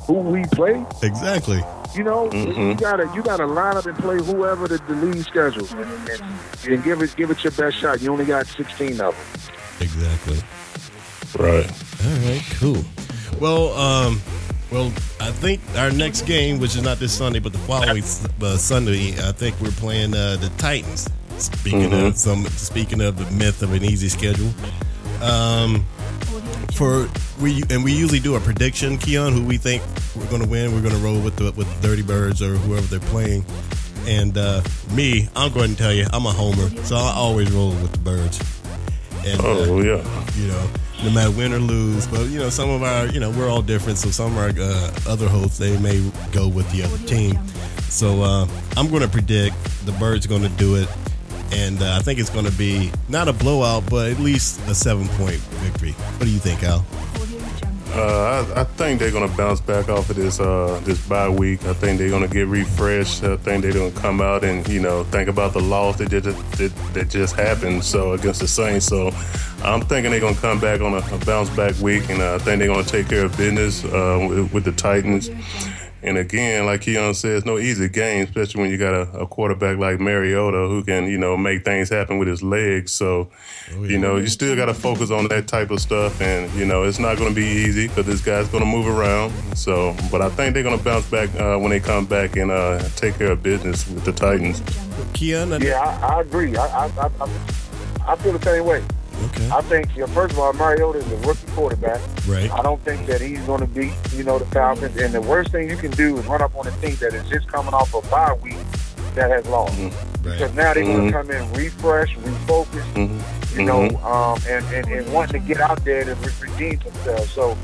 who 0.06 0.14
we 0.30 0.44
play. 0.52 0.84
Exactly. 1.02 1.60
You 1.94 2.04
know, 2.04 2.28
Mm-hmm. 2.28 2.60
you 2.60 2.74
gotta 2.76 3.10
you 3.14 3.22
gotta 3.22 3.46
line 3.46 3.76
up 3.76 3.86
and 3.86 3.96
play 3.98 4.16
whoever 4.16 4.68
the, 4.68 4.78
the 4.88 4.94
league 4.94 5.24
schedules 5.24 5.72
and, 5.72 5.80
and, 6.10 6.22
and 6.68 6.84
give 6.84 7.02
it 7.02 7.14
give 7.16 7.30
it 7.30 7.42
your 7.42 7.50
best 7.52 7.76
shot. 7.78 8.00
You 8.00 8.12
only 8.12 8.24
got 8.26 8.46
sixteen 8.46 9.00
of 9.00 9.14
them. 9.16 9.50
Exactly. 9.80 10.38
Right. 11.38 11.66
All 12.04 12.30
right. 12.30 12.42
Cool. 12.60 12.84
Well, 13.40 13.72
um, 13.74 14.20
well, 14.70 14.86
I 15.20 15.30
think 15.30 15.60
our 15.76 15.90
next 15.90 16.22
game, 16.22 16.58
which 16.58 16.74
is 16.76 16.82
not 16.82 16.98
this 16.98 17.12
Sunday, 17.16 17.38
but 17.38 17.52
the 17.52 17.58
following 17.60 18.02
uh, 18.42 18.56
Sunday, 18.56 19.12
I 19.26 19.32
think 19.32 19.58
we're 19.60 19.70
playing 19.72 20.14
uh, 20.14 20.36
the 20.36 20.50
Titans. 20.58 21.08
Speaking 21.38 21.92
of 21.92 22.16
some, 22.16 22.44
speaking 22.46 23.00
of 23.00 23.16
the 23.18 23.30
myth 23.36 23.62
of 23.62 23.72
an 23.72 23.84
easy 23.84 24.08
schedule, 24.08 24.50
um, 25.22 25.84
for 26.74 27.08
we 27.40 27.62
and 27.70 27.82
we 27.84 27.92
usually 27.92 28.20
do 28.20 28.34
a 28.36 28.40
prediction, 28.40 28.98
Keion, 28.98 29.32
who 29.32 29.44
we 29.44 29.56
think 29.56 29.82
we're 30.16 30.26
going 30.28 30.42
to 30.42 30.48
win. 30.48 30.72
We're 30.74 30.82
going 30.82 30.94
to 30.94 31.00
roll 31.00 31.20
with 31.20 31.36
the 31.36 31.52
with 31.52 31.72
the 31.80 31.88
Dirty 31.88 32.02
Birds 32.02 32.42
or 32.42 32.54
whoever 32.56 32.86
they're 32.86 33.08
playing. 33.10 33.44
And 34.06 34.36
uh, 34.38 34.62
me, 34.92 35.28
I'm 35.36 35.52
going 35.52 35.70
to 35.72 35.76
tell 35.76 35.92
you, 35.92 36.06
I'm 36.12 36.24
a 36.26 36.30
homer, 36.32 36.70
so 36.84 36.96
I 36.96 37.12
always 37.14 37.50
roll 37.52 37.70
with 37.70 37.92
the 37.92 37.98
Birds. 37.98 38.38
And, 39.26 39.40
uh, 39.40 39.44
Oh 39.44 39.80
yeah. 39.82 40.02
you 40.36 40.46
know, 40.48 40.70
no 41.04 41.10
matter 41.10 41.30
win 41.30 41.52
or 41.52 41.58
lose. 41.58 42.06
But 42.06 42.26
you 42.28 42.38
know, 42.38 42.48
some 42.48 42.70
of 42.70 42.82
our, 42.82 43.06
you 43.06 43.20
know, 43.20 43.30
we're 43.30 43.48
all 43.48 43.62
different. 43.62 43.98
So 43.98 44.10
some 44.10 44.32
of 44.32 44.38
our 44.38 44.50
uh, 44.58 44.92
other 45.12 45.28
hosts 45.28 45.58
they 45.58 45.76
may 45.78 46.00
go 46.32 46.48
with 46.48 46.70
the 46.72 46.82
other 46.84 46.98
team. 47.06 47.38
So 47.90 48.22
uh, 48.22 48.46
I'm 48.76 48.88
going 48.88 49.02
to 49.02 49.08
predict 49.08 49.56
the 49.84 49.92
Birds 49.92 50.26
going 50.26 50.42
to 50.42 50.48
do 50.50 50.76
it, 50.76 50.88
and 51.52 51.82
uh, 51.82 51.96
I 51.96 52.00
think 52.00 52.18
it's 52.18 52.30
going 52.30 52.44
to 52.44 52.52
be 52.52 52.90
not 53.08 53.28
a 53.28 53.32
blowout, 53.32 53.88
but 53.88 54.10
at 54.10 54.18
least 54.18 54.60
a 54.68 54.74
seven 54.74 55.08
point 55.08 55.40
victory. 55.62 55.92
What 55.92 56.24
do 56.24 56.30
you 56.30 56.38
think, 56.38 56.62
Al? 56.62 56.84
Uh, 57.90 58.44
I, 58.54 58.60
I, 58.60 58.64
think 58.64 59.00
they're 59.00 59.10
gonna 59.10 59.34
bounce 59.34 59.60
back 59.60 59.88
off 59.88 60.10
of 60.10 60.16
this 60.16 60.38
uh, 60.38 60.78
this 60.84 61.04
bye 61.08 61.28
week. 61.28 61.64
I 61.64 61.72
think 61.72 61.98
they're 61.98 62.10
gonna 62.10 62.28
get 62.28 62.46
refreshed. 62.46 63.24
I 63.24 63.36
think 63.38 63.62
they're 63.62 63.72
gonna 63.72 63.90
come 63.92 64.20
out 64.20 64.44
and 64.44 64.66
you 64.68 64.78
know 64.78 65.04
think 65.04 65.28
about 65.28 65.54
the 65.54 65.60
loss 65.60 65.96
that 65.96 66.10
just 66.10 66.24
that, 66.58 66.72
that 66.92 67.08
just 67.08 67.34
happened. 67.34 67.82
So 67.82 68.12
against 68.12 68.40
the 68.40 68.46
Saints. 68.46 68.86
So 68.86 69.10
I'm 69.64 69.80
thinking 69.80 70.10
they're 70.10 70.20
gonna 70.20 70.36
come 70.36 70.60
back 70.60 70.82
on 70.82 70.94
a, 70.94 71.14
a 71.14 71.18
bounce 71.24 71.48
back 71.50 71.76
week, 71.80 72.08
and 72.10 72.20
uh, 72.20 72.34
I 72.34 72.38
think 72.38 72.58
they're 72.58 72.68
gonna 72.68 72.84
take 72.84 73.08
care 73.08 73.24
of 73.24 73.36
business 73.38 73.84
uh, 73.86 74.26
with, 74.28 74.52
with 74.52 74.64
the 74.64 74.72
Titans. 74.72 75.30
And 76.02 76.16
again, 76.16 76.66
like 76.66 76.82
Keion 76.82 77.14
says, 77.14 77.44
no 77.44 77.58
easy 77.58 77.88
game, 77.88 78.24
especially 78.24 78.62
when 78.62 78.70
you 78.70 78.78
got 78.78 78.94
a, 78.94 79.18
a, 79.18 79.26
quarterback 79.26 79.78
like 79.78 79.98
Mariota 79.98 80.68
who 80.68 80.84
can, 80.84 81.06
you 81.06 81.18
know, 81.18 81.36
make 81.36 81.64
things 81.64 81.88
happen 81.88 82.18
with 82.18 82.28
his 82.28 82.42
legs. 82.42 82.92
So, 82.92 83.30
oh, 83.72 83.82
yeah. 83.82 83.88
you 83.88 83.98
know, 83.98 84.16
you 84.16 84.28
still 84.28 84.54
got 84.54 84.66
to 84.66 84.74
focus 84.74 85.10
on 85.10 85.26
that 85.28 85.48
type 85.48 85.70
of 85.70 85.80
stuff. 85.80 86.20
And, 86.20 86.52
you 86.54 86.64
know, 86.64 86.84
it's 86.84 87.00
not 87.00 87.18
going 87.18 87.30
to 87.30 87.34
be 87.34 87.46
easy 87.46 87.88
because 87.88 88.06
this 88.06 88.20
guy's 88.20 88.48
going 88.48 88.62
to 88.62 88.70
move 88.70 88.86
around. 88.86 89.32
So, 89.56 89.96
but 90.10 90.22
I 90.22 90.28
think 90.28 90.54
they're 90.54 90.62
going 90.62 90.78
to 90.78 90.84
bounce 90.84 91.10
back 91.10 91.34
uh, 91.34 91.58
when 91.58 91.70
they 91.70 91.80
come 91.80 92.06
back 92.06 92.36
and 92.36 92.50
uh, 92.50 92.80
take 92.96 93.16
care 93.18 93.32
of 93.32 93.42
business 93.42 93.88
with 93.88 94.04
the 94.04 94.12
Titans. 94.12 94.60
Keion? 95.14 95.60
Yeah, 95.62 95.80
I, 95.80 96.16
I 96.16 96.20
agree. 96.20 96.56
I, 96.56 96.86
I, 96.86 97.10
I, 97.20 97.28
I 98.06 98.16
feel 98.16 98.32
the 98.38 98.44
same 98.44 98.64
way. 98.64 98.84
Okay. 99.24 99.50
I 99.50 99.60
think, 99.62 99.94
you 99.94 100.02
know, 100.02 100.06
first 100.08 100.34
of 100.34 100.38
all, 100.38 100.52
Mariota 100.52 100.98
is 100.98 101.12
a 101.12 101.16
rookie 101.26 101.46
quarterback. 101.52 102.00
Right. 102.26 102.50
I 102.50 102.62
don't 102.62 102.80
think 102.82 103.06
that 103.06 103.20
he's 103.20 103.40
going 103.42 103.60
to 103.60 103.66
beat, 103.66 103.92
you 104.14 104.24
know, 104.24 104.38
the 104.38 104.46
Falcons. 104.46 104.96
And 104.96 105.12
the 105.12 105.20
worst 105.20 105.50
thing 105.50 105.68
you 105.68 105.76
can 105.76 105.90
do 105.92 106.18
is 106.18 106.26
run 106.26 106.40
up 106.42 106.54
on 106.56 106.66
a 106.66 106.70
team 106.80 106.96
that 106.96 107.14
is 107.14 107.28
just 107.28 107.48
coming 107.48 107.74
off 107.74 107.92
a 107.94 108.00
bye 108.08 108.34
week 108.42 108.56
that 109.14 109.30
has 109.30 109.46
lost. 109.46 109.72
Mm-hmm. 109.74 110.28
Right. 110.28 110.38
Because 110.38 110.54
now 110.54 110.74
they're 110.74 110.84
mm-hmm. 110.84 110.92
going 110.92 111.06
to 111.06 111.12
come 111.12 111.30
in 111.30 111.52
refresh, 111.54 112.16
refocus, 112.16 112.92
mm-hmm. 112.94 113.58
you 113.58 113.66
know, 113.66 113.88
mm-hmm. 113.88 114.06
um, 114.06 114.38
and, 114.48 114.64
and, 114.74 114.86
and 114.92 115.12
wanting 115.12 115.40
to 115.40 115.46
get 115.46 115.60
out 115.60 115.84
there 115.84 116.04
to 116.04 116.14
redeem 116.40 116.78
themselves. 116.78 117.30
So, 117.32 117.56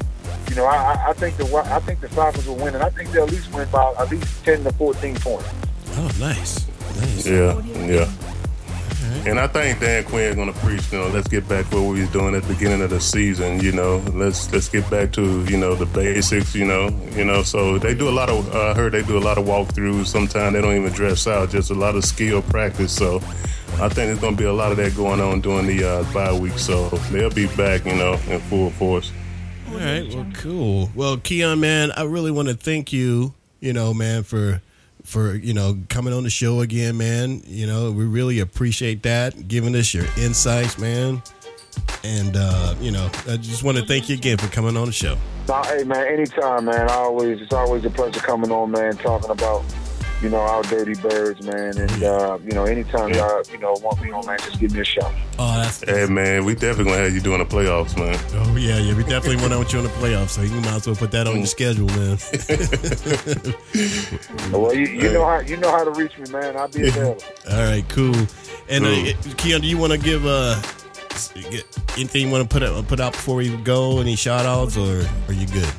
you 0.49 0.57
know, 0.57 0.67
I, 0.67 1.11
I 1.11 1.13
think 1.15 1.37
the 1.37 1.47
I 1.57 1.81
think 1.81 2.01
the 2.01 2.09
Falcons 2.09 2.47
will 2.47 2.57
win, 2.57 2.75
and 2.75 2.83
I 2.83 2.91
think 2.91 3.11
they'll 3.13 3.25
at 3.25 3.31
least 3.31 3.53
win 3.55 3.69
by 3.71 3.95
at 3.99 4.11
least 4.11 4.45
ten 4.45 4.63
to 4.65 4.73
fourteen 4.73 5.17
points. 5.17 5.49
Oh, 5.93 6.11
nice, 6.19 6.67
nice. 6.97 7.27
Yeah, 7.27 7.61
yeah. 7.65 8.13
And 9.27 9.39
I 9.39 9.47
think 9.47 9.81
Dan 9.81 10.05
Quinn 10.05 10.35
going 10.35 10.53
to 10.53 10.59
preach, 10.61 10.93
you 10.93 10.99
know, 10.99 11.09
let's 11.09 11.29
get 11.29 11.49
back 11.49 11.69
to 11.71 11.83
what 11.83 11.95
we 11.95 12.01
was 12.01 12.11
doing 12.11 12.35
at 12.35 12.43
the 12.43 12.53
beginning 12.55 12.83
of 12.83 12.91
the 12.91 13.01
season. 13.01 13.61
You 13.61 13.73
know, 13.73 13.99
let's 14.13 14.53
let's 14.53 14.69
get 14.69 14.89
back 14.91 15.13
to 15.13 15.45
you 15.45 15.57
know 15.57 15.75
the 15.75 15.87
basics. 15.87 16.55
You 16.55 16.67
know, 16.67 16.89
you 17.13 17.25
know. 17.25 17.43
So 17.43 17.79
they 17.79 17.95
do 17.95 18.09
a 18.09 18.13
lot 18.13 18.29
of. 18.29 18.55
Uh, 18.55 18.71
I 18.71 18.75
heard 18.75 18.93
they 18.93 19.03
do 19.03 19.17
a 19.17 19.25
lot 19.25 19.39
of 19.39 19.47
walkthroughs. 19.47 20.07
Sometimes 20.07 20.55
they 20.55 20.61
don't 20.61 20.77
even 20.77 20.93
dress 20.93 21.27
out, 21.27 21.51
just 21.51 21.71
a 21.71 21.75
lot 21.75 21.97
of 21.97 22.05
skill 22.05 22.43
practice. 22.43 22.95
So 22.95 23.17
I 23.75 23.89
think 23.89 23.95
there's 23.95 24.21
going 24.21 24.37
to 24.37 24.39
be 24.39 24.47
a 24.47 24.53
lot 24.53 24.71
of 24.71 24.77
that 24.79 24.95
going 24.95 25.21
on 25.21 25.41
during 25.41 25.67
the 25.67 25.85
uh, 25.85 26.13
bye 26.13 26.33
week. 26.33 26.59
So 26.59 26.89
they'll 27.11 27.31
be 27.31 27.47
back, 27.57 27.85
you 27.85 27.95
know, 27.95 28.15
in 28.29 28.41
full 28.41 28.71
force. 28.71 29.13
All 29.69 29.77
right. 29.77 30.07
Well, 30.15 30.27
cool. 30.35 30.91
Well, 30.95 31.17
Keion, 31.17 31.59
man, 31.59 31.91
I 31.93 32.05
really 32.05 32.31
want 32.31 32.49
to 32.49 32.55
thank 32.55 32.93
you. 32.93 33.35
You 33.61 33.73
know, 33.73 33.95
man, 33.95 34.23
for 34.23 34.61
for 35.05 35.35
you 35.37 35.55
know 35.55 35.79
coming 35.89 36.13
on 36.13 36.25
the 36.25 36.31
show 36.31 36.61
again, 36.61 36.97
man. 36.97 37.43
You 37.47 37.67
know, 37.67 37.93
we 37.93 38.05
really 38.05 38.41
appreciate 38.41 39.03
that, 39.05 39.47
giving 39.47 39.77
us 39.77 39.95
your 39.95 40.07
insights, 40.19 40.79
man. 40.79 41.23
And 42.03 42.37
uh, 42.37 42.75
you 42.81 42.91
know, 42.91 43.11
I 43.29 43.37
just 43.37 43.63
want 43.63 43.79
to 43.79 43.87
thank 43.87 44.09
you 44.09 44.17
again 44.17 44.39
for 44.39 44.49
coming 44.49 44.77
on 44.77 44.87
the 44.87 44.93
show. 44.93 45.17
Nah, 45.47 45.65
hey 45.65 45.85
man, 45.85 46.07
anytime, 46.07 46.65
man. 46.65 46.89
I 46.89 46.95
always 46.95 47.41
it's 47.41 47.53
always 47.53 47.85
a 47.85 47.91
pleasure 47.91 48.21
coming 48.21 48.51
on, 48.51 48.71
man. 48.71 48.97
Talking 48.97 49.31
about 49.31 49.65
you 50.25 50.31
know, 50.31 50.41
our 50.41 50.63
dirty 50.63 50.95
birds, 50.95 51.43
man. 51.43 51.77
And 51.77 52.03
uh, 52.03 52.39
you 52.43 52.53
know, 52.53 52.65
anytime 52.65 53.11
yeah. 53.11 53.29
y'all, 53.29 53.43
you 53.53 53.59
know, 53.59 53.75
want 53.83 54.01
me 54.03 54.11
on, 54.11 54.25
man, 54.25 54.39
just 54.39 54.59
give 54.59 54.73
me 54.73 54.81
a 54.81 54.85
shout. 54.85 55.13
Oh, 55.39 55.59
that's 55.59 55.85
hey, 55.85 56.07
man, 56.07 56.47
we 56.47 56.55
definitely 56.55 56.85
gonna 56.85 57.05
have 57.05 57.15
you 57.15 57.21
doing 57.21 57.41
the 57.41 57.45
playoffs, 57.45 57.95
man. 57.99 58.19
Oh 58.33 58.57
yeah, 58.57 58.79
yeah, 58.79 58.97
we 58.97 59.03
definitely 59.03 59.37
want 59.37 59.53
to 59.53 59.59
want 59.59 59.73
you 59.75 59.81
on 59.81 59.85
the 59.85 59.91
playoffs. 59.91 60.31
So 60.31 60.41
you 60.41 60.59
might 60.63 60.77
as 60.77 60.87
well 60.87 60.97
put 60.97 61.11
that 61.11 61.27
on 61.27 61.37
your 61.37 61.47
schedule, 61.47 61.89
man. 61.89 62.17
well, 64.63 64.75
you, 64.75 64.87
you 64.87 65.13
know 65.13 65.27
how 65.27 65.41
you 65.41 65.59
know 65.59 65.71
how 65.71 65.85
to 65.85 65.91
reach 65.91 66.17
me, 66.17 66.31
man. 66.33 66.57
I'll 66.57 66.69
be 66.69 66.89
available. 66.89 67.23
All 67.51 67.63
right, 67.63 67.87
cool. 67.91 68.17
And 68.71 68.87
uh, 68.87 68.89
cool. 68.89 69.09
Uh, 69.09 69.35
Keion, 69.37 69.61
do 69.61 69.67
you 69.67 69.77
want 69.77 69.93
to 69.93 69.99
give 69.99 70.25
uh 70.25 70.55
anything 71.99 72.29
you 72.29 72.33
want 72.33 72.49
to 72.49 72.49
put 72.49 72.63
out, 72.63 72.89
put 72.89 72.99
out 72.99 73.13
before 73.13 73.37
we 73.37 73.55
go? 73.59 74.01
Any 74.01 74.17
shout 74.17 74.47
outs, 74.47 74.79
or 74.79 75.07
are 75.29 75.35
you 75.35 75.47
good? 75.49 75.71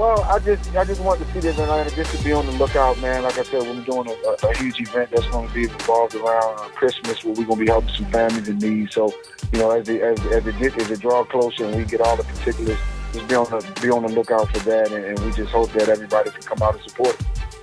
Well, 0.00 0.22
I 0.22 0.38
just 0.38 0.74
I 0.74 0.82
just 0.86 1.02
want 1.02 1.20
the 1.20 1.26
city 1.26 1.48
of 1.48 1.58
Atlanta 1.58 1.94
just 1.94 2.16
to 2.16 2.24
be 2.24 2.32
on 2.32 2.46
the 2.46 2.52
lookout, 2.52 2.98
man. 3.00 3.22
Like 3.22 3.36
I 3.36 3.42
said, 3.42 3.60
we're 3.60 3.84
doing 3.84 4.08
a, 4.08 4.46
a 4.46 4.56
huge 4.56 4.80
event 4.80 5.10
that's 5.10 5.26
going 5.26 5.46
to 5.46 5.52
be 5.52 5.64
involved 5.64 6.14
around 6.14 6.58
uh, 6.58 6.68
Christmas, 6.70 7.22
where 7.22 7.34
we're 7.34 7.44
going 7.44 7.58
to 7.58 7.64
be 7.66 7.70
helping 7.70 7.94
some 7.94 8.06
families 8.06 8.48
in 8.48 8.56
need. 8.60 8.90
So, 8.90 9.12
you 9.52 9.58
know, 9.58 9.72
as 9.72 9.86
the, 9.86 10.00
as, 10.00 10.18
as 10.28 10.46
it 10.46 10.74
as 10.80 10.90
it 10.90 11.00
draw 11.00 11.22
closer 11.24 11.66
and 11.66 11.76
we 11.76 11.84
get 11.84 12.00
all 12.00 12.16
the 12.16 12.22
particulars, 12.22 12.78
just 13.12 13.28
be 13.28 13.34
on 13.34 13.44
the 13.50 13.80
be 13.82 13.90
on 13.90 14.04
the 14.04 14.08
lookout 14.08 14.48
for 14.48 14.60
that, 14.60 14.90
and, 14.90 15.04
and 15.04 15.18
we 15.18 15.32
just 15.32 15.52
hope 15.52 15.70
that 15.72 15.90
everybody 15.90 16.30
can 16.30 16.42
come 16.44 16.62
out 16.62 16.76
and 16.76 16.82
support. 16.88 17.14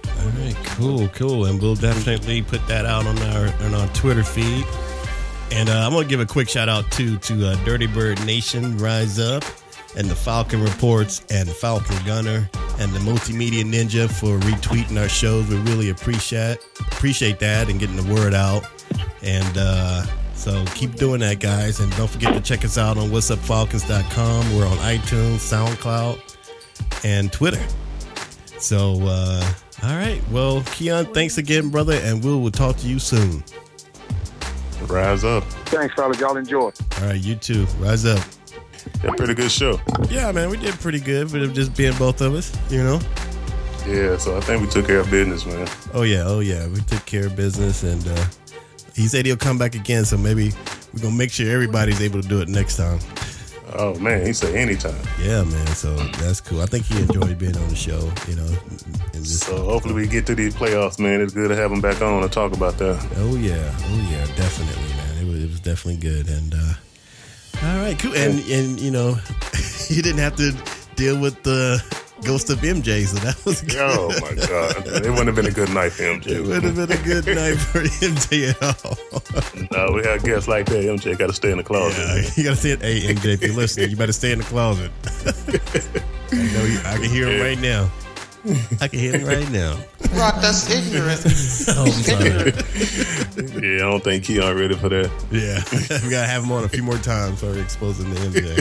All 0.05 0.29
right, 0.29 0.55
cool, 0.77 1.07
cool, 1.07 1.45
and 1.45 1.59
we'll 1.59 1.73
definitely 1.73 2.43
put 2.43 2.67
that 2.67 2.85
out 2.85 3.07
on 3.07 3.17
our 3.17 3.47
on 3.65 3.73
our 3.73 3.87
Twitter 3.95 4.23
feed. 4.23 4.63
And 5.53 5.69
uh, 5.69 5.87
I'm 5.87 5.91
gonna 5.91 6.05
give 6.05 6.19
a 6.19 6.25
quick 6.27 6.49
shout 6.49 6.69
out 6.69 6.91
to 6.91 7.17
to 7.17 7.47
uh, 7.47 7.55
Dirty 7.65 7.87
Bird 7.87 8.23
Nation, 8.27 8.77
Rise 8.77 9.17
Up 9.17 9.43
and 9.95 10.09
the 10.09 10.15
Falcon 10.15 10.61
Reports 10.61 11.23
and 11.29 11.49
Falcon 11.49 11.97
Gunner 12.05 12.49
and 12.79 12.91
the 12.93 12.99
Multimedia 12.99 13.63
Ninja 13.63 14.09
for 14.09 14.37
retweeting 14.39 14.99
our 14.99 15.09
shows. 15.09 15.47
We 15.47 15.57
really 15.61 15.89
appreciate 15.89 16.59
appreciate 16.79 17.39
that 17.39 17.69
and 17.69 17.79
getting 17.79 17.95
the 17.95 18.13
word 18.13 18.33
out. 18.33 18.65
And 19.23 19.57
uh, 19.57 20.05
so 20.33 20.63
keep 20.75 20.95
doing 20.95 21.19
that, 21.21 21.39
guys. 21.39 21.79
And 21.79 21.95
don't 21.95 22.09
forget 22.09 22.33
to 22.33 22.41
check 22.41 22.63
us 22.63 22.77
out 22.77 22.97
on 22.97 23.09
whatsupfalcons.com. 23.09 24.55
We're 24.55 24.67
on 24.67 24.77
iTunes, 24.77 25.37
SoundCloud, 25.37 26.19
and 27.03 27.31
Twitter. 27.31 27.65
So, 28.59 28.99
uh, 29.03 29.53
all 29.83 29.95
right. 29.95 30.21
Well, 30.31 30.61
Keion, 30.61 31.13
thanks 31.13 31.37
again, 31.37 31.69
brother, 31.69 31.99
and 32.03 32.23
we'll, 32.23 32.41
we'll 32.41 32.51
talk 32.51 32.77
to 32.77 32.87
you 32.87 32.99
soon. 32.99 33.43
Rise 34.83 35.23
up. 35.23 35.43
Thanks, 35.65 35.93
fellas. 35.95 36.19
Y'all 36.19 36.37
enjoy. 36.37 36.71
All 37.01 37.07
right, 37.07 37.19
you 37.19 37.35
too. 37.35 37.65
Rise 37.79 38.05
up. 38.05 38.23
Yeah, 39.03 39.11
pretty 39.11 39.33
good 39.33 39.51
show. 39.51 39.79
Yeah, 40.09 40.31
man, 40.31 40.49
we 40.49 40.57
did 40.57 40.73
pretty 40.75 40.99
good, 40.99 41.31
but 41.31 41.41
it 41.41 41.53
just 41.53 41.75
being 41.75 41.95
both 41.97 42.21
of 42.21 42.33
us, 42.33 42.55
you 42.69 42.83
know. 42.83 42.99
Yeah, 43.87 44.17
so 44.17 44.35
I 44.35 44.41
think 44.41 44.61
we 44.61 44.67
took 44.67 44.87
care 44.87 44.99
of 44.99 45.09
business, 45.09 45.45
man. 45.45 45.67
Oh 45.93 46.03
yeah, 46.03 46.23
oh 46.25 46.39
yeah, 46.39 46.67
we 46.67 46.81
took 46.81 47.05
care 47.05 47.27
of 47.27 47.35
business, 47.35 47.83
and 47.83 48.05
uh, 48.07 48.25
he 48.93 49.07
said 49.07 49.25
he'll 49.25 49.37
come 49.37 49.57
back 49.57 49.75
again. 49.75 50.03
So 50.03 50.17
maybe 50.17 50.51
we're 50.93 51.03
gonna 51.03 51.15
make 51.15 51.31
sure 51.31 51.49
everybody's 51.49 52.01
able 52.01 52.21
to 52.21 52.27
do 52.27 52.41
it 52.41 52.49
next 52.49 52.77
time. 52.77 52.99
Oh 53.75 53.97
man, 53.99 54.25
he 54.25 54.33
said 54.33 54.55
anytime. 54.55 54.95
Yeah, 55.21 55.43
man. 55.43 55.67
So 55.67 55.95
that's 55.95 56.41
cool. 56.41 56.61
I 56.61 56.65
think 56.65 56.85
he 56.85 56.99
enjoyed 56.99 57.37
being 57.37 57.55
on 57.55 57.67
the 57.69 57.75
show. 57.75 58.11
You 58.27 58.35
know. 58.35 58.49
So 59.23 59.63
hopefully 59.63 59.93
we 59.93 60.07
get 60.07 60.25
to 60.27 60.35
these 60.35 60.55
playoffs, 60.55 60.99
man. 60.99 61.21
It's 61.21 61.33
good 61.33 61.49
to 61.49 61.55
have 61.55 61.71
him 61.71 61.81
back 61.81 62.01
on 62.01 62.21
to 62.23 62.29
talk 62.29 62.53
about 62.53 62.77
that. 62.79 63.05
Oh 63.17 63.35
yeah, 63.35 63.73
oh 63.83 64.07
yeah, 64.09 64.25
definitely, 64.35 64.95
man. 64.95 65.17
It 65.21 65.27
was, 65.27 65.43
it 65.43 65.49
was 65.49 65.59
definitely 65.59 66.01
good, 66.01 66.27
and 66.27 66.53
uh, 66.53 66.73
right, 67.87 67.99
cool. 67.99 68.15
And 68.15 68.39
and 68.49 68.79
you 68.79 68.91
know, 68.91 69.17
you 69.89 70.01
didn't 70.01 70.19
have 70.19 70.35
to 70.37 70.51
deal 70.95 71.19
with 71.19 71.41
the 71.43 71.83
ghost 72.23 72.49
of 72.49 72.59
MJ, 72.59 73.05
so 73.05 73.17
that 73.19 73.43
was 73.45 73.61
good. 73.61 73.77
Oh 73.79 74.09
my 74.21 74.35
god, 74.35 74.87
it 75.05 75.09
wouldn't 75.09 75.27
have 75.27 75.35
been 75.35 75.45
a 75.47 75.51
good 75.51 75.69
night 75.69 75.93
for 75.93 76.03
MJ. 76.03 76.27
It 76.27 76.45
would 76.45 76.63
have 76.63 76.75
been 76.75 76.91
a 76.91 77.03
good 77.03 77.25
night 77.27 77.55
for 77.55 77.81
MJ 77.83 78.49
at 78.49 78.61
all. 78.85 78.97
no, 79.71 79.93
we 79.93 80.03
have 80.05 80.23
guests 80.23 80.47
like 80.47 80.65
that. 80.67 80.83
MJ 80.83 81.17
got 81.17 81.27
to 81.27 81.33
stay 81.33 81.51
in 81.51 81.57
the 81.57 81.63
closet. 81.63 81.97
Yeah, 81.99 82.29
you 82.35 82.43
got 82.43 82.49
to 82.51 82.55
stay. 82.55 82.71
In, 82.71 82.79
hey, 82.81 83.13
MJ, 83.13 83.25
if 83.33 83.41
you're 83.41 83.55
listening, 83.55 83.89
you 83.89 83.95
better 83.95 84.13
stay 84.13 84.31
in 84.31 84.39
the 84.39 84.45
closet. 84.45 84.91
I 86.31 86.35
know 86.35 86.65
you, 86.65 86.79
I 86.85 86.97
can 86.97 87.09
hear 87.09 87.29
him 87.29 87.41
right 87.41 87.59
now. 87.59 87.89
I 88.81 88.87
can 88.87 88.99
hear 88.99 89.17
him 89.17 89.27
right 89.27 89.49
now. 89.51 89.77
Rock, 90.13 90.35
that's 90.41 90.69
ignorant. 90.69 91.21
oh, 91.69 91.85
I'm 91.85 91.91
sorry. 91.91 92.51
yeah, 93.61 93.75
I 93.75 93.89
don't 93.89 94.03
think 94.03 94.23
Keion 94.23 94.59
ready 94.59 94.75
for 94.75 94.89
that. 94.89 95.11
Yeah, 95.29 95.61
we 96.03 96.09
gotta 96.09 96.25
have 96.25 96.43
him 96.43 96.51
on 96.51 96.63
a 96.63 96.69
few 96.69 96.81
more 96.81 96.97
times 96.97 97.39
for 97.39 97.55
exposing 97.59 98.09
the 98.09 98.19
MJ. 98.19 98.57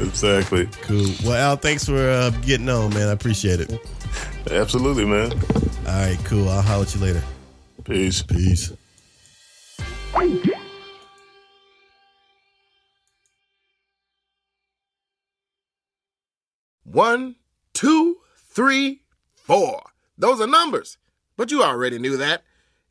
exactly. 0.06 0.66
Cool. 0.80 1.12
Well, 1.22 1.36
Al, 1.36 1.56
thanks 1.56 1.84
for 1.84 2.08
uh, 2.08 2.30
getting 2.40 2.70
on, 2.70 2.94
man. 2.94 3.08
I 3.08 3.12
appreciate 3.12 3.60
it. 3.60 3.78
Absolutely, 4.50 5.04
man. 5.04 5.32
All 5.32 5.92
right, 5.92 6.18
cool. 6.24 6.48
I'll 6.48 6.62
holler 6.62 6.84
at 6.84 6.94
you 6.94 7.02
later. 7.02 7.22
Peace. 7.84 8.22
Peace. 8.22 8.72
One 16.84 17.36
two, 17.74 18.16
three, 18.36 19.02
four. 19.34 19.82
Those 20.16 20.40
are 20.40 20.46
numbers. 20.46 20.96
But 21.36 21.50
you 21.50 21.62
already 21.62 21.98
knew 21.98 22.16
that. 22.16 22.42